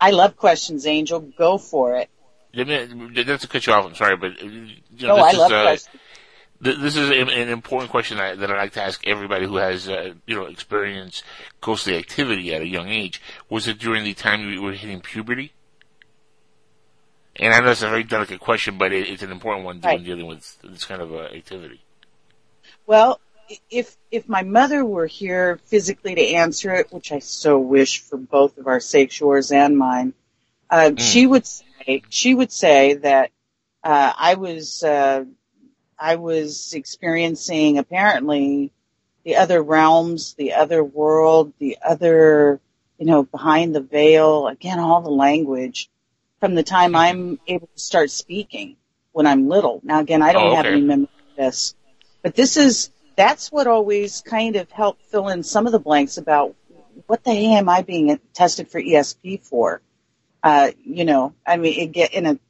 [0.00, 1.20] I love questions, Angel.
[1.20, 2.10] Go for it.
[2.54, 5.24] Let me, not to cut you off, I'm sorry, but uh, you know, No, this
[5.24, 6.00] I is, love uh, questions.
[6.60, 9.88] this is an, an important question that, that I like to ask everybody who has,
[9.88, 11.24] uh, you know, experienced
[11.62, 13.22] ghostly activity at a young age.
[13.48, 15.52] Was it during the time you were hitting puberty?
[17.36, 20.04] And I know it's a very delicate question, but it, it's an important one when
[20.04, 21.80] dealing with this kind of uh, activity.
[22.86, 23.20] Well,
[23.70, 28.16] if if my mother were here physically to answer it, which I so wish for
[28.16, 30.14] both of our sakes, yours and mine,
[30.70, 33.30] uh, she would say she would say that
[33.82, 35.24] uh, I was uh,
[35.98, 38.72] I was experiencing apparently
[39.24, 42.60] the other realms, the other world, the other
[42.98, 44.48] you know behind the veil.
[44.48, 45.88] Again, all the language
[46.42, 48.76] from the time I'm able to start speaking
[49.12, 49.80] when I'm little.
[49.84, 51.76] Now, again, I don't Oh, have any memory of this,
[52.24, 56.16] but this is that's what always kind of helped fill in some of the blanks
[56.16, 56.56] about
[57.06, 59.82] what the hey am I being tested for ESP for?
[60.42, 62.40] Uh, you know, I mean, it get in a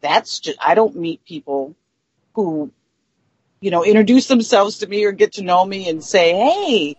[0.00, 1.76] that's just I don't meet people
[2.34, 2.72] who
[3.60, 6.96] you know introduce themselves to me or get to know me and say, hey.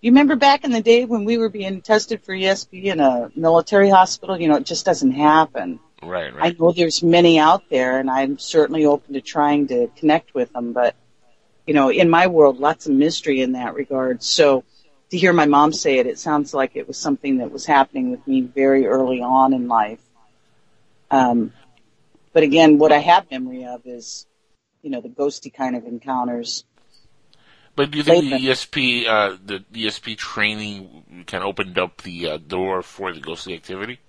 [0.00, 3.30] You remember back in the day when we were being tested for ESP in a
[3.34, 4.40] military hospital?
[4.40, 5.80] You know, it just doesn't happen.
[6.02, 6.54] Right, right.
[6.54, 10.52] I know there's many out there, and I'm certainly open to trying to connect with
[10.52, 10.72] them.
[10.72, 10.94] But
[11.66, 14.22] you know, in my world, lots of mystery in that regard.
[14.22, 14.62] So
[15.10, 18.12] to hear my mom say it, it sounds like it was something that was happening
[18.12, 20.00] with me very early on in life.
[21.10, 21.52] Um,
[22.32, 24.26] but again, what I have memory of is,
[24.82, 26.64] you know, the ghosty kind of encounters.
[27.78, 32.30] But do you think the ESP, uh, the ESP training kind of opened up the
[32.30, 34.00] uh, door for the ghostly activity?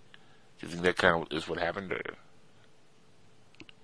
[0.60, 1.92] Do you think that kind of is what happened?
[1.92, 2.02] Or?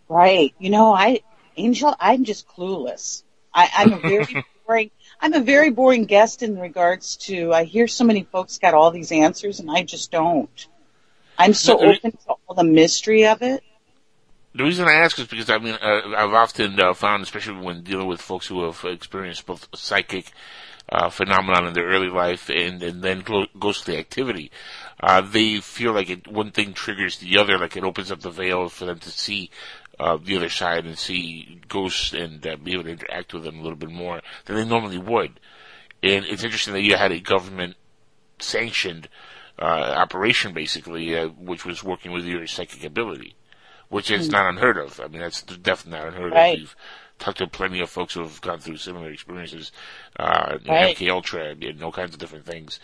[0.10, 0.56] Right.
[0.58, 1.20] You know, I
[1.56, 3.22] Angel, I'm just clueless.
[3.54, 4.90] I, I'm a very boring.
[5.22, 7.54] I'm a very boring guest in regards to.
[7.54, 10.68] I hear so many folks got all these answers, and I just don't.
[11.38, 13.62] I'm so No, open to all the mystery of it.
[14.56, 17.84] The reason I ask is because I mean uh, I've often uh, found, especially when
[17.84, 20.32] dealing with folks who have experienced both psychic
[20.88, 23.22] uh, phenomenon in their early life and and then
[23.60, 24.52] ghostly activity,
[25.02, 28.30] uh, they feel like it one thing triggers the other, like it opens up the
[28.30, 29.50] veil for them to see
[30.00, 33.60] uh, the other side and see ghosts and uh, be able to interact with them
[33.60, 35.38] a little bit more than they normally would.
[36.02, 37.76] And it's interesting that you had a government
[38.40, 39.10] sanctioned
[39.60, 43.36] operation, basically, which was working with your psychic ability,
[43.90, 44.32] which is Mm.
[44.34, 45.00] not unheard of.
[45.00, 46.54] I mean, that's definitely not unheard Right.
[46.56, 46.60] of.
[46.62, 46.76] We've
[47.20, 49.72] talked to plenty of folks who have gone through similar experiences,
[50.20, 50.96] uh, Right.
[50.98, 52.80] MK Ultra and all kinds of different things.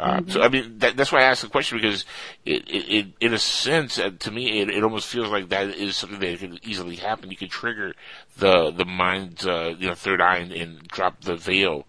[0.00, 0.32] Uh, Mhm.
[0.32, 2.04] So, I mean, that, that's why I asked the question because
[2.44, 5.68] it, it, it in a sense, uh, to me, it, it almost feels like that
[5.70, 7.30] is something that could easily happen.
[7.30, 7.94] You could trigger
[8.36, 11.86] the the mind's uh, you know third eye and, and drop the veil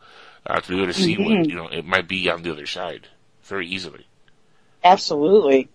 [0.47, 1.49] uh, to be able to see what Mhm.
[1.49, 3.07] you know it might be on the other side
[3.43, 4.07] very easily.
[4.83, 5.69] Absolutely.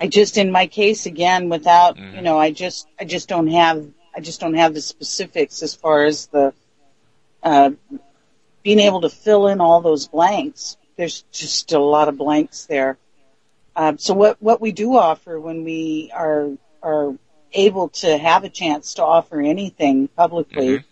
[0.00, 2.16] I just, in my case, again, without, Mm-hmm.
[2.16, 5.74] you know, I just, I just don't have, I just don't have the specifics as
[5.74, 6.52] far as the,
[7.42, 7.70] uh,
[8.62, 10.76] being able to fill in all those blanks.
[10.96, 12.98] There's just a lot of blanks there.
[13.76, 16.50] Um, so what, what we do offer when we are,
[16.82, 17.14] are
[17.52, 20.84] able to have a chance to offer anything publicly,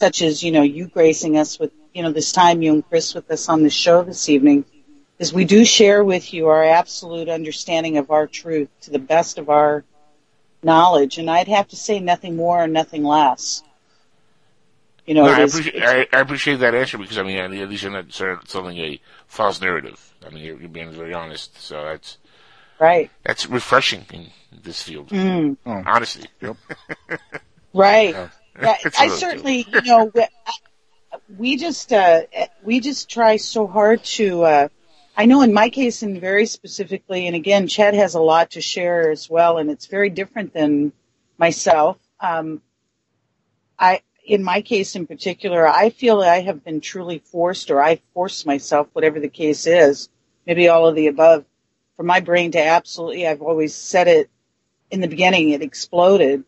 [0.00, 3.14] such as, you know, you gracing us with, you know, this time, you and Chris
[3.14, 4.64] with us on the show this evening,
[5.22, 9.38] is we do share with you our absolute understanding of our truth to the best
[9.38, 9.84] of our
[10.64, 11.18] knowledge.
[11.18, 13.62] And I'd have to say nothing more and nothing less.
[15.06, 17.50] You know, No, I is- appreciate I, I appreciate that answer because I mean at
[17.70, 20.12] least you're not sort of selling a false narrative.
[20.26, 22.18] I mean you're, you're being very honest, so that's
[22.80, 23.08] right.
[23.22, 24.26] that's refreshing in
[24.62, 25.08] this field.
[25.08, 25.56] Mm.
[25.66, 26.56] Honestly, yep.
[27.72, 28.10] Right.
[28.14, 28.28] Yeah.
[28.60, 30.26] Yeah, I certainly, you know, we-
[31.38, 32.22] we just uh,
[32.62, 34.42] we just try so hard to.
[34.42, 34.68] Uh,
[35.16, 38.62] I know in my case, and very specifically, and again, Chad has a lot to
[38.62, 40.92] share as well, and it's very different than
[41.36, 41.98] myself.
[42.18, 42.62] Um,
[43.78, 47.82] I, in my case in particular, I feel that I have been truly forced, or
[47.82, 50.08] I forced myself, whatever the case is,
[50.46, 51.44] maybe all of the above,
[51.96, 53.26] for my brain to absolutely.
[53.26, 54.30] I've always said it
[54.90, 56.44] in the beginning; it exploded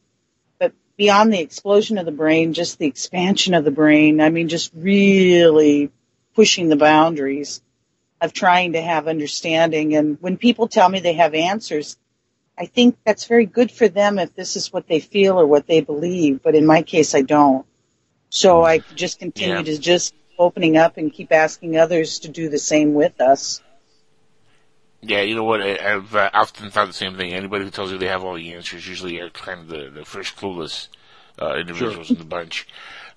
[0.59, 4.49] but beyond the explosion of the brain, just the expansion of the brain, I mean,
[4.49, 5.91] just really
[6.35, 7.61] pushing the boundaries
[8.21, 9.95] of trying to have understanding.
[9.97, 11.97] And when people tell me they have answers,
[12.57, 15.67] I think that's very good for them if this is what they feel or what
[15.67, 16.43] they believe.
[16.43, 17.67] But in my case, I don't.
[18.31, 19.63] So I just continue Yeah.
[19.63, 23.61] to just opening up and keep asking others to do the same with us.
[25.03, 25.61] Yeah, you know what?
[25.61, 27.35] I, I've uh, often thought the same thing.
[27.35, 30.05] Anybody who tells you they have all the answers usually are kind of the, the
[30.05, 30.89] first clueless
[31.41, 32.67] uh, individuals in the bunch.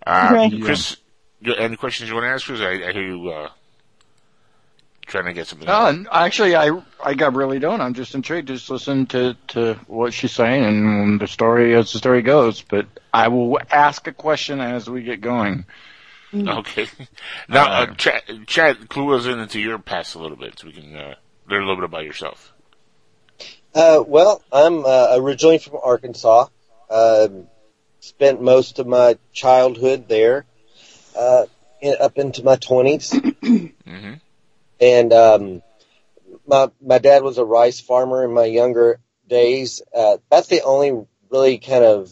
[0.05, 0.61] Uh, Right.
[0.61, 0.97] Chris,
[1.39, 2.45] you- any questions you want to ask?
[2.45, 2.59] Chris?
[2.59, 3.49] I, I hear you uh,
[5.07, 5.67] trying to get something.
[5.67, 6.71] No, n- actually, I
[7.03, 7.81] I got really don't.
[7.81, 8.47] I'm just intrigued.
[8.47, 12.61] Just listen to to what she's saying and the story as the story goes.
[12.61, 15.65] But I will ask a question as we get going.
[16.33, 16.87] Okay.
[17.49, 20.73] Now, uh, Chad, Chad, clue us in into your past a little bit so we
[20.73, 21.15] can uh,
[21.49, 22.53] learn a little bit about yourself.
[23.73, 26.47] Uh, well, I'm uh, originally from Arkansas.
[26.89, 27.47] Um
[27.99, 30.45] spent most of my childhood there,
[31.15, 31.45] uh,
[31.81, 33.11] in, up into my 20s.
[33.11, 34.13] Mm-hmm.
[34.79, 35.61] And um,
[36.45, 39.81] my my dad was a rice farmer in my younger days.
[39.95, 42.11] Uh, that's the only really kind of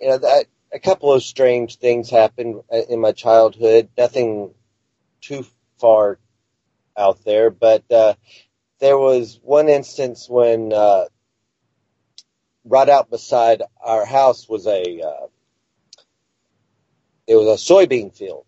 [0.00, 3.88] you know that a couple of strange things happened uh, in my childhood.
[3.98, 4.54] Nothing
[5.20, 5.44] too
[5.78, 6.18] far
[6.96, 8.14] out there, but uh,
[8.78, 11.04] there was one instance when uh,
[12.64, 15.26] right out beside our house was a uh,
[17.26, 18.46] it was a soybean field,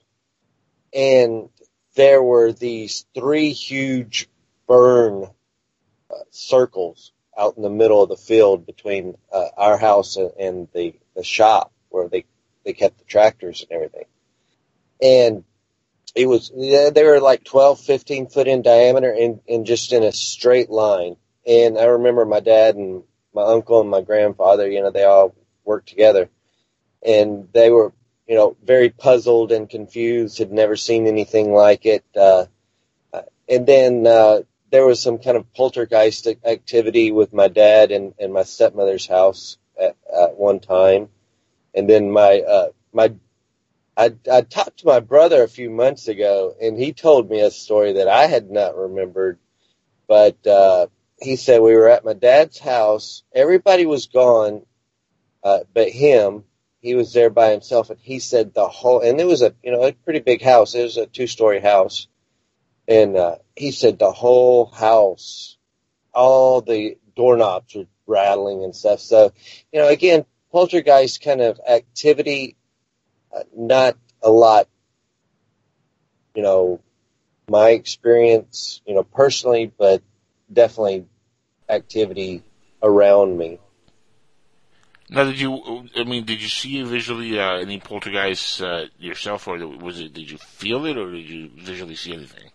[0.93, 1.48] and
[1.94, 4.28] there were these three huge
[4.66, 5.24] burn
[6.10, 10.94] uh, circles out in the middle of the field between uh, our house and, the,
[11.14, 12.24] the shop where they,
[12.64, 14.05] they kept the tractors and everything.
[15.02, 15.44] And
[16.14, 20.12] it was, they were like 12, 15 foot in diameter and, and just in a
[20.12, 21.16] straight line.
[21.47, 23.02] And I remember my dad and
[23.35, 26.28] my uncle and my grandfather, you know, they all worked together
[27.05, 27.93] and they were,
[28.27, 32.05] you know, very puzzled and confused, had never seen anything like it.
[32.16, 32.47] Uh,
[33.12, 34.40] uh, and then, uh,
[34.70, 39.59] there was some kind of poltergeist activity with my dad and, and my stepmother's house
[39.78, 41.09] at, at one time.
[41.74, 43.12] And then my, uh, my,
[43.97, 47.51] I, I talked to my brother a few months ago and he told me a
[47.51, 49.39] story that I had not remembered,
[50.09, 50.86] but, uh,
[51.20, 53.23] he said we were at my dad's house.
[53.35, 54.65] Everybody was gone,
[55.44, 56.44] uh, but him
[56.83, 59.71] he was there by himself, and he said the whole, and it was a you
[59.71, 60.75] know a pretty big house.
[60.75, 62.09] It was a two story house,
[62.89, 65.57] and uh, he said the whole house,
[66.13, 69.01] all the doorknobs were rattling and stuff.
[69.01, 69.33] So,
[69.73, 72.57] you know, again, poltergeist kind of activity,
[73.35, 74.69] uh, not a lot.
[76.35, 76.81] You know,
[77.49, 80.03] my experience, you know, personally, but
[80.53, 81.07] definitely
[81.69, 82.43] activity
[82.83, 83.61] around me.
[85.12, 85.89] Now, did you?
[85.94, 90.14] I mean, did you see visually uh, any poltergeists uh, yourself, or was it?
[90.14, 92.51] Did you feel it, or did you visually see anything?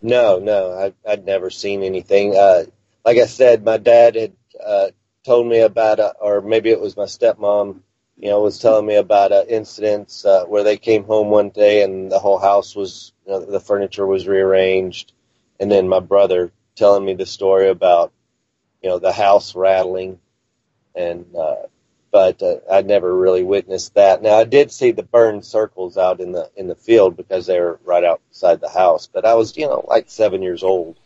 [0.00, 2.34] No, no, I, I'd never seen anything.
[2.34, 2.64] Uh,
[3.04, 4.32] like I said, my dad had
[4.64, 4.86] uh,
[5.22, 7.80] told me about, uh, or maybe it was my stepmom,
[8.16, 11.82] you know, was telling me about uh, incidents uh, where they came home one day
[11.82, 15.12] and the whole house was, you know, the furniture was rearranged,
[15.60, 18.14] and then my brother telling me the story about,
[18.82, 20.18] you know, the house rattling
[20.98, 21.56] and uh,
[22.10, 24.22] but uh, I never really witnessed that.
[24.22, 27.60] Now I did see the burned circles out in the in the field because they
[27.60, 30.98] were right outside the house, but I was you know like seven years old.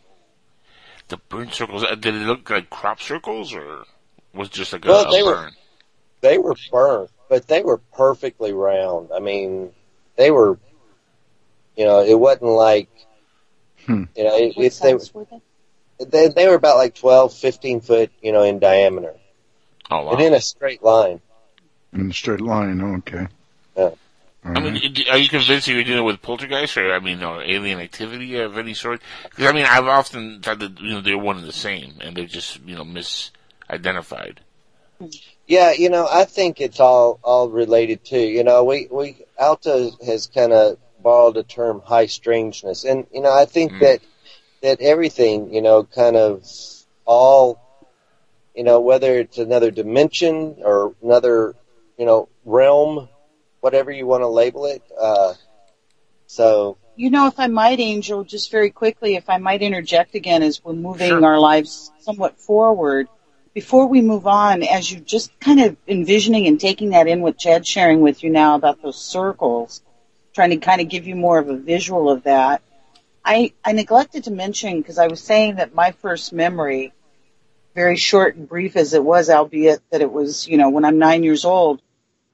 [1.09, 3.85] The burned circles uh, did it look like crop circles or
[4.33, 5.53] was it just like well, a, they a were burn?
[6.21, 9.11] they were burnt, but they were perfectly round.
[9.13, 9.71] I mean,
[10.15, 10.59] they were
[11.75, 12.89] you know it wasn't like
[13.85, 14.03] Hmm.
[14.15, 15.41] you know it, What it's they, were they?
[16.05, 19.15] they they were about like 12, 15 foot you know in diameter
[19.93, 20.11] Oh wow!
[20.13, 21.21] and in a straight line.
[21.93, 22.81] In a straight line.
[22.81, 23.27] Okay.
[23.77, 23.91] Yeah.
[24.45, 24.75] All I mean,
[25.09, 28.73] are you convinced you're dealing with poltergeist or I mean, or alien activity of any
[28.73, 29.01] sort?
[29.23, 32.15] Because I mean, I've often thought that you know they're one and the same, and
[32.17, 34.37] they're just you know misidentified.
[35.47, 38.19] Yeah, you know, I think it's all all related too.
[38.19, 43.21] You know, we we Alta has kind of borrowed the term high strangeness, and you
[43.21, 43.79] know, I think Mm.
[43.81, 43.99] that
[44.61, 46.43] that everything, you know, kind of
[47.05, 47.59] all,
[48.55, 51.55] you know, whether it's another dimension or another,
[51.97, 53.09] you know, realm,
[53.61, 54.83] whatever you want to label it.
[54.99, 55.33] Uh,
[56.27, 60.43] so You know, if I might, Angel, just very quickly, if I might interject again
[60.43, 61.25] as we're moving Sure.
[61.25, 63.07] our lives somewhat forward,
[63.53, 67.37] before we move on, as you're just kind of envisioning and taking that in what
[67.37, 69.81] Chad's sharing with you now about those circles,
[70.33, 72.61] trying to kind of give you more of a visual of that,
[73.23, 76.93] I, I neglected to mention, because I was saying that my first memory,
[77.73, 80.99] very short and brief as it was, albeit that it was, you know, when I'm
[80.99, 81.81] nine years old,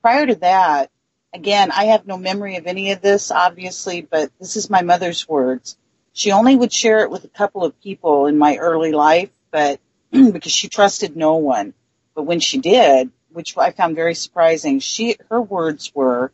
[0.01, 0.91] prior to that,
[1.33, 5.27] again, I have no memory of any of this, obviously, but this is my mother's
[5.27, 5.77] words.
[6.13, 9.79] She only would share it with a couple of people in my early life, but
[10.11, 11.73] because she trusted no one.
[12.15, 16.31] But when she did, which I found very surprising, she her words were,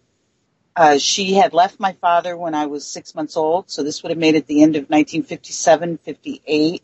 [0.76, 4.10] uh, she had left my father when I was six months old, so this would
[4.10, 6.82] have made it the end of 1957, 58.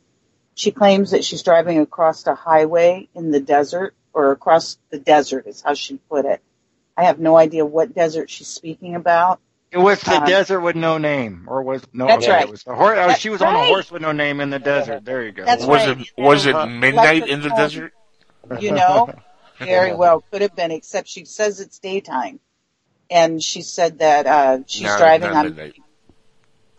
[0.61, 5.47] She claims that she's driving across a highway in the desert, or across the desert
[5.47, 6.39] is how she put it.
[6.95, 9.39] I have no idea what desert she's speaking about.
[9.71, 12.05] It was the Um, desert with no name, or was no?
[12.05, 12.45] That's okay, right.
[12.45, 12.95] It was the horse.
[13.01, 15.03] Oh, she was on a horse with no name in the desert.
[15.03, 15.45] There you go.
[15.45, 15.97] That's was right.
[15.97, 17.57] it was it midnight in the home.
[17.57, 17.93] desert?
[18.59, 19.09] you know
[19.57, 22.39] very well could have been except she says it's daytime
[23.09, 25.75] and she said that uh she's No, driving not I'm, midnight.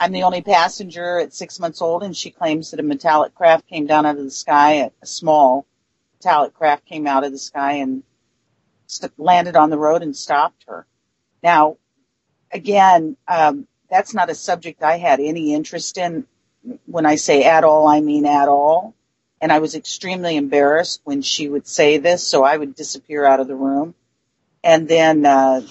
[0.03, 3.69] I'm the only passenger at six months old and she claims that a metallic craft
[3.69, 5.65] came down out of the sky a small
[6.15, 8.03] metallic craft came out of the sky and
[9.17, 10.87] landed on the road and stopped her.
[11.41, 11.77] Now
[12.51, 16.27] again um that's not a subject i had any interest in.
[16.87, 18.97] When i say at all i mean at all.
[19.41, 23.39] And I was extremely embarrassed when she would say this, so I would disappear out
[23.39, 23.95] of the room.
[24.65, 25.63] And then, uh,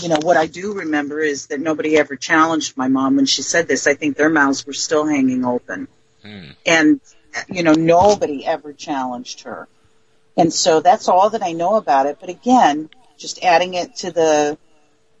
[0.00, 3.42] you know, what I do remember is that nobody ever challenged my mom when she
[3.42, 3.86] said this.
[3.86, 5.88] I think their mouths were still hanging open.
[6.22, 6.50] Hmm.
[6.64, 7.00] And,
[7.48, 9.68] you know, nobody ever challenged her.
[10.36, 12.16] And so that's all that I know about it.
[12.18, 12.88] But again,
[13.18, 14.58] just adding it to the,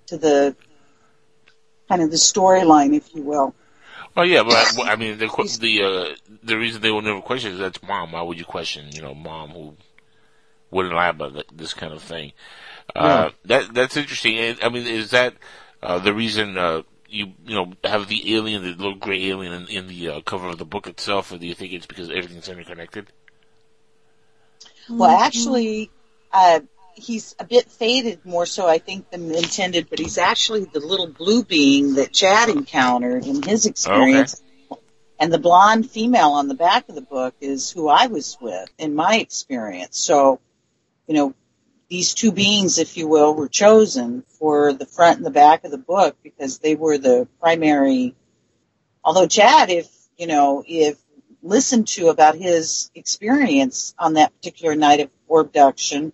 [0.06, 0.56] to the,
[1.90, 3.54] kind of the storyline, if you will.
[4.16, 5.26] Oh yeah, but I, I mean the
[5.60, 8.12] the uh, the reason they will never question is that's mom.
[8.12, 9.74] Why would you question you know mom who
[10.70, 12.32] wouldn't lie about this kind of thing?
[12.94, 14.36] Uh, that that's interesting.
[14.36, 15.34] And, I mean, is that
[15.82, 19.68] uh, the reason uh, you you know have the alien, the little gray alien in,
[19.68, 22.48] in the uh, cover of the book itself, or do you think it's because everything's
[22.48, 23.12] interconnected?
[24.88, 25.90] Well, actually,
[26.32, 26.60] uh,
[26.94, 31.06] he's a bit faded more so, I think, than intended, but he's actually the little
[31.06, 34.42] blue being that Chad encountered in his experience.
[35.18, 38.70] And the blonde female on the back of the book is who I was with
[38.78, 39.98] in my experience.
[39.98, 40.40] So,
[41.06, 41.34] you know,
[41.90, 45.72] these two beings, if you will, were chosen for the front and the back of
[45.72, 48.14] the book because they were the primary.
[49.04, 50.96] Although Chad, if, you know, if
[51.42, 56.12] listened to about his experience on that particular night of abduction,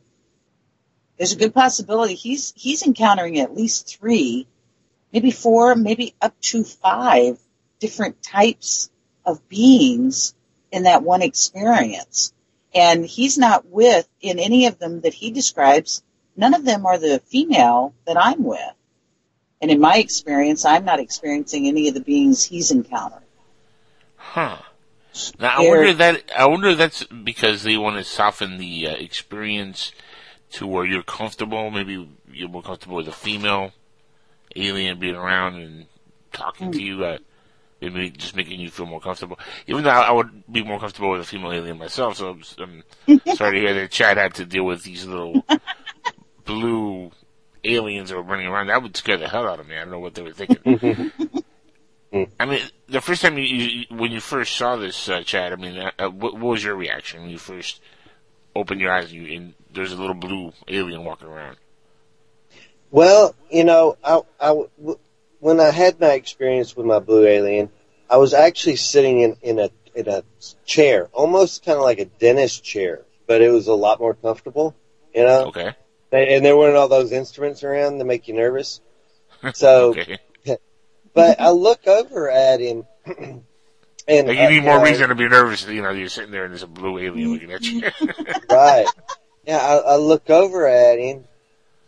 [1.19, 4.47] there's a good possibility he's he's encountering at least three,
[5.13, 7.39] maybe four, maybe up to five
[7.81, 8.91] different types
[9.25, 10.35] of beings
[10.71, 12.33] in that one experience.
[12.77, 16.03] And he's not with in any of them that he describes.
[16.37, 18.61] None of them are the female that I'm with.
[19.63, 23.23] And in my experience, I'm not experiencing any of the beings he's encountered.
[24.17, 24.59] Huh.
[25.41, 28.95] Now I wonder that I wonder if that's because they want to soften the uh,
[28.97, 29.93] experience
[30.53, 31.71] to where you're comfortable.
[31.71, 33.73] Maybe you're more comfortable with a female
[34.55, 35.87] alien being around and
[36.33, 37.03] talking to you.
[37.03, 37.19] Uh,
[37.81, 39.39] maybe just making you feel more comfortable.
[39.67, 43.21] Even though I would be more comfortable with a female alien myself, so I'm, I'm
[43.37, 45.45] sorry to hear that Chad had to deal with these little
[46.45, 47.11] blue
[47.65, 48.69] aliens that were running around.
[48.69, 49.77] That would scare the hell out of me.
[49.77, 51.13] I don't know what they were thinking.
[52.41, 55.53] I mean, the first time you, you when you first saw this, uh, Chad.
[55.53, 57.81] I mean, uh, uh, what, what was your reaction when you first
[58.55, 61.57] opened your eyes and, you, and there's a little blue alien walking around?
[62.91, 64.65] Well, you know, I, I,
[65.41, 67.71] when I had my experience with my blue alien,
[68.09, 70.23] I was actually sitting in, in a in a
[70.67, 74.75] chair, almost kind of like a dentist chair, but it was a lot more comfortable.
[75.15, 75.47] You know.
[75.47, 75.75] Okay.
[76.13, 78.81] And, and there weren't all those instruments around to make you nervous.
[79.55, 80.17] So, okay.
[81.15, 82.85] but I look over at him,
[84.09, 85.67] and Like, you need more know, reason to be nervous.
[85.67, 87.83] You know, you're sitting there and there's a blue alien looking at you.
[88.51, 88.87] right.
[89.47, 91.23] Yeah, I, I look over at him,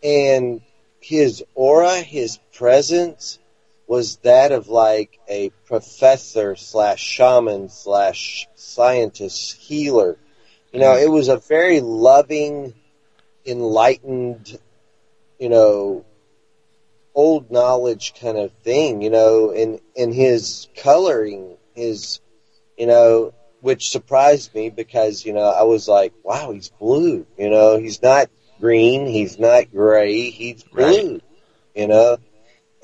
[0.00, 0.60] and
[1.09, 3.39] his aura, his presence,
[3.86, 10.18] was that of like a professor slash shaman slash scientist healer.
[10.70, 11.02] You know, hmm.
[11.02, 12.74] it was a very loving,
[13.47, 14.59] enlightened,
[15.39, 16.05] you know,
[17.14, 19.01] old knowledge kind of thing.
[19.01, 22.20] You know, in in his coloring, his,
[22.76, 23.32] you know,
[23.62, 27.26] which surprised me because you know I was like, wow, he's blue.
[27.39, 28.28] You know, he's not
[28.60, 31.20] green, he's not gray, he's blue.
[31.74, 32.18] You know,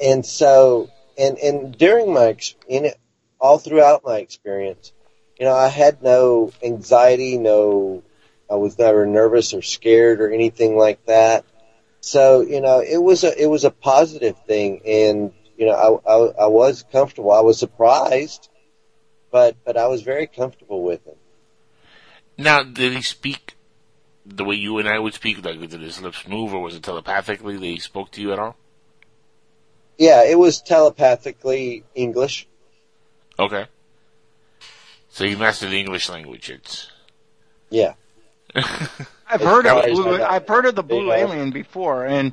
[0.01, 0.89] and so
[1.19, 2.99] and and during my ex- in it,
[3.41, 4.93] all throughout my experience,
[5.39, 8.03] you know, I had no anxiety, no,
[8.51, 11.45] I was never nervous or scared or anything like that.
[12.01, 16.13] So you know, it was a it was a positive thing, and you know, I
[16.13, 17.33] I, I was comfortable.
[17.33, 18.49] I was surprised,
[19.31, 21.17] but but I was very comfortable with him.
[22.37, 23.55] now, did he speak
[24.27, 25.45] the way you and I would speak?
[25.45, 28.39] Like, did his lips move, or was it telepathically that he spoke to you at
[28.39, 28.57] all?
[29.99, 32.47] Yeah, it was telepathically English.
[33.39, 33.67] Okay.
[35.11, 36.51] So you mastered the English language.
[36.51, 36.91] It's
[37.71, 37.95] Yeah.
[38.55, 41.17] I've heard of blue, I've heard of the blue Yeah.
[41.19, 42.33] alien before, and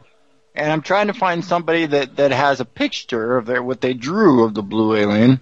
[0.56, 3.94] and I'm trying to find somebody that that has a picture of their what they
[3.94, 5.40] drew of the blue alien,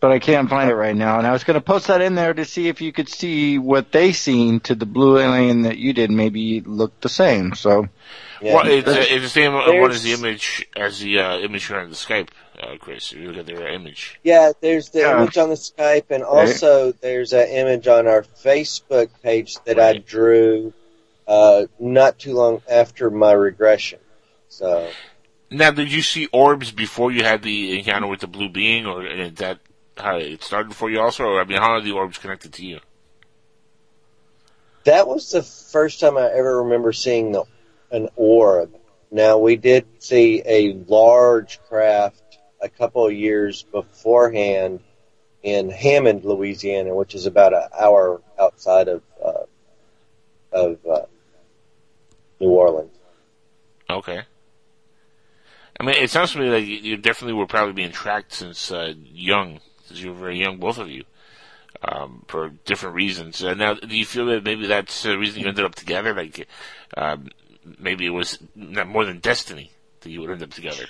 [0.00, 1.18] but I can't find it right now.
[1.18, 3.58] And I was going to post that in there to see if you could see
[3.58, 6.10] what they seen to the blue alien that you did.
[6.10, 7.54] Maybe look the same.
[7.54, 7.88] So,
[8.42, 11.66] well, it's, uh, it's the same uh, one as the image as the uh, image
[11.66, 12.28] here on the Skype,
[12.60, 13.12] uh, Chris.
[13.12, 14.20] If you look at their image.
[14.22, 15.22] Yeah, there's the Yeah.
[15.22, 19.98] image on the Skype, and also there's an image on our Facebook page that I
[19.98, 20.74] drew
[21.26, 23.98] uh, not too long after my regression.
[24.48, 24.90] So
[25.50, 29.06] Now, did you see orbs before you had the encounter with the blue being, or
[29.06, 29.58] is that
[29.96, 31.24] how it started for you also?
[31.24, 32.80] Or I mean, how are the orbs connected to you?
[34.86, 37.44] that was the first time I ever remember seeing the,
[37.90, 38.70] an orb.
[39.10, 44.80] Now we did see a large craft a couple of years beforehand
[45.42, 49.44] in Hammond, Louisiana, which is about an hour outside of uh,
[50.52, 51.06] of uh,
[52.40, 52.94] New Orleans.
[53.90, 54.22] Okay.
[55.78, 58.94] I mean, it sounds to me like you- definitely were probably being tracked since uh,
[58.96, 61.04] young, since you were very young, both of you,
[61.82, 63.42] um, for different reasons.
[63.42, 66.14] Uh, now, do you feel that maybe that's the reason you ended up together?
[66.14, 66.46] Like,
[66.96, 67.28] um,
[67.78, 70.86] maybe it was not more than destiny that you would end up together.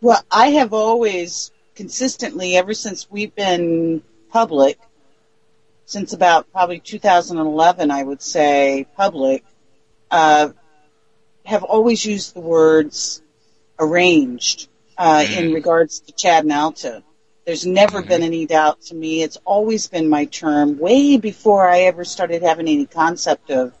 [0.00, 4.78] Well, I have always consistently, ever since we've been public,
[5.86, 9.44] since about probably 2011, I would say public,
[10.10, 10.50] uh,
[11.44, 13.22] have always used the words
[13.78, 17.02] arranged uh, in regards to Chad and Alta.
[17.44, 19.22] There's never been any doubt to me.
[19.22, 23.72] It's always been my term, way before I ever started having any concept of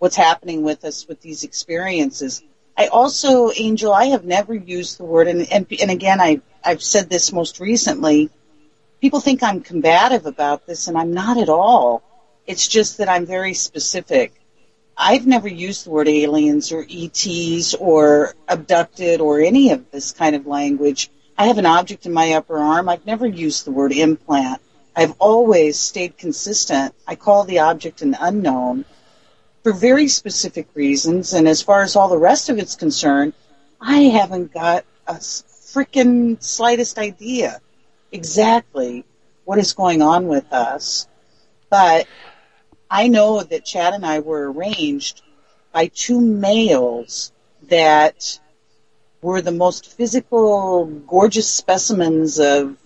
[0.00, 2.42] what's happening with us with these experiences.
[2.76, 6.82] I also, Angel, I have never used the word, and, and, and again, I, I've
[6.82, 8.30] said this most recently.
[9.00, 12.02] People think I'm combative about this, and I'm not at all.
[12.48, 14.32] It's just that I'm very specific.
[14.96, 20.34] I've never used the word aliens or ETs or abducted or any of this kind
[20.34, 21.10] of language.
[21.38, 22.88] I have an object in my upper arm.
[22.88, 24.60] I've never used the word implant.
[24.96, 26.92] I've always stayed consistent.
[27.06, 28.84] I call the object an unknown.
[29.62, 31.34] for very specific reasons.
[31.34, 33.34] And as far as all the rest of it's concerned,
[33.80, 37.60] I haven't got a freaking slightest idea
[38.10, 39.04] exactly
[39.44, 41.06] what is going on with us.
[41.70, 42.06] But
[42.90, 45.22] I know that Chad and I were arranged
[45.72, 47.32] by two males
[47.68, 48.40] that
[49.22, 52.76] were the most physical, gorgeous specimens of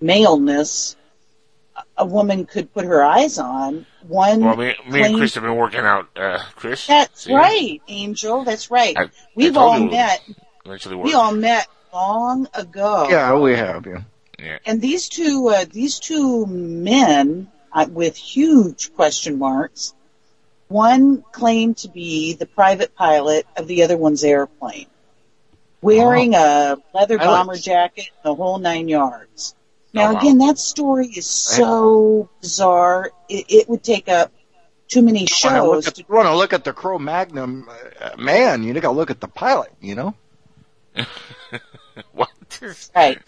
[0.00, 0.96] maleness
[1.96, 3.86] a woman could put her eyes on.
[4.06, 6.08] One Well, me, me and Chris have been working out.
[6.16, 7.34] Uh, Chris, That's See?
[7.34, 8.44] right, Angel.
[8.44, 8.96] That's right.
[8.96, 10.20] I- I We've told all met.
[10.64, 13.06] Eventually, We all met long ago.
[13.10, 13.86] Yeah, we have.
[13.86, 14.02] Yeah.
[14.38, 14.58] Yeah.
[14.66, 19.94] And these two, uh, these two men uh, with huge question marks.
[20.68, 24.86] One claimed to be the private pilot of the other one's airplane,
[25.82, 29.54] wearing a leather I like- bomber jacket, the whole nine yards.
[29.94, 30.20] Now, Oh, wow.
[30.20, 33.10] again, that story is so bizarre.
[33.28, 34.32] It, it would take up
[34.88, 35.84] too many shows.
[35.84, 37.68] want to you want to look at the Cro Magnum
[38.00, 38.62] uh, man.
[38.62, 39.70] You got to look at the pilot.
[39.82, 40.14] You know.
[42.12, 42.30] what?
[42.94, 43.18] Right.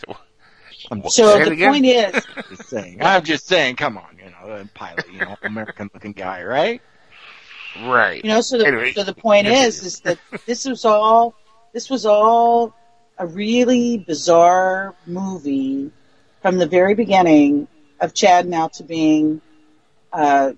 [0.91, 1.73] I'm So the again?
[1.73, 3.03] point is, Just saying.
[3.03, 3.77] I'm just saying.
[3.77, 5.07] Come on, you know, the pilot.
[5.13, 6.83] You know, American looking guy, right?
[7.83, 8.23] Right.
[8.23, 11.35] You know, so the, Anyway, so the point is, is that this was all,
[11.75, 12.73] this was all
[13.19, 15.91] a really bizarre movie
[16.41, 17.67] from the very beginning
[18.01, 19.41] of Chad now to being,
[20.13, 20.53] uh,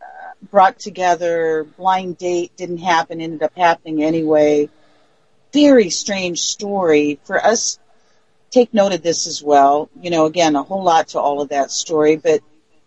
[0.00, 0.04] uh,
[0.50, 4.68] brought together, blind date didn't happen, ended up happening anyway.
[5.54, 7.78] Very strange story for us.
[8.50, 9.88] Take note of this as well.
[9.98, 12.42] You know, again, a whole lot to all of that story, but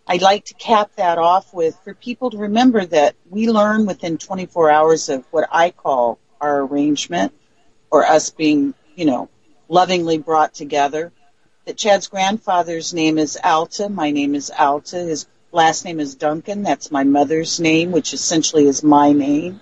[0.06, 4.18] I'd like to cap that off with for people to remember that we learn within
[4.18, 7.32] 24 hours of what I call our arrangement
[7.90, 9.28] or us being, you know,
[9.68, 11.12] lovingly brought together.
[11.64, 13.88] That Chad's grandfather's name is Alta.
[13.88, 14.98] My name is Alta.
[14.98, 16.62] His last name is Duncan.
[16.62, 19.60] That's my mother's name, which essentially is my name.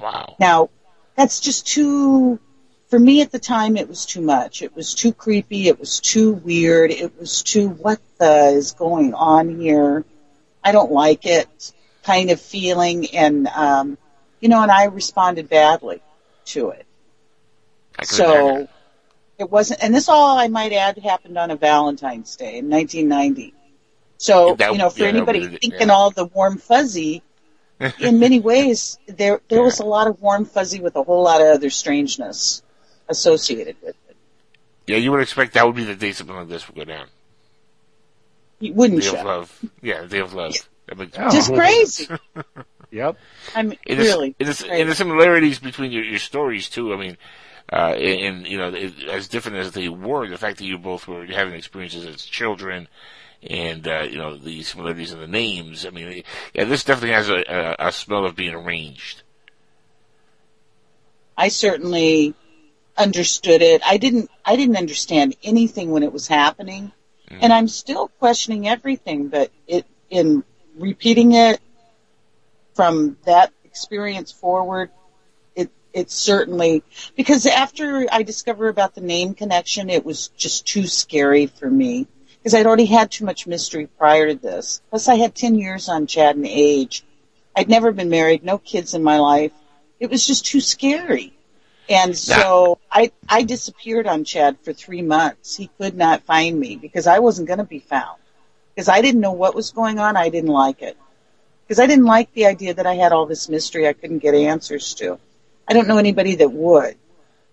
[0.00, 0.36] Wow.
[0.38, 0.70] Now,
[1.16, 2.38] that's just too,
[2.88, 4.62] for me at the time, it was too much.
[4.62, 5.68] It was too creepy.
[5.68, 6.90] It was too weird.
[6.90, 10.04] It was too, what the is going on here?
[10.62, 11.72] I don't like it
[12.02, 13.14] kind of feeling.
[13.14, 13.98] And, um,
[14.40, 16.02] you know, and I responded badly
[16.46, 16.84] to it.
[17.98, 18.68] I can So
[19.38, 23.54] it wasn't, and this all I might add happened on a Valentine's Day in 1990.
[24.18, 25.92] So, That- you know, for yeah, anybody would thinking yeah.
[25.94, 27.22] all the warm fuzzy,
[28.00, 31.40] in many ways, there there was a lot of warm fuzzy with a whole lot
[31.40, 32.62] of other strangeness
[33.08, 34.16] associated with it.
[34.88, 37.06] Yeah, you would expect that would be the day something like this would go down.
[38.60, 39.64] You wouldn't Day shut of love.
[39.82, 40.54] Yeah, day of love.
[40.86, 41.30] That makes- oh.
[41.30, 42.08] Just crazy.
[42.90, 43.18] Yep.
[43.54, 44.34] I mean, And really.
[44.40, 46.94] and the, and the similarities between your, your stories too.
[46.94, 47.18] I mean,
[47.72, 51.06] uh, and, and you know, as different as they were, the fact that you both
[51.06, 52.88] were having experiences as children,
[53.42, 55.86] and uh, you know the similarities in the names.
[55.86, 56.22] I mean,
[56.54, 59.22] yeah, this definitely has a, a, a smell of being arranged.
[61.36, 62.34] I certainly
[62.96, 63.82] understood it.
[63.84, 66.92] I didn't I didn't understand anything when it was happening.
[67.30, 70.44] And I'm still questioning everything, but it in
[70.76, 71.60] repeating it
[72.74, 74.90] from that experience forward,
[75.92, 76.82] it certainly
[77.16, 82.06] because after I discovered about the name connection, it was just too scary for me
[82.38, 84.80] because I'd already had too much mystery prior to this.
[84.90, 87.04] Plus, I had ten years on Chad and age.
[87.56, 89.52] I'd never been married, no kids in my life.
[89.98, 91.32] It was just too scary.
[91.88, 95.56] And so I, I disappeared on Chad for three months.
[95.56, 98.20] He could not find me because I wasn't going to be found.
[98.74, 100.16] Because I didn't know what was going on.
[100.16, 100.96] I didn't like it.
[101.66, 104.34] Because I didn't like the idea that I had all this mystery I couldn't get
[104.34, 105.18] answers to.
[105.68, 106.96] I don't know anybody that would.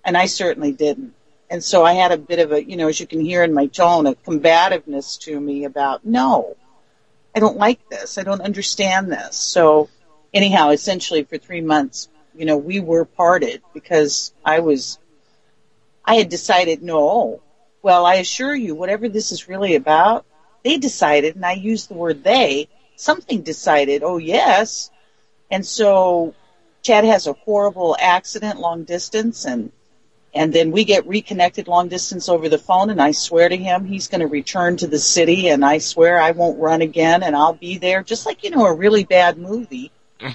[0.03, 1.13] And I certainly didn't.
[1.49, 3.53] And so I had a bit of a, you know, as you can hear in
[3.53, 6.55] my tone, a combativeness to me about, no,
[7.35, 8.17] I don't like this.
[8.17, 9.35] I don't understand this.
[9.35, 9.89] So
[10.33, 14.99] anyhow, essentially for three months, you know, we were parted because I was,
[16.03, 17.41] I had decided, no,
[17.81, 20.25] well, I assure you, whatever this is really about,
[20.63, 24.89] they decided, and I use the word they, something decided, oh yes.
[25.51, 26.33] And so
[26.85, 29.71] Chad has a horrible accident long distance and
[30.35, 33.85] and then we get reconnected long distance over the phone and I swear to him
[33.85, 37.35] he's going to return to the city and I swear I won't run again and
[37.35, 39.91] I'll be there just like you know a really bad movie.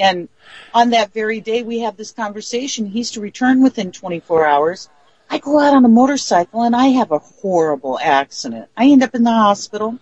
[0.00, 0.28] And
[0.74, 2.86] on that very day we have this conversation.
[2.86, 4.88] He's to return within 24 hours.
[5.30, 8.68] I go out on a motorcycle and I have a horrible accident.
[8.76, 10.00] I end up in the hospital.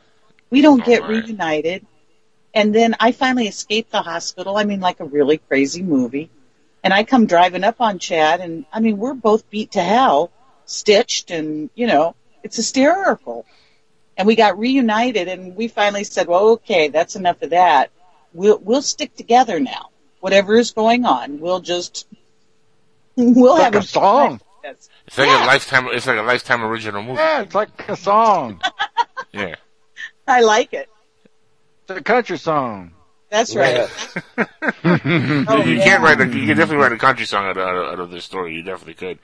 [0.49, 1.85] We don't get reunited.
[2.55, 4.57] And then I finally escape the hospital.
[4.57, 6.31] I mean, like a really crazy movie.
[6.83, 10.31] And I come driving up on Chad and I mean, we're both beat to hell,
[10.65, 13.45] stitched and, you know, it's hysterical.
[14.17, 17.91] And we got reunited and we finally said, well, okay, that's enough of that.
[18.33, 19.91] We'll, we'll stick together now.
[20.21, 21.41] whatever is going on.
[21.41, 22.07] We'll just
[23.17, 24.41] we'll It's have like a song.
[24.63, 25.87] It's like a lifetime.
[25.93, 27.19] It's like a lifetime original movie.
[27.19, 28.61] Yeah, it's like a song.
[29.33, 29.55] Yeah.
[30.27, 30.89] I like it.
[31.91, 32.93] It's a country song.
[33.31, 33.89] That's right.
[34.37, 34.45] you
[34.85, 36.21] you can't write.
[36.21, 38.55] A, you can definitely write a country song out of, out of, this story.
[38.55, 39.19] You definitely could.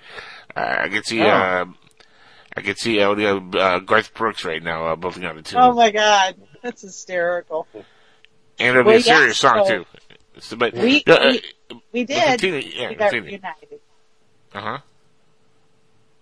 [0.57, 1.23] Uh, I could see.
[1.23, 1.29] Oh.
[1.29, 1.67] Uh,
[2.57, 5.75] I could see uh, uh, Garth Brooks right now uh, building on it too, Oh
[5.75, 7.67] my God, that's hysterical.
[8.59, 9.85] and it'll be a serious yeah, song so too.
[10.37, 11.33] It's- but We uh, uh,
[11.71, 12.41] we, we did.
[12.41, 13.31] continue, yeah, we got continue.
[13.33, 13.81] reunited.
[14.55, 14.79] uh huh.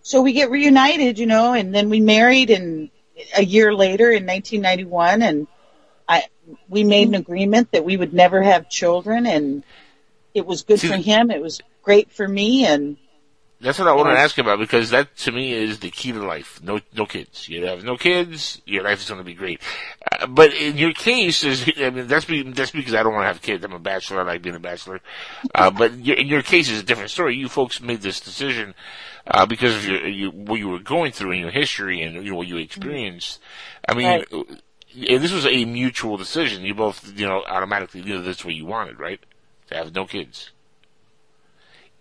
[0.03, 2.91] So we get reunited, you know, and then we married, and
[3.37, 5.47] a year later in 1991, and
[6.09, 6.24] I
[6.68, 9.64] we made an agreement that we would never have children, and
[10.35, 11.31] it was good See, for him.
[11.31, 12.97] It was great for me, and
[13.60, 16.22] That's what I want to ask about because that to me is the key to
[16.22, 16.60] life.
[16.62, 17.48] No, no kids.
[17.48, 19.62] You have no kids, your life is going to be great.
[20.12, 23.22] Uh, but in your case, is I mean that's be, that's because I don't want
[23.22, 23.64] to have kids.
[23.64, 24.20] I'm a bachelor.
[24.20, 25.01] I like being a bachelor.
[25.55, 27.36] Uh, but in your case, it's a different story.
[27.36, 28.74] You folks made this decision
[29.26, 32.32] uh, because of your, your what you were going through in your history and you
[32.32, 33.40] know what you experienced.
[33.89, 34.06] I mean.
[34.06, 34.62] Right.
[34.95, 36.65] And this was a mutual decision.
[36.65, 39.21] You both, you know, automatically knew that's what you wanted, right?
[39.69, 40.51] To have no kids.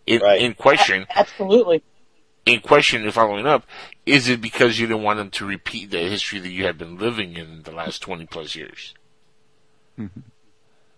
[0.05, 1.81] In, in question, absolutely.
[2.45, 3.65] in question, following up,
[4.05, 6.97] is it because you didn't want them to repeat the history that you had been
[6.97, 8.93] living in the last 20 plus years?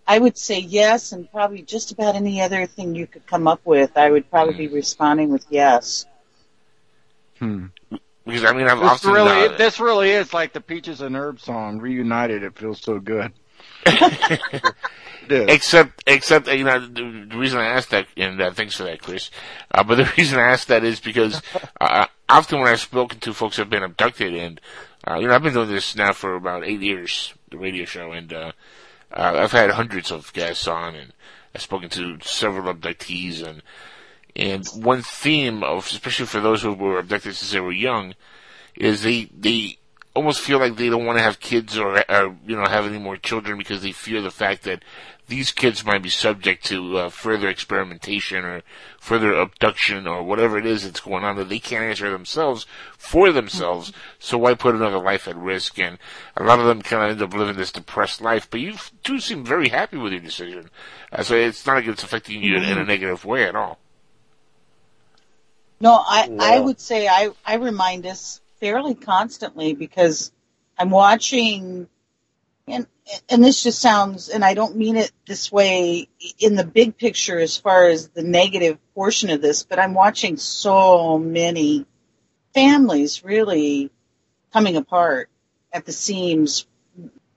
[0.06, 3.60] I would say yes, and probably just about any other thing you could come up
[3.64, 3.96] with.
[3.96, 6.06] I would probably be responding with yes.
[7.38, 7.66] Hmm.
[8.26, 11.40] Because, I mean, I've This often, really, this really is like the Peaches and Herb
[11.40, 12.42] song, reunited.
[12.42, 13.32] It feels so good.
[15.28, 19.02] Except, except, you know, the, the reason I asked that, and uh, thanks for that,
[19.02, 19.30] Chris,
[19.72, 21.42] uh, but the reason I asked that is because,
[21.80, 24.60] uh, often when I've spoken to folks who have been abducted, and,
[25.08, 28.12] uh, you know, I've been doing this now for about eight years, the radio show,
[28.12, 28.52] and, uh,
[29.12, 31.12] uh, I've had hundreds of guests on, and
[31.54, 33.62] I've spoken to several abductees, and,
[34.36, 38.14] and one theme of, especially for those who were abducted since they were young,
[38.74, 39.78] is they, they
[40.14, 42.98] almost feel like they don't want to have kids or, or, you know, have any
[42.98, 44.82] more children because they fear the fact that
[45.28, 48.62] these kids might be subject to uh, further experimentation or
[49.00, 53.32] further abduction or whatever it is that's going on that they can't answer themselves for
[53.32, 53.92] themselves.
[54.18, 55.78] So why put another life at risk?
[55.78, 55.98] And
[56.36, 58.48] a lot of them kind of end up living this depressed life.
[58.48, 60.70] But you do seem very happy with your decision.
[61.10, 63.80] Uh, so it's not like it's affecting you in, in a negative way at all.
[65.80, 66.44] No, I, No.
[66.44, 70.32] I would say I, I remind us fairly constantly because
[70.78, 71.88] I'm watching,
[72.66, 72.86] and
[73.28, 76.08] and this just sounds, and I don't mean it this way
[76.38, 80.36] in the big picture as far as the negative portion of this, but I'm watching
[80.36, 81.86] so many
[82.54, 83.90] families really
[84.52, 85.28] coming apart
[85.72, 86.66] at the seams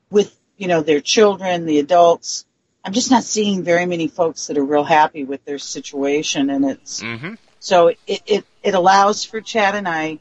[0.10, 2.46] with you know their children, the adults.
[2.84, 6.66] I'm just not seeing very many folks that are real happy with their situation, and
[6.66, 7.34] it's Mm-hmm.
[7.60, 10.20] So it, it, it allows for Chad and I,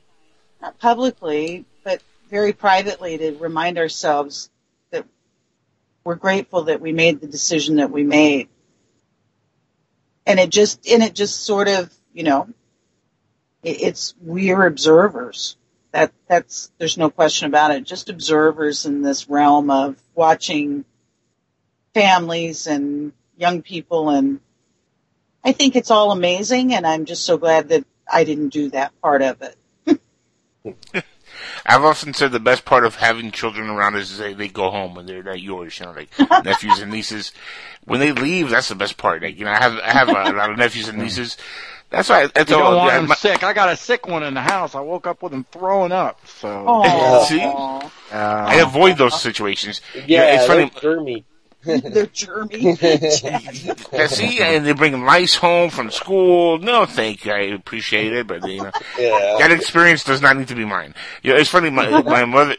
[0.61, 4.51] not publicly, but very privately to remind ourselves
[4.91, 5.07] that
[6.05, 8.49] we're grateful that we made the decision that we made.
[10.27, 12.49] And it just, and it just sort of, you know,
[13.63, 15.57] it, it's, we're observers.
[15.93, 17.85] That, that's, there's no question about it.
[17.85, 20.85] Just observers in this realm of watching
[21.95, 24.41] families and young people and
[25.49, 28.93] I think it's all amazing, and I'm just so glad that I didn't do that
[29.01, 29.57] part of it.
[31.65, 34.95] I've often said the best part of having children around is they, they go home
[34.95, 36.11] when they're not yours, you know, like
[36.45, 37.33] nephews and nieces.
[37.85, 39.23] When they leave, that's the best part.
[39.23, 41.39] Like, you know, I have, I have a, lot of nephews and nieces.
[41.89, 43.43] That's why I, I You told don't want yeah, him my- sick.
[43.43, 44.75] I got a sick one in the house.
[44.75, 46.21] I woke up with him throwing up.
[46.27, 46.83] So.
[47.29, 47.41] See?
[47.43, 49.81] Uh, I avoid those situations.
[49.95, 50.71] Yeah, You know, it's funny.
[50.71, 51.25] germy.
[51.65, 52.81] They're germy.
[53.93, 56.59] Yeah, see, and they bring lice home from school.
[56.59, 57.33] No, thank you.
[57.33, 59.37] I appreciate it, but you know, Yeah.
[59.41, 60.95] that experience does not need to be mine.
[61.23, 61.71] You know, it's funny.
[61.71, 62.55] My my mother,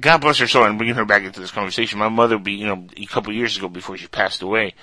[0.00, 1.98] God bless her soul, and bringing her back into this conversation.
[1.98, 4.74] My mother, be you know, a couple of years ago before she passed away,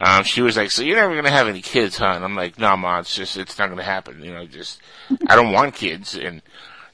[0.00, 2.58] um, she was like, "So you're never gonna have any kids, huh?" And I'm like,
[2.58, 4.22] "No, ma, it's just it's not gonna happen.
[4.24, 4.80] You know, just
[5.28, 6.42] I don't want kids." And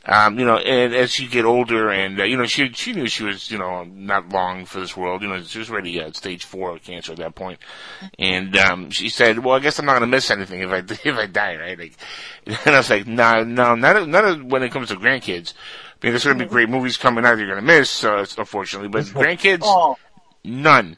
[0.07, 3.07] um, you know, and as she get older, and uh, you know, she she knew
[3.07, 5.21] she was, you know, not long for this world.
[5.23, 7.59] You know, she was already at stage four of cancer at that point,
[8.19, 10.79] and um, she said, "Well, I guess I'm not gonna miss anything if I
[11.09, 11.93] if I die, right?" Like,
[12.47, 15.53] and I was like, "No, no, not not when it comes to grandkids,
[16.01, 19.61] because there's gonna be great movies coming out you're gonna miss, uh, unfortunately, but grandkids,
[19.65, 19.97] Oh.
[20.45, 20.97] none."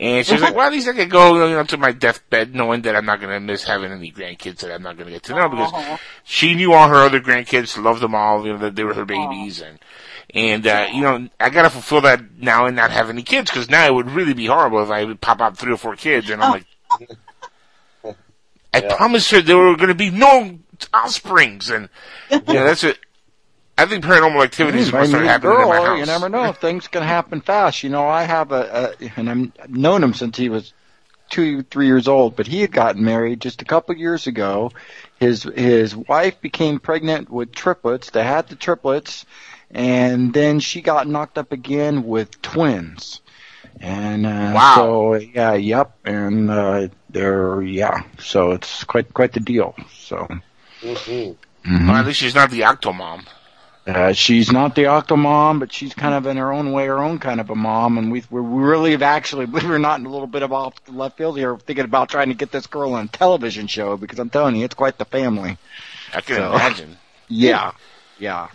[0.00, 2.82] And she's like, well, at least I could go, you know, to my deathbed knowing
[2.82, 5.22] that I'm not going to miss having any grandkids that I'm not going to get
[5.24, 8.74] to know because she knew all her other grandkids, loved them all, you know, that
[8.74, 9.78] they were her babies and,
[10.32, 13.68] and, uh, you know, I gotta fulfill that now and not have any kids because
[13.68, 16.30] now it would really be horrible if I would pop out three or four kids
[16.30, 16.66] and I'm like,
[18.72, 20.58] I promised her there were going to be no
[20.94, 21.88] offsprings, and
[22.30, 22.98] you know that's it.
[23.80, 25.98] I think paranormal activities Hmm, must I start mean, happening girl, in my house.
[26.00, 27.82] You never know; things can happen fast.
[27.82, 30.72] You know, I have a, a and I'm, I've known him since he was
[31.30, 32.36] two, three years old.
[32.36, 34.70] But he had gotten married just a couple years ago.
[35.18, 38.10] His his wife became pregnant with triplets.
[38.10, 39.24] They had the triplets,
[39.70, 43.22] and then she got knocked up again with twins.
[43.80, 44.74] And uh, Wow.
[44.76, 49.74] so yeah, yep, and uh, they're yeah, so it's quite quite the deal.
[49.94, 50.28] So.
[50.82, 51.86] Mm-hmm.
[51.88, 53.26] Well, at least she's not the octomom.
[53.86, 57.18] Uh, she's not the octomom, but she's kind of in her own way, her own
[57.18, 57.98] kind of a mom.
[57.98, 60.52] And we we really have actually, believe it or not, in a little bit of
[60.52, 63.66] off the left field here, thinking about trying to get this girl on a television
[63.66, 65.56] show because I'm telling you, it's quite the family.
[66.14, 66.96] I can So- imagine.
[67.32, 67.72] Yeah,
[68.18, 68.48] yeah.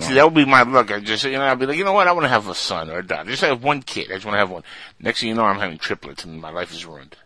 [0.00, 0.90] See, that would be my luck.
[0.90, 2.08] I just, you know, I'd be like, you know what?
[2.08, 3.30] I want to have a son or a daughter.
[3.30, 4.10] Just have one kid.
[4.10, 4.64] I just want to have one.
[4.98, 7.16] Next thing you know, I'm having triplets, and my life is ruined.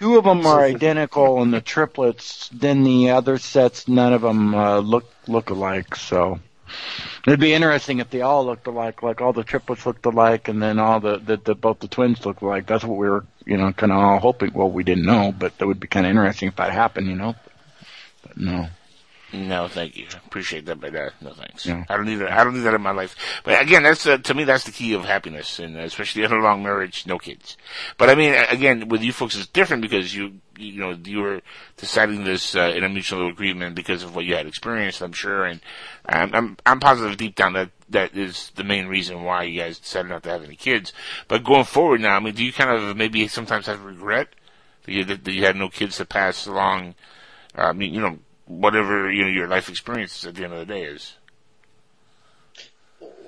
[0.00, 2.48] Two of them are identical, and the triplets.
[2.52, 5.94] Then the other sets, none of them uh, look look alike.
[5.94, 6.40] So
[7.26, 10.62] it'd be interesting if they all looked alike, like all the triplets looked alike, and
[10.62, 12.66] then all the the, the both the twins looked alike.
[12.66, 14.52] That's what we were, you know, kind of all hoping.
[14.52, 17.16] Well, we didn't know, but that would be kind of interesting if that happened, you
[17.16, 17.34] know.
[18.22, 18.68] But no.
[19.32, 20.06] No, thank you.
[20.26, 21.66] Appreciate that, but uh, no thanks.
[21.66, 21.84] Yeah.
[21.88, 22.32] I don't need that.
[22.32, 23.14] I don't need that in my life.
[23.44, 26.36] But again, that's uh, to me that's the key of happiness, and especially in a
[26.36, 27.58] long marriage, no kids.
[27.98, 31.42] But I mean, again, with you folks, it's different because you, you know, you were
[31.76, 35.44] deciding this uh, in a mutual agreement because of what you had experienced, I'm sure,
[35.44, 35.60] and
[36.06, 39.78] I'm I'm, I'm positive deep down that that is the main reason why you guys
[39.78, 40.94] decided not to have any kids.
[41.28, 44.28] But going forward now, I mean, do you kind of maybe sometimes have regret
[44.84, 46.94] that you that you had no kids to pass along?
[47.56, 48.18] uh, I mean, you know,
[48.48, 51.14] whatever you know your life experience at the end of the day is.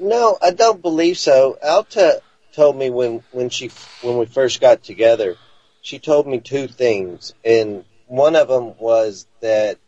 [0.01, 1.59] No, I don't believe so.
[1.62, 2.22] Alta
[2.55, 3.70] told me when when she
[4.02, 5.36] when we first got together,
[5.82, 9.78] she told me two things, and one of them was that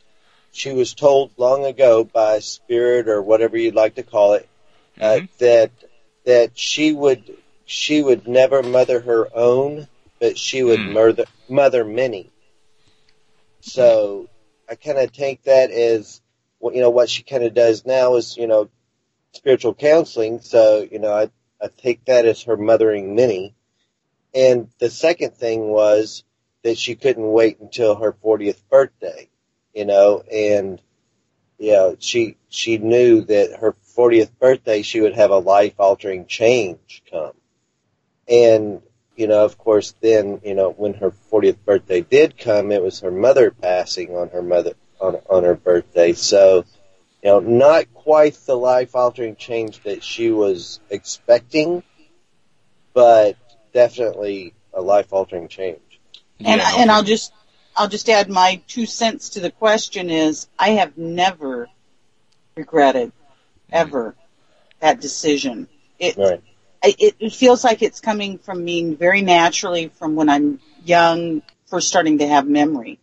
[0.53, 4.49] she was told long ago by spirit or whatever you'd like to call it
[5.01, 5.71] uh, that
[6.25, 9.89] that she would she would never mother her own,
[10.21, 12.31] but she would mother mother many.
[13.61, 14.29] So
[14.73, 16.23] I kind of take that as
[16.59, 18.71] what you know what she kind of does now is you know
[19.35, 20.41] spiritual counseling.
[20.41, 21.31] So you know I
[21.63, 23.55] I take that as her mothering many.
[24.35, 26.25] And the second thing was
[26.63, 29.29] that she couldn't wait until her 40th birthday,
[29.75, 30.81] you know, and
[31.59, 36.25] you know, she she knew that her 40th birthday she would have a life altering
[36.25, 37.35] change come.
[38.27, 38.81] And
[39.23, 42.99] you know, of course, then you know when her 40th birthday did come, it was
[43.01, 46.13] her mother passing on her mother on on her birthday.
[46.13, 46.65] So,
[47.23, 51.85] you know, not quite the life altering change that she was expecting,
[52.95, 53.37] but
[53.73, 56.01] definitely a life altering change.
[56.45, 57.33] And and I'll just
[57.77, 61.69] I'll just add my two cents to the question is I have never
[62.57, 63.13] regretted
[63.71, 64.17] ever
[64.81, 65.69] that decision.
[66.01, 66.43] It Right.
[66.83, 71.43] I- it, it feels like it's coming from me very naturally from when I'm young,
[71.67, 72.99] first starting to have memory.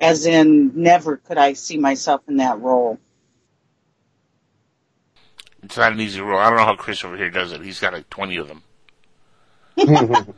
[0.00, 2.98] As in, never could I see myself in that role.
[5.62, 6.38] It's not an easy role.
[6.38, 7.62] I don't know how Chris over here does it.
[7.62, 8.62] He's got like twenty of them.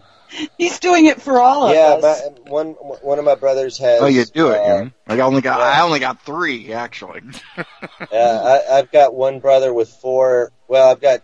[0.59, 1.75] He's doing it for all of us.
[1.75, 2.23] yeah, us.
[2.23, 4.03] my, one one of my brothers has.
[4.03, 4.59] Oh, you do it.
[4.59, 4.93] uh, you?
[5.09, 7.23] I only got I only got three actually.
[8.13, 10.53] Yeah, I, I've got one brother with four.
[10.69, 11.23] Well, I've got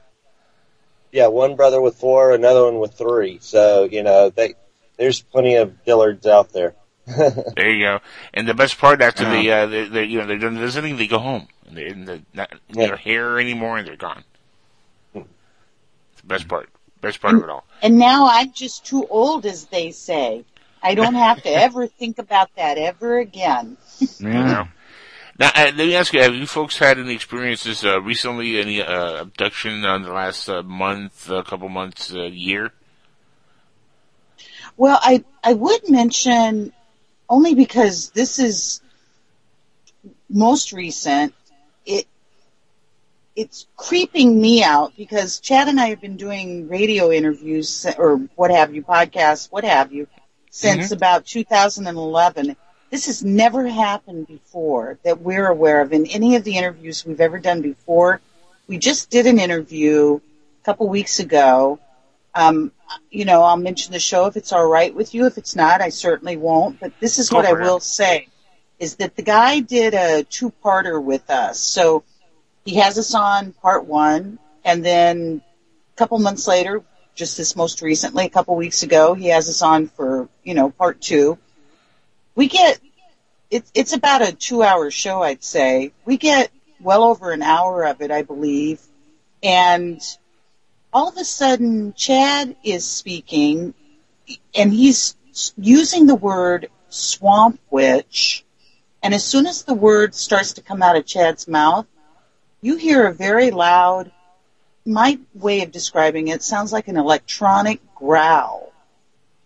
[1.13, 3.39] yeah, one brother with four, another one with three.
[3.41, 4.55] So you know, they
[4.97, 6.75] there's plenty of Dillards out there.
[7.57, 8.01] There you go.
[8.33, 11.09] And the best part after they, uh, they, they, you know, they're done visiting, they
[11.09, 14.23] go home and they're, and they're not in their hair anymore, and they're gone.
[15.15, 16.69] It's the best part.
[17.01, 17.65] Best part of it all.
[17.83, 20.45] And now I'm just too old, as they say.
[20.83, 23.77] I don't have to ever think about that ever again.
[24.21, 24.69] Yeah.
[25.39, 28.61] Now, uh, let me ask you: Have you folks had any experiences uh, recently?
[28.61, 32.73] Any uh, abduction on the last uh, month, a couple months, uh, year?
[34.77, 36.73] Well, I I would mention
[37.29, 38.81] only because this is
[40.29, 41.35] most recent.
[41.87, 42.07] It
[43.35, 48.51] it's creeping me out because Chad and I have been doing radio interviews or what
[48.51, 50.07] have you, podcasts, what have you,
[50.51, 50.97] since Mhm.
[50.97, 52.57] about 2011.
[52.93, 57.23] This has never happened before that we're aware of in any of the interviews we've
[57.23, 58.21] ever done before.
[58.67, 61.81] We just did an interview a couple weeks ago.
[62.35, 62.71] Um,
[63.11, 65.25] you know, I'll mention the show if it's all right with you.
[65.25, 66.81] If it's not, I certainly won't.
[66.81, 67.61] But this is Go what I it.
[67.61, 68.29] will say
[68.79, 71.59] is that the guy did a two-parter with us.
[71.59, 72.05] So
[72.67, 75.41] he has us on part one, and then
[75.95, 76.83] a couple months later,
[77.15, 80.69] just this most recently, a couple weeks ago, he has us on for, you know,
[80.69, 81.39] part two.
[82.35, 82.81] We get
[83.51, 85.93] it's it's about a two hour show, I'd say.
[86.05, 86.51] We get
[86.81, 88.81] well over an hour of it, I believe,
[89.43, 90.01] and
[90.93, 93.75] all of a sudden, Chad is speaking,
[94.55, 95.17] and he's
[95.57, 98.45] using the word swamp witch,
[99.03, 101.87] and as soon as the word starts to come out of Chad's mouth,
[102.61, 104.13] you hear a very loud.
[104.85, 108.73] My way of describing it sounds like an electronic growl,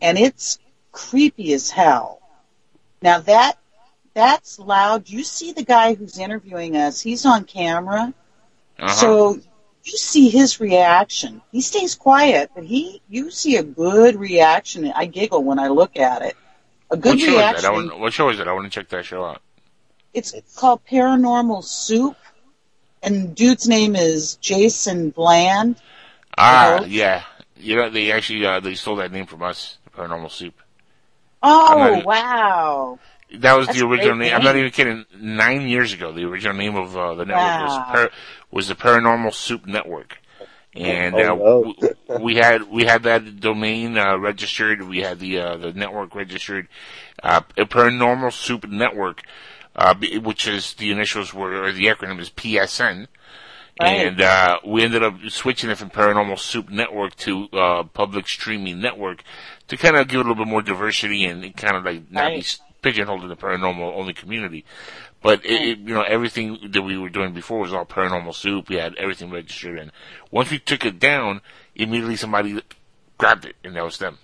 [0.01, 0.59] and it's
[0.93, 2.16] creepy as hell.
[3.03, 3.59] Now that
[4.15, 5.09] that's loud.
[5.09, 7.01] You see the guy who's interviewing us.
[7.01, 8.15] He's on camera.
[8.79, 8.93] Uh-huh.
[8.93, 9.35] So
[9.85, 11.43] you see his reaction.
[11.53, 14.91] He stays quiet, but he you see a good reaction.
[14.95, 16.37] I giggle when I look at it.
[16.91, 17.63] A good what show is reaction.
[17.63, 17.69] that?
[17.69, 18.49] I want, what show is it?
[18.49, 19.43] I want to check that show out.
[20.15, 22.17] It's called Paranormal Soup,
[23.03, 25.77] and dude's name is Jason Bland.
[26.39, 27.25] Ah, yeah.
[27.59, 30.55] You know, they actually uh, they stole that name from us, Paranormal Soup.
[31.47, 32.99] Oh not- wow!
[33.39, 34.37] That was That's the original great name.
[34.37, 35.05] I'm not even kidding.
[35.19, 37.65] Nine years ago, the original name of uh, the network Wow.
[37.65, 38.11] was per,
[38.51, 40.19] was the Paranormal Soup Network,
[40.75, 41.73] and uh, Oh, no.
[41.75, 44.83] w- we had we had that domain uh, registered.
[44.83, 46.69] We had the uh, the network registered.
[47.23, 49.23] Uh, Paranormal Soup Network,
[49.75, 53.07] uh, which is the initials were or the acronym is PSN.
[53.81, 54.07] Right.
[54.07, 58.81] And uh, we ended up switching it from Paranormal Soup Network to uh, Public Streaming
[58.81, 59.23] Network
[59.69, 62.29] to kind of give it a little bit more diversity and kind of like not
[62.29, 62.39] be Right.
[62.39, 64.65] s- pigeonholed in the paranormal only community.
[65.23, 68.67] But it, it, you know, everything that we were doing before was all Paranormal Soup.
[68.69, 69.91] We had everything registered, and
[70.31, 71.41] once we took it down,
[71.75, 72.63] immediately somebody
[73.19, 74.19] grabbed it, and that was them.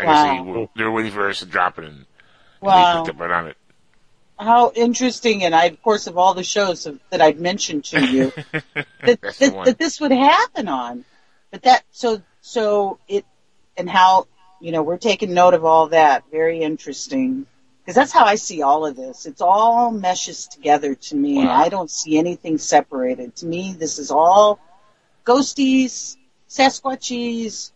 [0.00, 0.42] I guess they Wow.
[0.44, 2.06] were, they were waiting for us to drop it, and, and
[2.62, 3.02] Wow.
[3.02, 3.56] they picked up right on it.
[4.42, 5.44] How interesting!
[5.44, 8.32] And I, of course, of all the shows of, that I've mentioned to you,
[9.04, 11.04] that, that, that this would happen on.
[11.50, 13.24] But that so so it
[13.76, 14.26] and how
[14.60, 16.24] you know we're taking note of all that.
[16.30, 17.46] Very interesting
[17.82, 19.26] because that's how I see all of this.
[19.26, 21.44] It's all meshes together to me.
[21.44, 21.52] Wow.
[21.52, 23.36] I don't see anything separated.
[23.36, 24.60] To me, this is all
[25.26, 26.16] ghosties,
[26.48, 27.72] Sasquatchies,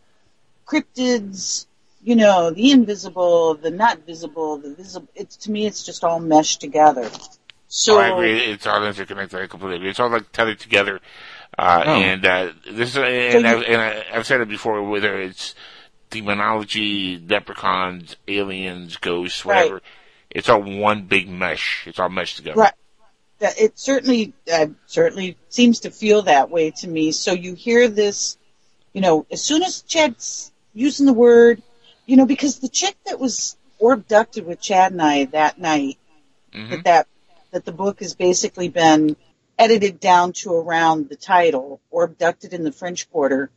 [0.65, 1.66] cryptids.
[2.07, 5.09] You know, the invisible, the not visible, the visible.
[5.13, 7.09] It's to me, it's just all meshed together.
[7.67, 8.39] So oh, I agree.
[8.45, 9.41] It's all interconnected.
[9.41, 9.89] I completely agree.
[9.89, 11.01] It's all like tethered together.
[11.59, 11.95] Uh, Oh.
[11.95, 14.81] And uh, this, is- and, So you- I've, and I- I've said it before.
[14.89, 15.53] Whether it's
[16.09, 19.83] demonology, leprechauns, aliens, ghosts, whatever, Right.
[20.29, 21.83] it's all one big mesh.
[21.87, 22.57] It's all meshed together.
[22.61, 22.73] Right.
[23.41, 27.11] It certainly uh, certainly seems to feel that way to me.
[27.11, 28.37] So you hear this,
[28.93, 31.61] you know, as soon as Chad's using the word,
[32.07, 35.99] you know, because the chick that was abducted with Chad and I that night,
[36.53, 36.69] Mhm.
[36.71, 37.07] that that
[37.51, 39.15] that the book has basically been
[39.59, 43.51] edited down to around the title or abducted in the French Quarter.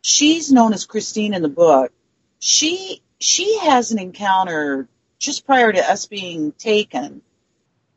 [0.00, 1.92] She's known as Christine in the book.
[2.40, 4.88] She she has an encounter
[5.18, 7.22] just prior to us being taken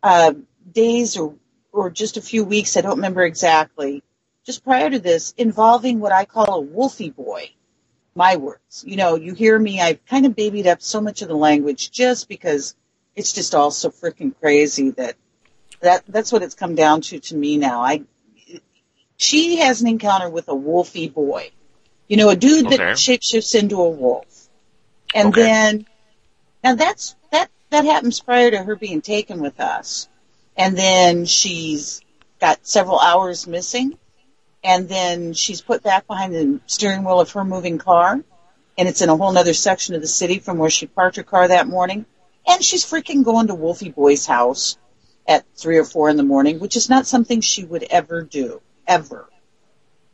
[0.03, 0.33] uh,
[0.71, 1.35] days or
[1.71, 4.03] or just a few weeks, I don't remember exactly,
[4.45, 7.49] just prior to this, involving what I call a wolfie boy.
[8.15, 8.83] My words.
[8.87, 11.91] You know, you hear me, I've kind of babied up so much of the language
[11.91, 12.75] just because
[13.15, 15.15] it's just all so freaking crazy that
[15.81, 17.81] that that's what it's come down to to me now.
[17.81, 18.03] I
[19.17, 21.51] she has an encounter with a wolfie boy.
[22.07, 24.47] You know, a dude that shapeshifts into a wolf.
[25.13, 25.41] And Okay.
[25.41, 25.85] then
[26.63, 30.07] now that's that that happens prior to her being taken with us.
[30.55, 32.01] And then she's
[32.39, 33.97] got several hours missing.
[34.65, 38.19] And then she's put back behind the steering wheel of her moving car.
[38.77, 41.23] And it's in a whole nother section of the city from where she parked her
[41.23, 42.05] car that morning.
[42.47, 44.77] And she's freaking going to Wolfie Boy's house
[45.27, 48.61] at three or four in the morning, which is not something she would ever do,
[48.87, 49.29] ever.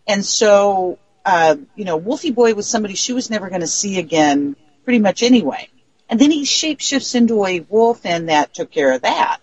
[0.06, 4.00] And so, uh, you know, Wolfie Boy was somebody she was never going to see
[4.00, 5.70] again, pretty much anyway.
[6.10, 9.40] And then he shapeshifts into a wolf, and that took care of that.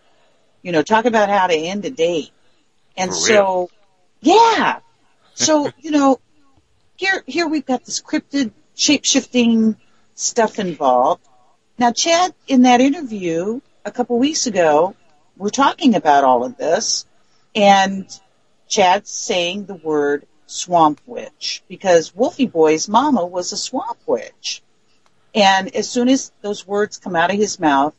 [0.61, 2.31] You know, talk about how to end a date.
[2.95, 3.71] And For so,
[4.21, 4.81] yeah.
[5.39, 6.19] So, you know,
[6.97, 9.77] here, here we've got this cryptid shape-shifting
[10.17, 11.25] stuff involved.
[11.79, 14.97] Now, Chad, in that interview a couple weeks ago,
[15.37, 17.07] we're talking about all of this,
[17.55, 18.05] and
[18.67, 24.61] Chad's saying the word swamp witch because Wolfie Boy's mama was a swamp witch.
[25.37, 27.95] And as soon as those words come out of his mouth,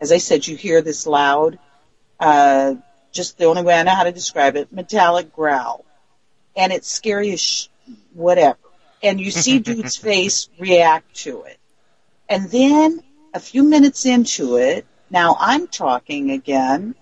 [0.00, 1.56] as I said, you hear this loud,
[2.18, 2.74] uh,
[3.12, 5.84] just the only way I know how to describe it, metallic growl.
[6.56, 7.66] And it's scary as sh-
[8.12, 8.58] whatever.
[9.02, 11.58] And you see dude's face react to it.
[12.28, 13.02] And then
[13.34, 16.94] a few minutes into it, now I'm talking again,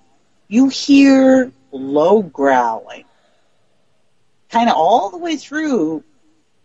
[0.48, 3.04] you hear low growling.
[4.50, 6.04] Kind of all the way through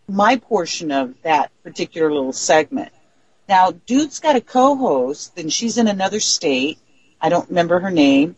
[0.07, 2.91] my portion of that particular little segment.
[3.47, 6.79] Now, dude's got a co-host, and she's in another state,
[7.21, 8.35] I don't remember her name.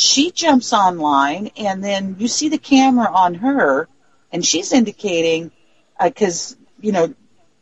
[0.00, 3.88] She jumps online, and then you see the camera on her,
[4.30, 5.50] and she's indicating
[6.00, 7.12] because you know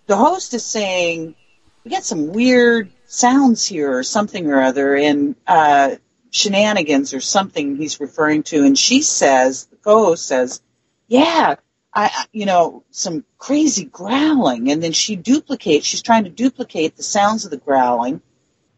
[0.07, 1.35] the host is saying
[1.83, 5.97] we got some weird sounds here or something or other, and uh,
[6.31, 10.61] shenanigans or something he's referring to, and she says the co-host says,
[11.09, 11.55] "Yeah,
[11.95, 15.87] I- you know, some crazy growling," and then she duplicates.
[15.87, 18.21] She's trying to duplicate the sounds of the growling,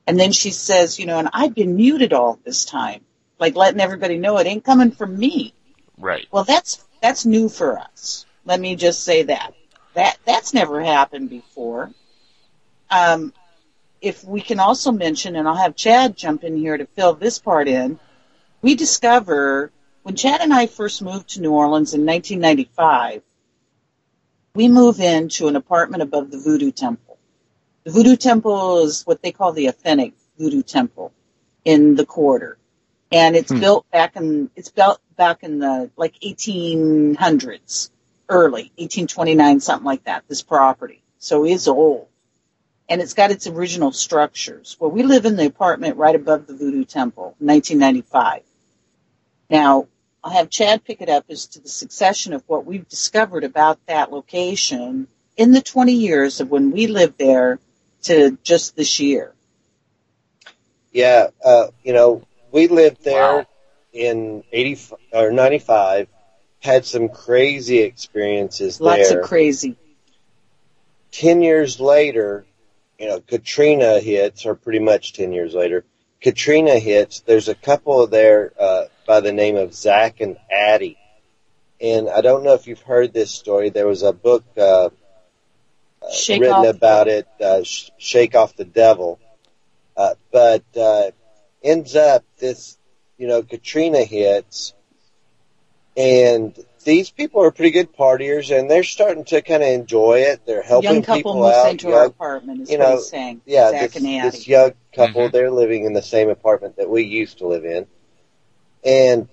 [0.07, 3.01] and then she says, "You know, and I've been muted all this time,
[3.39, 5.55] like letting everybody know it ain't coming from me."
[5.99, 6.27] Right.
[6.31, 8.27] Well, that's that's new for us.
[8.45, 9.55] Let me just say that
[9.95, 11.91] that that's never happened before.
[12.91, 13.33] Um,
[14.01, 17.39] if we can also mention, and I'll have Chad jump in here to fill this
[17.39, 17.99] part in,
[18.63, 23.23] we discover when Chad and I first moved to New Orleans in 1995,
[24.55, 27.19] we move into an apartment above the Voodoo Temple.
[27.85, 31.13] The Voodoo Temple is what they call the authentic Voodoo Temple
[31.65, 32.58] in the quarter.
[33.11, 33.61] And it's Hmm.
[33.61, 37.91] built back in, it's built back in the like 1800s,
[38.29, 41.03] early, 1829, something like that, this property.
[41.19, 42.09] So it's old.
[42.89, 44.77] And it's got its original structures.
[44.79, 48.43] Well, we live in the apartment right above the Voodoo Temple, 1995.
[49.51, 49.89] Now,
[50.23, 53.79] I'll have Chad pick it up as to the succession of what we've discovered about
[53.87, 55.07] that location
[55.37, 57.59] in the 20 years of when we lived there
[58.03, 59.33] to just this year.
[60.93, 62.23] Yeah, uh, you know,
[62.53, 63.47] we lived there
[63.93, 64.79] in 80
[65.13, 66.09] or 95,
[66.61, 69.21] had some crazy experiences Lots there.
[69.21, 69.77] of crazy.
[71.13, 72.45] 10 years later,
[72.99, 75.85] you know, Katrina hits, or pretty much 10 years later,
[76.21, 77.21] Katrina hits.
[77.21, 80.99] There's a couple there uh, by the name of Zach and Addie.
[81.81, 83.71] And I don't know if you've heard this story.
[83.71, 84.91] There was a book uh, uh,
[86.29, 89.21] written Off- about it, uh, Sh- Shake Off the Devil.
[89.97, 91.11] Uh, but uh,
[91.63, 92.79] ends up this,
[93.17, 94.75] you know, Katrina hits,
[95.97, 100.47] and these people are pretty good partiers, and they're starting to kind of enjoy it.
[100.47, 101.71] They're helping Young couple people moves out.
[101.71, 103.41] into our apartment is you what know, he's saying.
[103.47, 104.31] yeah, Zach this, and Addie.
[104.31, 105.33] this young couple, mm-hmm.
[105.33, 107.87] they're living in the same apartment that we used to live in,
[108.85, 109.29] and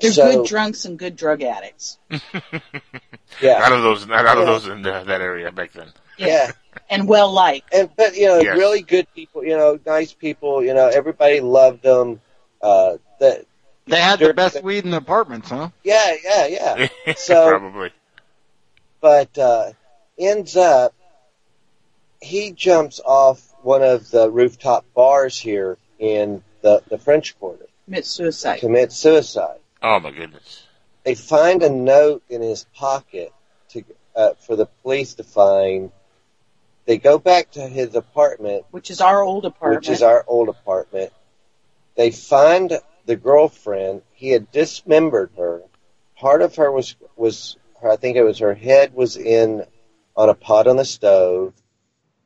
[0.00, 1.98] They're so, good drunks and good drug addicts.
[3.40, 3.62] Yeah.
[3.62, 5.88] Out of those, not out of those in the, that area back then.
[6.18, 6.52] Yeah.
[6.90, 7.72] And well liked.
[7.74, 8.56] And but you know, Yes.
[8.56, 9.44] really good people.
[9.44, 10.62] You know, nice people.
[10.62, 12.20] You know, everybody loved them.
[12.62, 13.44] Uh, that
[13.86, 15.70] They had the best weed in the apartments, huh?
[15.84, 16.88] yeah, yeah, yeah.
[17.16, 17.90] So Probably.
[19.00, 19.72] but uh,
[20.18, 20.94] ends up
[22.20, 28.06] he jumps off one of the rooftop bars here in the the French Quarter, Commit
[28.06, 28.60] suicide.
[28.60, 29.58] commits suicide.
[29.82, 30.66] Oh my goodness.
[31.04, 33.32] They find a note in his pocket
[33.70, 33.84] to
[34.16, 35.92] uh, for the police to find.
[36.86, 39.82] They go back to his apartment, Which is our old apartment.
[39.82, 41.12] which is our old apartment.
[41.96, 42.72] They find
[43.06, 44.02] the girlfriend.
[44.12, 45.62] He had dismembered her.
[46.16, 49.64] Part of her was was I think it was her head was in
[50.16, 51.52] on a pot on the stove.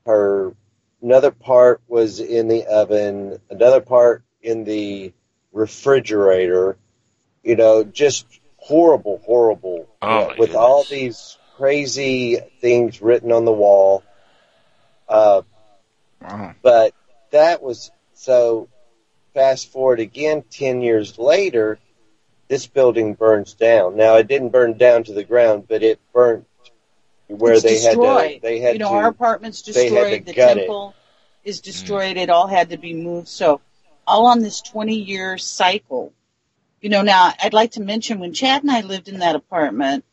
[0.07, 0.55] Her
[1.03, 3.39] another part was in the oven.
[3.51, 5.13] Another part in the
[5.53, 6.77] refrigerator.
[7.43, 8.27] You know, just
[8.59, 9.89] horrible, horrible.
[10.03, 14.03] Oh, my with all these crazy things written on the wall.
[15.11, 15.43] Uh,
[16.63, 16.95] but
[17.31, 18.69] that was so.
[19.33, 21.79] Fast forward again, ten years later,
[22.49, 23.97] this building burns down.
[23.97, 26.47] Now it didn't burn down to the ground, but it burnt
[27.29, 28.23] where It's they destroyed.
[28.23, 28.41] had to.
[28.43, 28.95] They had you know, to.
[28.97, 30.27] our apartment's they had to destroyed.
[30.27, 30.95] The gut temple
[31.45, 32.17] is destroyed.
[32.17, 33.29] It all had to be moved.
[33.29, 33.61] So,
[34.05, 36.13] all on this 20 year cycle.
[36.81, 40.05] You know, now I'd like to mention when Chad and I lived in that apartment,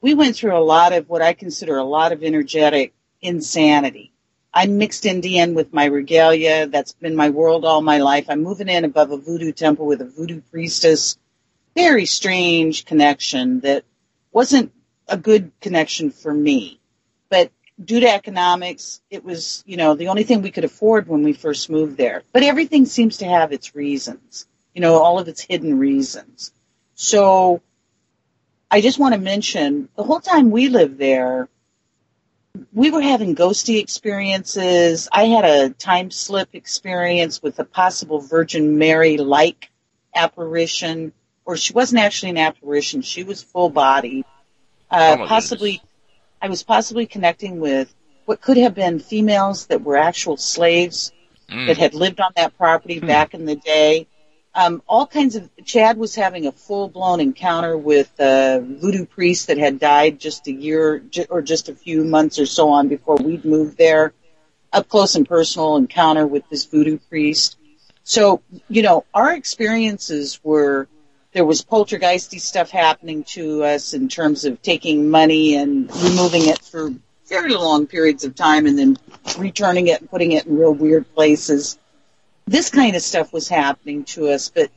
[0.00, 2.94] we went through a lot of what I consider a lot of energetic
[3.24, 4.12] insanity.
[4.52, 6.66] I'm mixed Indian with my regalia.
[6.68, 8.26] That's been my world all my life.
[8.28, 11.18] I'm moving in above a voodoo temple with a voodoo priestess.
[11.74, 13.84] Very strange connection that
[14.30, 14.72] wasn't
[15.08, 16.80] a good connection for me.
[17.28, 17.50] But
[17.82, 21.32] due to economics, it was, you know, the only thing we could afford when we
[21.32, 22.22] first moved there.
[22.32, 26.52] But everything seems to have its reasons, you know, all of its hidden reasons.
[26.94, 27.60] So
[28.70, 31.48] I just want to mention the whole time we lived there,
[32.74, 35.08] we were having ghosty experiences.
[35.12, 39.70] I had a time slip experience with a possible Virgin Mary like
[40.14, 41.12] apparition,
[41.44, 44.24] or she wasn't actually an apparition, she was full body.
[44.90, 45.80] Uh, Oh, possibly,
[46.42, 47.94] I was possibly connecting with
[48.24, 51.12] what could have been females that were actual slaves
[51.50, 51.66] Mm.
[51.66, 54.06] that had lived on that property back in the day.
[54.54, 55.50] Um, all kinds of.
[55.64, 60.46] Chad was having a full blown encounter with a voodoo priest that had died just
[60.46, 64.12] a year or just a few months or so on before we'd moved there.
[64.72, 67.56] Up close and personal encounter with this voodoo priest.
[68.04, 70.88] So, you know, our experiences were
[71.32, 76.60] there was poltergeisty stuff happening to us in terms of taking money and removing it
[76.60, 76.90] for
[77.26, 78.96] very long periods of time and then
[79.36, 81.78] returning it and putting it in real weird places.
[82.46, 84.70] This kind of stuff was happening to us, but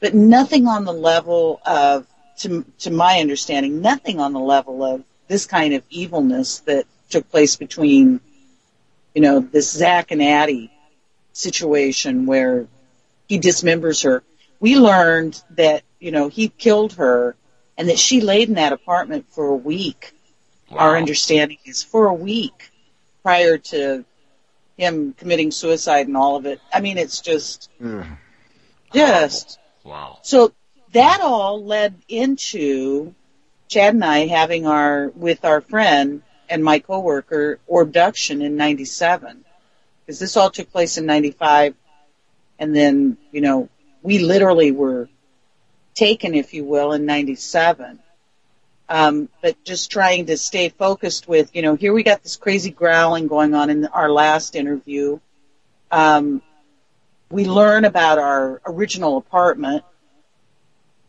[0.00, 2.06] but nothing on the level of
[2.38, 7.30] to to my understanding, nothing on the level of this kind of evilness that took
[7.30, 8.20] place between
[9.14, 10.70] you know, this Zach and Addie
[11.32, 12.66] situation where
[13.28, 14.22] he dismembers her.
[14.60, 17.36] We learned that, you know, he killed her
[17.76, 20.12] and that she laid in that apartment for a week.
[20.70, 22.70] Our understanding is for a week
[23.22, 24.04] prior to
[24.76, 26.60] him committing suicide and all of it.
[26.72, 27.70] I mean, it's just,
[28.92, 29.58] just.
[29.84, 30.18] Wow.
[30.22, 30.52] So
[30.92, 33.14] that all led into
[33.68, 39.44] Chad and I having our, with our friend and my coworker, abduction in 97.
[40.04, 41.74] Because this all took place in 95.
[42.58, 43.68] And then, you know,
[44.02, 45.08] we literally were
[45.94, 47.98] taken, if you will, in 97.
[48.88, 52.70] Um, but just trying to stay focused with, you know, here we got this crazy
[52.70, 55.18] growling going on in our last interview.
[55.90, 56.42] Um,
[57.30, 59.84] we learn about our original apartment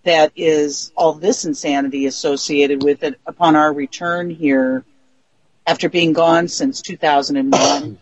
[0.03, 4.83] that is all this insanity associated with it upon our return here
[5.65, 7.97] after being gone since 2001.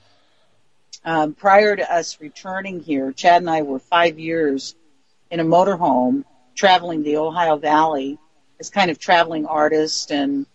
[1.06, 4.76] um, prior to us returning here, Chad and I were five years
[5.30, 6.24] in a motorhome
[6.56, 8.20] traveling the Ohio Valley
[8.62, 10.46] as kind of traveling artist and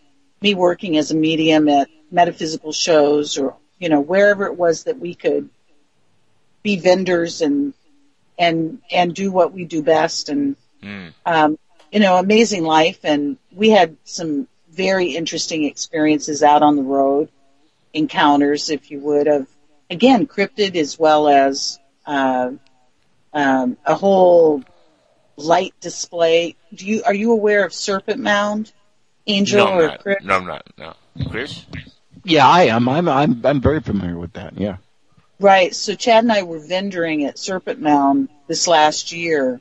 [0.40, 4.98] me working as a medium at metaphysical shows or, you know, wherever it was that
[4.98, 5.50] we could
[6.62, 7.74] be vendors and,
[8.38, 10.56] and, and do what we do best and,
[11.26, 11.58] um,
[11.92, 13.00] you know, amazing life.
[13.04, 17.28] And we had some very interesting experiences out on the road,
[17.92, 19.46] encounters, if you would, of
[19.90, 22.50] again cryptid as well as uh,
[23.32, 24.62] um, a whole
[25.36, 26.55] light display.
[26.76, 28.72] Do you are you aware of Serpent Mound,
[29.26, 30.00] Angel no, I'm or not.
[30.00, 30.16] Chris?
[30.22, 30.66] No, I'm not.
[30.78, 30.94] No.
[31.30, 31.64] Chris?
[32.24, 32.88] Yeah, I am.
[32.88, 34.58] I'm I'm I'm very familiar with that.
[34.58, 34.76] Yeah.
[35.38, 35.74] Right.
[35.74, 39.60] So Chad and I were vendoring at Serpent Mound this last year,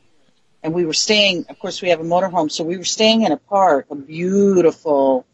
[0.63, 1.45] and we were staying.
[1.49, 5.25] Of course, we have a motorhome, so we were staying in a park, a beautiful,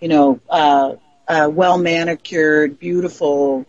[0.00, 0.96] you know, uh,
[1.26, 3.66] uh, well manicured, beautiful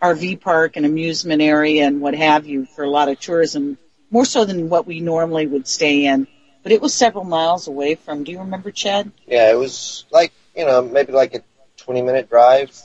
[0.00, 3.76] RV park and amusement area and what have you for a lot of tourism,
[4.10, 6.26] more so than what we normally would stay in.
[6.62, 8.24] But it was several miles away from.
[8.24, 9.10] Do you remember, Chad?
[9.26, 11.42] Yeah, it was like you know maybe like a
[11.76, 12.78] twenty minute drive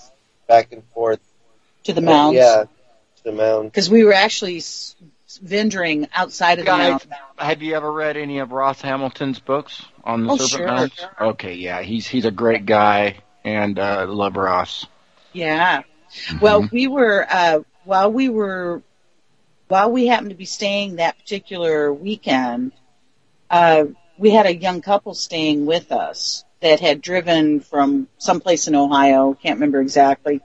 [0.48, 1.20] back and forth
[1.86, 2.36] To the mounds?
[2.36, 2.64] Yeah,
[3.18, 3.72] to the mound.
[3.72, 4.96] Because we were actually s-
[5.44, 7.08] vendoring outside of the Guys, mound.
[7.38, 10.68] have you ever read any of Ross Hamilton's books on the Oh, Serpent sure.
[10.68, 11.06] Mounds?
[11.20, 14.86] Okay, yeah, he's he's a great guy, and uh, love Ross.
[15.34, 15.82] Yeah.
[16.40, 18.82] Well, we were uh, while we were
[19.68, 22.72] while we happened to be staying that particular weekend.
[23.50, 23.86] Uh,
[24.18, 29.34] we had a young couple staying with us that had driven from someplace in Ohio,
[29.34, 30.42] can't remember exactly,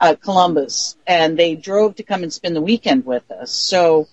[0.00, 3.50] uh, Columbus, and they drove to come and spend the weekend with us.
[3.50, 4.08] So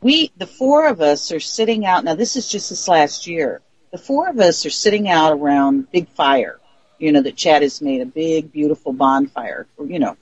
[0.00, 2.04] we, the four of us, are sitting out.
[2.04, 3.62] Now, this is just this last year.
[3.90, 6.60] The four of us are sitting out around big fire
[6.98, 10.16] you know, that Chad has made a big, beautiful bonfire, or, you know,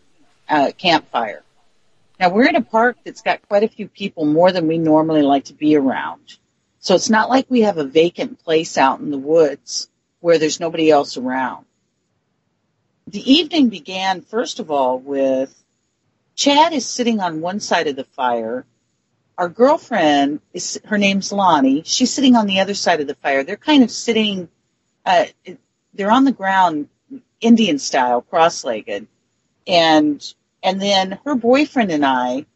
[0.48, 1.42] uh, campfire.
[2.18, 5.22] Now we're in a park that's got quite a few people more than we normally
[5.22, 6.38] like to be around.
[6.82, 9.88] So it's not like we have a vacant place out in the woods
[10.18, 11.64] where there's nobody else around.
[13.06, 15.54] The evening began, first of all, with
[16.34, 18.66] Chad is sitting on one side of the fire.
[19.38, 21.84] Our girlfriend is, her name's Lonnie.
[21.84, 23.44] She's sitting on the other side of the fire.
[23.44, 24.48] They're kind of sitting,
[25.06, 25.26] uh,
[25.94, 26.88] they're on the ground
[27.40, 29.06] Indian style, cross-legged.
[29.68, 30.34] And,
[30.64, 32.46] and then her boyfriend and I,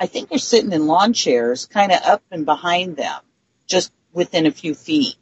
[0.00, 3.20] I think they're sitting in lawn chairs kind of up and behind them,
[3.66, 5.16] just within a few feet.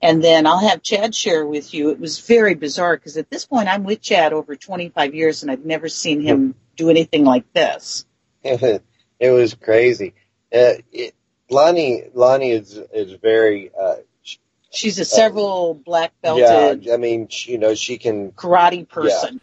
[0.00, 1.90] And then I'll have Chad share with you.
[1.90, 5.50] It was very bizarre because at this point I'm with Chad over 25 years and
[5.50, 8.04] I've never seen him do anything like this.
[8.42, 8.82] it
[9.20, 10.14] was crazy.
[10.52, 11.14] Uh, it,
[11.50, 13.70] Lonnie, Lonnie is is very.
[13.78, 13.96] Uh,
[14.74, 19.38] She's a several black belted yeah, I mean, she, you know, she can karate person.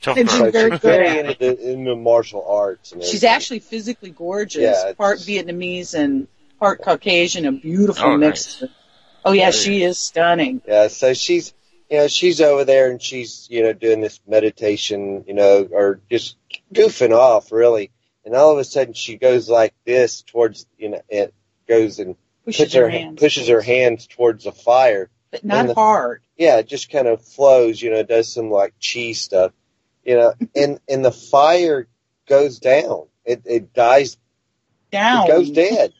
[0.00, 1.40] Tough And she's very good very at it.
[1.42, 2.94] into, into martial arts.
[3.02, 6.28] She's actually physically gorgeous, Yeah, part Vietnamese and
[6.64, 8.62] part Caucasian, a beautiful Oh, mix.
[9.22, 10.62] Oh yeah, she is stunning.
[10.66, 11.52] Yeah, so she's
[11.90, 16.00] you know she's over there and she's you know doing this meditation, you know, or
[16.10, 16.36] just
[16.72, 17.90] goofing off really,
[18.24, 21.34] and all of a sudden she goes like this towards you know it
[21.68, 22.16] goes and
[22.46, 26.22] Pushes her her hands pushes her hands towards the fire, But not the- hard.
[26.38, 29.52] yeah, it just kind of flows, you know, does some like chi stuff,
[30.02, 31.86] you know, and and the fire
[32.26, 34.16] goes down, it it dies
[34.90, 35.24] down.
[35.26, 35.92] It goes dead.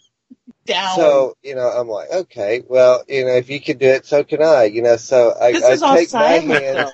[0.64, 0.96] Down.
[0.96, 4.24] So, you know, I'm like, okay, well, you know, if you can do it, so
[4.24, 6.92] can I, you know, so I, This I is all take my hand.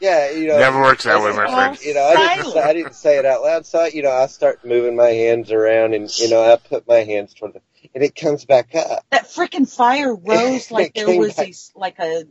[0.00, 0.58] Yeah, you know.
[0.58, 1.78] Never works that way, my friend.
[1.80, 4.10] You know, I didn't, say, I didn't say it out loud, so, I, you know,
[4.10, 7.60] I start moving my hands around and, you know, I put my hands toward the,
[7.94, 9.04] and it comes back up.
[9.10, 12.24] That freaking fire rose like there was back- a, like a,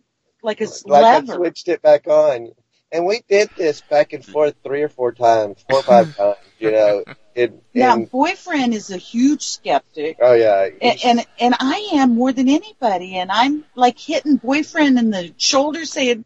[0.43, 2.51] like a Like I switched it back on.
[2.91, 6.35] And we did this back and forth three or four times, four or five times,
[6.59, 7.05] you know.
[7.33, 10.17] It, Now, and, boyfriend is a huge skeptic.
[10.21, 10.67] oh yeah.
[10.81, 15.33] And, and and I am more than anybody, and I'm like hitting boyfriend in the
[15.37, 16.25] shoulder, saying,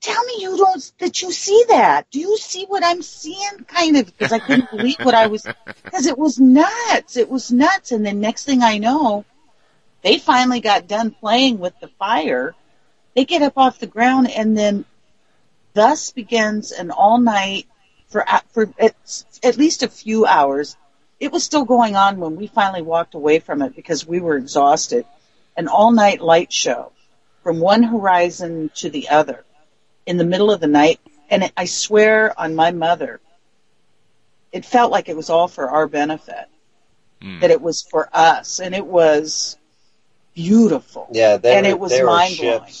[0.00, 2.10] "Tell me you don't that you see that?
[2.10, 5.46] Do you see what I'm seeing?" Kind of because I couldn't believe what I was
[5.82, 7.16] because it was nuts.
[7.16, 9.24] It was nuts, and then next thing I know,
[10.02, 12.54] they finally got done playing with the fire.
[13.14, 14.84] They get up off the ground, and then
[15.72, 17.66] thus begins an all night
[18.08, 18.94] for for at,
[19.42, 20.76] at least a few hours
[21.22, 24.36] it was still going on when we finally walked away from it because we were
[24.36, 25.06] exhausted.
[25.56, 26.90] An all night light show
[27.44, 29.44] from one horizon to the other
[30.04, 30.98] in the middle of the night.
[31.30, 33.20] And it, I swear on my mother,
[34.50, 36.46] it felt like it was all for our benefit,
[37.20, 37.38] hmm.
[37.38, 38.58] that it was for us.
[38.58, 39.56] And it was
[40.34, 41.06] beautiful.
[41.12, 42.72] Yeah, they and were, it was mind blowing.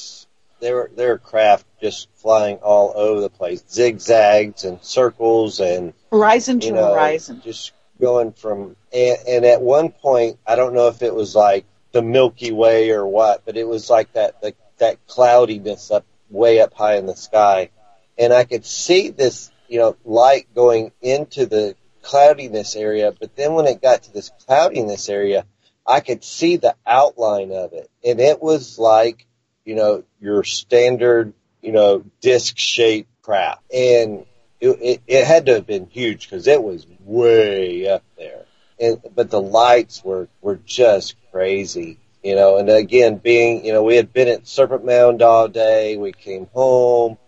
[0.62, 0.92] Ships.
[0.96, 6.66] They were craft just flying all over the place, zigzags and circles and Horizon to
[6.66, 7.40] you know, horizon.
[7.44, 11.64] just going from and, and at one point I don't know if it was like
[11.92, 16.60] the Milky Way or what, but it was like that like that cloudiness up way
[16.60, 17.70] up high in the sky,
[18.18, 23.54] and I could see this you know light going into the cloudiness area, but then
[23.54, 25.46] when it got to this cloudiness area,
[25.86, 29.26] I could see the outline of it, and it was like
[29.64, 34.26] you know your standard you know disc shaped craft, and
[34.62, 38.44] it, it, it had to have been huge because it was way up there.
[38.78, 43.82] And, but the lights were, were just crazy, you know, and again, being, you know,
[43.82, 45.96] we had been at Serpent Mound all day.
[45.96, 47.18] We came home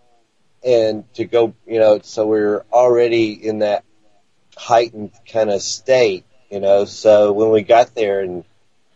[0.65, 3.83] and to go, you know, so we were already in that
[4.57, 8.45] heightened kind of state, you know, so when we got there and,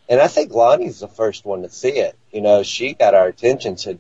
[0.08, 3.28] and I think Lonnie's the first one to see it, you know, she got our
[3.28, 4.00] attention, said,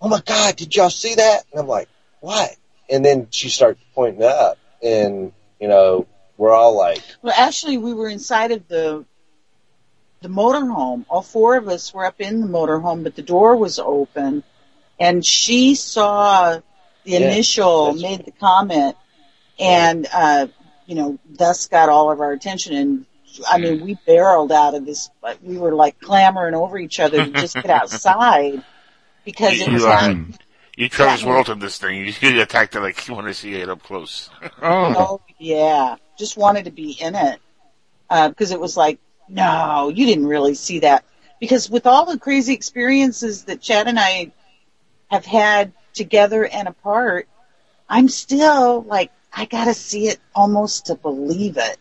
[0.00, 1.44] Oh my God, did y'all see that?
[1.52, 1.88] And I'm like,
[2.20, 2.56] what?
[2.88, 7.94] and then she starts pointing up, and you know we're all like, Well, actually, we
[7.94, 9.04] were inside of the
[10.22, 11.04] the motorhome.
[11.08, 14.42] All four of us were up in the motorhome, but the door was open,
[14.98, 16.60] and she saw
[17.04, 18.96] the initial, made the comment,
[19.58, 20.46] and uh,
[20.86, 22.74] you know, thus got all of our attention.
[22.74, 23.06] And
[23.48, 25.10] I mean, we barreled out of this.
[25.20, 28.62] But we were like clamoring over each other to just get outside
[29.24, 30.16] because it was you, uh, like,
[30.76, 31.28] you Travis Yeah.
[31.28, 32.04] Walton this thing.
[32.04, 34.30] You get attacked it like you want to see it up close.
[34.62, 37.40] Oh yeah, just wanted to be in it
[38.08, 38.98] because it was like,
[39.28, 41.04] no, you didn't really see that.
[41.40, 44.32] Because with all the crazy experiences that Chad and I
[45.10, 47.28] have had together and apart,
[47.88, 51.76] I'm still like, I gotta see it almost to believe it.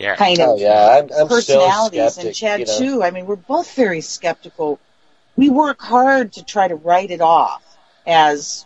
[0.00, 0.16] Yeah.
[0.16, 2.24] Kind oh of yeah, I'm, I'm personalities skeptic.
[2.24, 2.78] and Chad you know.
[2.78, 3.02] too.
[3.02, 4.80] I mean, we're both very skeptical.
[5.36, 7.62] We work hard to try to write it off
[8.06, 8.64] as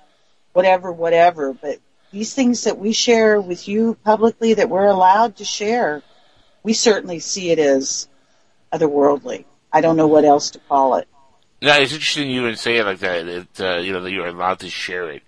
[0.53, 1.81] whatever, whatever, but
[2.13, 6.05] these things that we share with you publicly that we're allowed to share,
[6.63, 8.09] we certainly see it as
[8.73, 9.45] otherworldly.
[9.73, 11.09] I don't know what else to call it.
[11.61, 13.27] No, it's interesting you would say it like that.
[13.27, 15.25] It, uh, you know, that you're allowed to share it.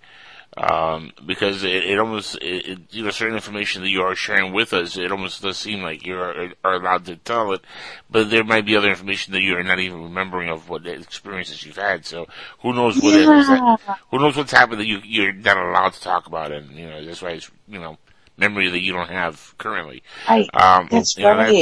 [0.57, 4.53] Um, because it, it almost, it, it, you know, certain information that you are sharing
[4.53, 7.61] with us, it almost does seem like you are, are allowed to tell it,
[8.09, 11.75] but there might be other information that you're not even remembering of what experiences you've
[11.77, 12.05] had.
[12.07, 12.27] So
[12.61, 13.63] who knows what is that,
[14.09, 16.51] who knows what's happened that you, you're not allowed to talk about.
[16.51, 17.97] And, you know, that's why it's, you know,
[18.37, 20.03] memory that you don't have currently.
[20.27, 21.57] I, Um, that's you know, right.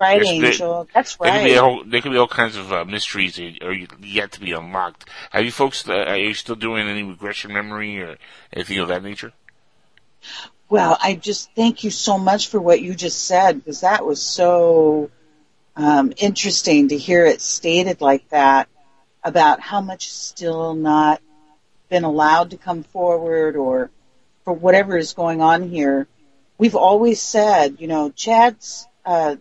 [0.00, 0.88] Right, there's- there- Angel.
[0.94, 1.60] That's there could be right.
[1.60, 5.08] whole, there could be all kinds of uh, mysteries that are yet to be unlocked.
[5.30, 5.88] Have you folks?
[5.88, 8.16] Uh, are you still doing any regression memory or
[8.52, 9.32] anything of that nature?
[10.68, 14.22] Well, I just thank you so much for what you just said because that was
[14.22, 15.10] so
[15.76, 18.68] um, interesting to hear it stated like that
[19.24, 21.20] about how much is still not
[21.88, 23.90] been allowed to come forward or
[24.44, 26.06] for whatever is going on here.
[26.56, 29.36] We've always said, you know, Chad's uh,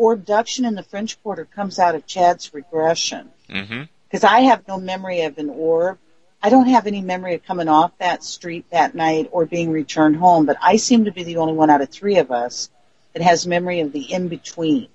[0.00, 3.82] orduction in the French Quarter comes out of Chad's regression Mm-hmm.
[4.04, 5.98] because I have no memory of an orb.
[6.40, 10.16] I don't have any memory of coming off that street that night or being returned
[10.16, 12.70] home, but I seem to be the only one out of three of us
[13.12, 14.88] that has memory of the in between.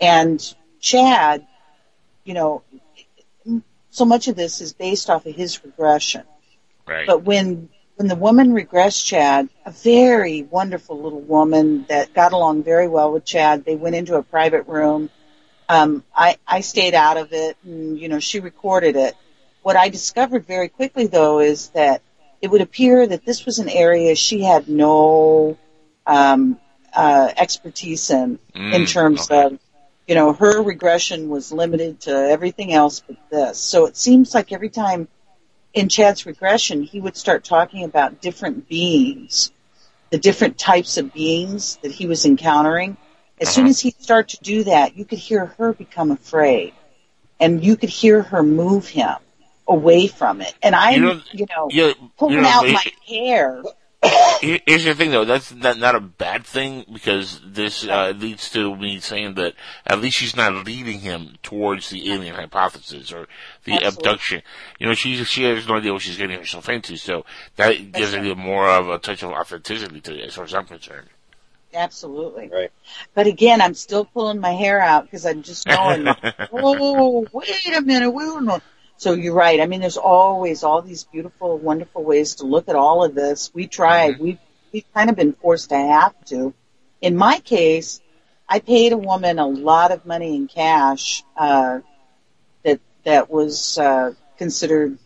[0.00, 1.46] And Chad,
[2.24, 2.62] you know,
[3.90, 6.24] so much of this is based off of his regression.
[6.86, 7.06] Right.
[7.06, 7.70] But when
[8.02, 13.12] when the woman regressed Chad, a very wonderful little woman that got along very well
[13.12, 15.08] with Chad, they went into a private room.
[15.68, 19.14] Um, I, I stayed out of it and, you know, she recorded it.
[19.62, 22.02] What I discovered very quickly though is that
[22.40, 25.56] it would appear that this was an area she had no,
[26.04, 26.58] um,
[26.92, 28.40] uh, expertise in,
[28.72, 29.60] in Mm, terms of,
[30.08, 33.60] you know, her regression was limited to everything else but this.
[33.60, 35.06] So it seems like every time
[35.74, 39.50] in Chad's regression, he would start talking about different beings,
[40.10, 42.96] the different types of beings that he was encountering.
[43.40, 46.74] As soon as he'd start to do that, you could hear her become afraid.
[47.40, 49.16] And you could hear her move him
[49.66, 50.54] away from it.
[50.62, 53.62] And I'm, You you know- know, Yeah, pulling you know, out my hair.
[54.40, 55.24] Here- Here's the thing, though.
[55.24, 59.54] That's not, not a bad thing because this uh, leads to me saying that
[59.86, 63.28] at least she's not leading him towards the alien hypothesis or
[63.64, 63.88] the Absolutely.
[63.88, 64.42] abduction.
[64.80, 67.24] You know, she she has no idea what she's getting herself into, so
[67.56, 70.66] that gives it more of a touch of authenticity to it, as far as I'm
[70.66, 71.08] concerned.
[71.74, 72.48] Absolutely.
[72.48, 72.70] Right.
[73.14, 76.06] But again, I'm still pulling my hair out because I'm just knowing,
[76.52, 78.62] oh, wait a minute, wait a minute.
[79.02, 79.58] So you're right.
[79.58, 83.50] I mean, there's always all these beautiful, wonderful ways to look at all of this.
[83.52, 84.20] We tried.
[84.20, 84.38] We've,
[84.72, 86.54] we've kind of been forced to have to.
[87.00, 88.00] In my case,
[88.48, 91.80] I paid a woman a lot of money in cash uh,
[92.62, 94.98] that that was uh, considered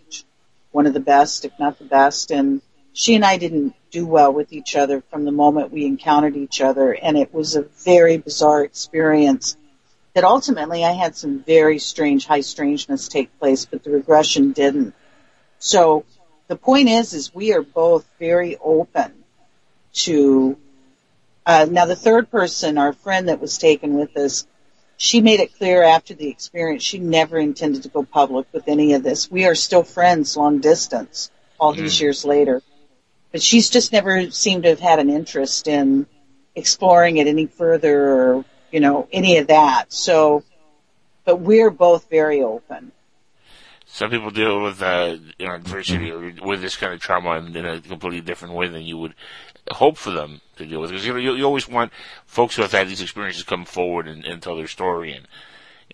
[0.72, 2.60] one of the best, if not the best, and
[2.92, 6.60] she and I didn't do well with each other from the moment we encountered each
[6.60, 9.56] other, and it was a very bizarre experience
[10.16, 14.94] that ultimately I had some very strange high strangeness take place, but the regression didn't.
[15.58, 16.06] So
[16.48, 19.12] the point is, is we are both very open
[19.92, 20.56] to,
[21.44, 24.46] uh, now the third person, our friend that was taken with us,
[24.96, 28.94] she made it clear after the experience she never intended to go public with any
[28.94, 29.30] of this.
[29.30, 31.30] We are still friends long distance
[31.60, 32.62] all these years later.
[33.32, 36.06] But she's just never seemed to have had an interest in
[36.54, 39.92] exploring it any further or, you know, any of that.
[39.92, 40.42] So,
[41.24, 42.92] but we're both very open.
[43.86, 47.56] Some people deal with uh, you know, adversity or with this kind of trauma in,
[47.56, 49.14] in a completely different way than you would
[49.70, 50.90] hope for them to deal with.
[50.90, 51.92] Because you know, you, you always want
[52.26, 55.26] folks who have had these experiences to come forward and, and tell their story and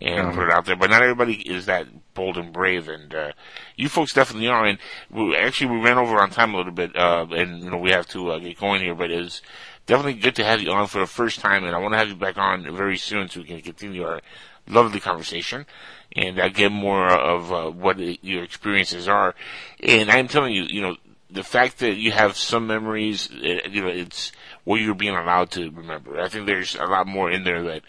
[0.01, 0.77] and put it out there.
[0.77, 3.33] But not everybody is that bold and brave, and uh,
[3.77, 4.65] you folks definitely are.
[4.65, 4.79] And
[5.11, 7.91] we, actually, we ran over on time a little bit, uh, and you know we
[7.91, 8.95] have to uh, get going here.
[8.95, 9.43] But it's
[9.87, 12.09] definitely good to have you on for the first time, and I want to have
[12.09, 14.21] you back on very soon so we can continue our
[14.69, 15.67] lovely conversation
[16.15, 19.35] and uh, get more of uh, what your experiences are.
[19.83, 20.97] And I'm telling you, you know,
[21.31, 24.33] the fact that you have some memories, uh, you know, it's
[24.65, 26.21] what you're being allowed to remember.
[26.21, 27.83] I think there's a lot more in there that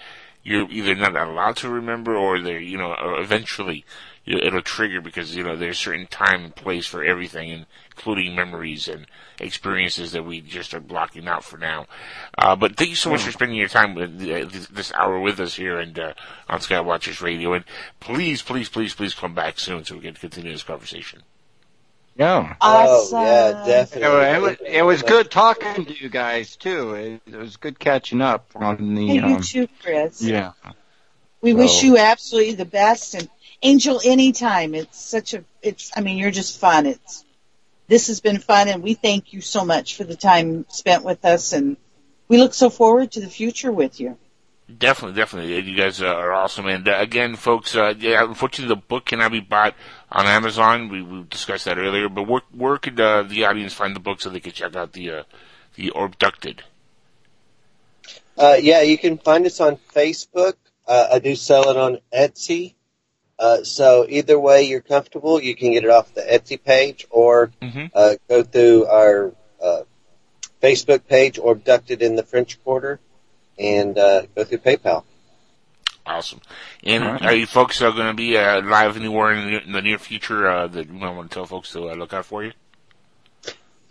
[0.44, 3.86] you're either not allowed to remember or they're, you know, eventually
[4.26, 9.06] it'll trigger because, you know, there's certain time and place for everything, including memories and
[9.40, 11.86] experiences that we just are blocking out for now.
[12.38, 15.20] Uh, but thank you so much for spending your time with uh, this, this hour
[15.20, 16.14] with us here and uh,
[16.48, 17.54] on Skywatchers Radio.
[17.54, 17.66] And
[18.00, 21.24] please, please, please, please come back soon so we can continue this conversation.
[22.16, 22.56] Yeah.
[22.62, 24.08] Oh, yeah, definitely.
[24.08, 26.94] It, was, it was good talking to you guys too.
[26.94, 29.08] It, it was good catching up on the.
[29.08, 30.22] Hey, you um, too, Chris.
[30.22, 30.52] yeah.
[31.42, 33.28] We So- wish you absolutely the best and
[33.64, 34.76] Angel anytime.
[34.76, 36.86] It's such a, it's, I mean, you're just fun.
[36.86, 37.26] It's,
[37.88, 41.26] this has been fun and we thank you so much for the time spent with
[41.26, 41.78] us and
[42.28, 44.18] we look so forward to the future with you.
[44.78, 45.60] Definitely, definitely.
[45.60, 46.68] You guys uh, are awesome.
[46.68, 49.76] And uh, again, folks, uh, yeah, unfortunately, the book cannot be bought
[50.12, 50.90] on Amazon.
[50.90, 52.08] We, we discussed that earlier.
[52.08, 54.94] But where, where could uh, the audience find the book so they could check out
[54.94, 55.24] the uh,
[55.76, 56.64] the Abducted?
[58.38, 60.54] Uh, yeah, you can find us on Facebook.
[60.88, 62.74] Uh, I do sell it on Etsy.
[63.44, 67.52] Uh, so either way you're comfortable, you can get it off the Etsy page or
[67.94, 69.82] uh, go through our uh,
[70.62, 73.02] Facebook page or Abducted in the French Quarter
[73.60, 75.04] and uh, go through PayPal.
[76.06, 76.40] Awesome.
[76.86, 77.22] And All right.
[77.24, 79.98] are you folks uh, going to be uh, live anywhere in the, in the near
[79.98, 82.54] future uh, that you might want to tell folks to uh, look out for you?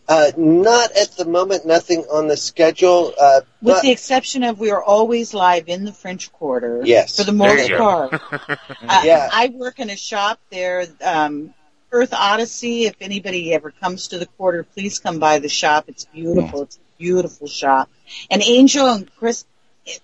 [0.09, 3.15] Uh, not at the moment, nothing on the schedule.
[3.19, 6.83] Uh, With but the exception of we are always live in the French Quarter.
[6.85, 7.17] Yes.
[7.17, 8.21] For the most part.
[8.33, 9.29] Uh, Yeah.
[9.33, 11.55] I work in a shop there, um,
[11.93, 12.85] Earth Odyssey.
[12.87, 15.85] If anybody ever comes to the quarter, please come by the shop.
[15.89, 16.63] It's beautiful.
[16.63, 17.89] It's a beautiful shop.
[18.31, 19.45] And Angel and Chris,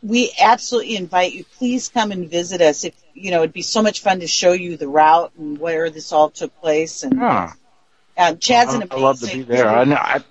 [0.02, 1.44] we absolutely invite you.
[1.56, 2.84] Please come and visit us.
[2.84, 5.90] If you know, it'd be so much fun to show you the route and where
[5.90, 7.02] this all took place.
[7.02, 7.52] And Yeah.
[8.18, 9.02] Uh, Chad's an I amazing.
[9.02, 9.68] love to be there.
[9.68, 9.96] I know.
[10.00, 10.24] I'd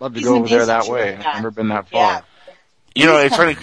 [0.00, 1.16] love to He's go over there that way.
[1.16, 2.12] I've never been that far.
[2.12, 2.20] Yeah.
[2.94, 3.56] You know, it's funny.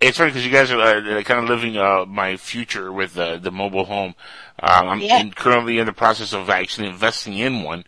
[0.00, 3.36] It's funny because you guys are uh, kind of living uh, my future with uh,
[3.38, 4.14] the mobile home.
[4.62, 5.20] Uh, I'm Yeah.
[5.20, 7.84] in, currently in the process of actually investing in one.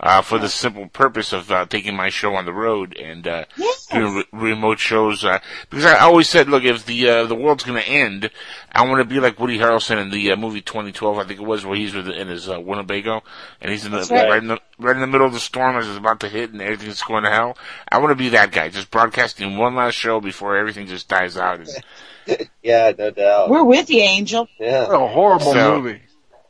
[0.00, 3.44] Uh, for the simple purpose of uh, taking my show on the road and uh,
[3.90, 5.24] doing re- remote shows.
[5.24, 5.38] Uh,
[5.70, 8.30] because I always said, look, if the uh, the world's going to end,
[8.72, 11.46] I want to be like Woody Harrelson in the uh, movie 2012, I think it
[11.46, 13.22] was, where he's with, in his uh, Winnebago
[13.60, 14.28] and he's in the right.
[14.28, 16.52] right in the right in the middle of the storm as it's about to hit
[16.52, 17.56] and everything's going to hell.
[17.90, 21.36] I want to be that guy, just broadcasting one last show before everything just dies
[21.36, 21.60] out.
[21.60, 21.68] And,
[22.62, 23.48] Yeah, no doubt.
[23.48, 24.48] We're with you, Angel.
[24.60, 24.86] Yeah.
[24.88, 26.02] What a horrible So- movie.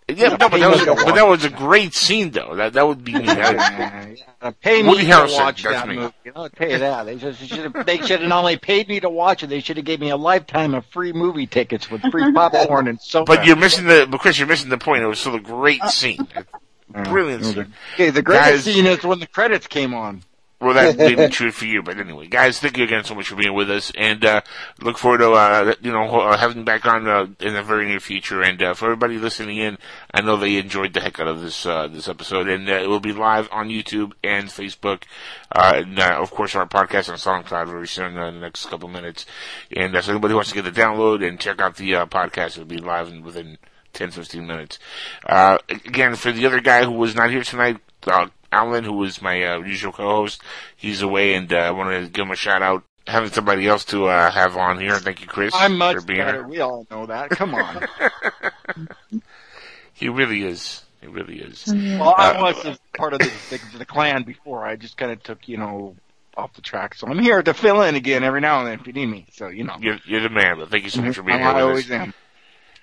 [0.08, 2.54] Yeah, but, no, but that was but that was a great scene though.
[2.56, 3.26] That that would be me.
[3.26, 5.96] That- Uh, pay me Woody to Harrelson, watch that me.
[5.96, 6.14] movie.
[6.24, 7.06] You know, I'll tell you that.
[7.06, 9.58] They just should have, they should have not only paid me to watch it, they
[9.58, 13.24] should have gave me a lifetime of free movie tickets with free popcorn and soda.
[13.24, 15.02] But you're missing the, but Chris, you're missing the point.
[15.02, 16.24] It was still a great scene,
[16.88, 17.52] brilliant okay.
[17.52, 17.74] scene.
[17.94, 20.22] Okay, the greatest Guys- scene is when the credits came on.
[20.60, 23.28] Well, that may be true for you, but anyway, guys, thank you again so much
[23.28, 24.40] for being with us, and uh,
[24.80, 28.00] look forward to uh, you know uh, having back on uh, in the very near
[28.00, 28.42] future.
[28.42, 29.78] And uh, for everybody listening in,
[30.12, 32.98] I know they enjoyed the heck out of this uh, this episode, and it will
[32.98, 35.04] be live on YouTube and Facebook,
[35.52, 39.26] uh, and of course our podcast on SoundCloud very soon in the next couple minutes.
[39.70, 42.56] And so anybody who wants to get the download and check out the uh, podcast,
[42.56, 43.58] it'll be live within
[43.92, 44.80] 10, 15 minutes.
[45.24, 47.76] Uh, again, for the other guy who was not here tonight,
[48.52, 50.42] Alan, who was my uh, usual co-host,
[50.76, 52.84] he's away, and uh, I want to give him a shout out.
[53.06, 54.96] Having somebody else to uh, have on here.
[54.98, 55.54] Thank you, Chris.
[55.56, 56.38] I'm much for being better.
[56.40, 56.46] here.
[56.48, 57.30] We all know that.
[57.30, 57.86] Come on.
[59.94, 60.84] He really is.
[61.00, 61.64] He really is.
[61.66, 64.64] well, I Uh, was a part of the, the, the clan before.
[64.64, 65.96] I just kind of took, you know,
[66.36, 66.94] off the track.
[66.94, 69.26] So I'm here to fill in again every now and then if you need me.
[69.32, 69.76] So, you know.
[69.80, 71.84] You're, you're the man, but thank you so much for being I here with always
[71.86, 71.90] us.
[71.90, 72.14] am.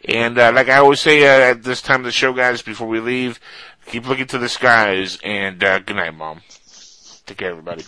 [0.07, 2.87] And uh, like I always say uh, at this time of the show, guys, before
[2.87, 3.39] we leave,
[3.87, 6.41] Keep looking to the skies, and uh, good night, Mom.
[7.25, 7.83] Take care, everybody.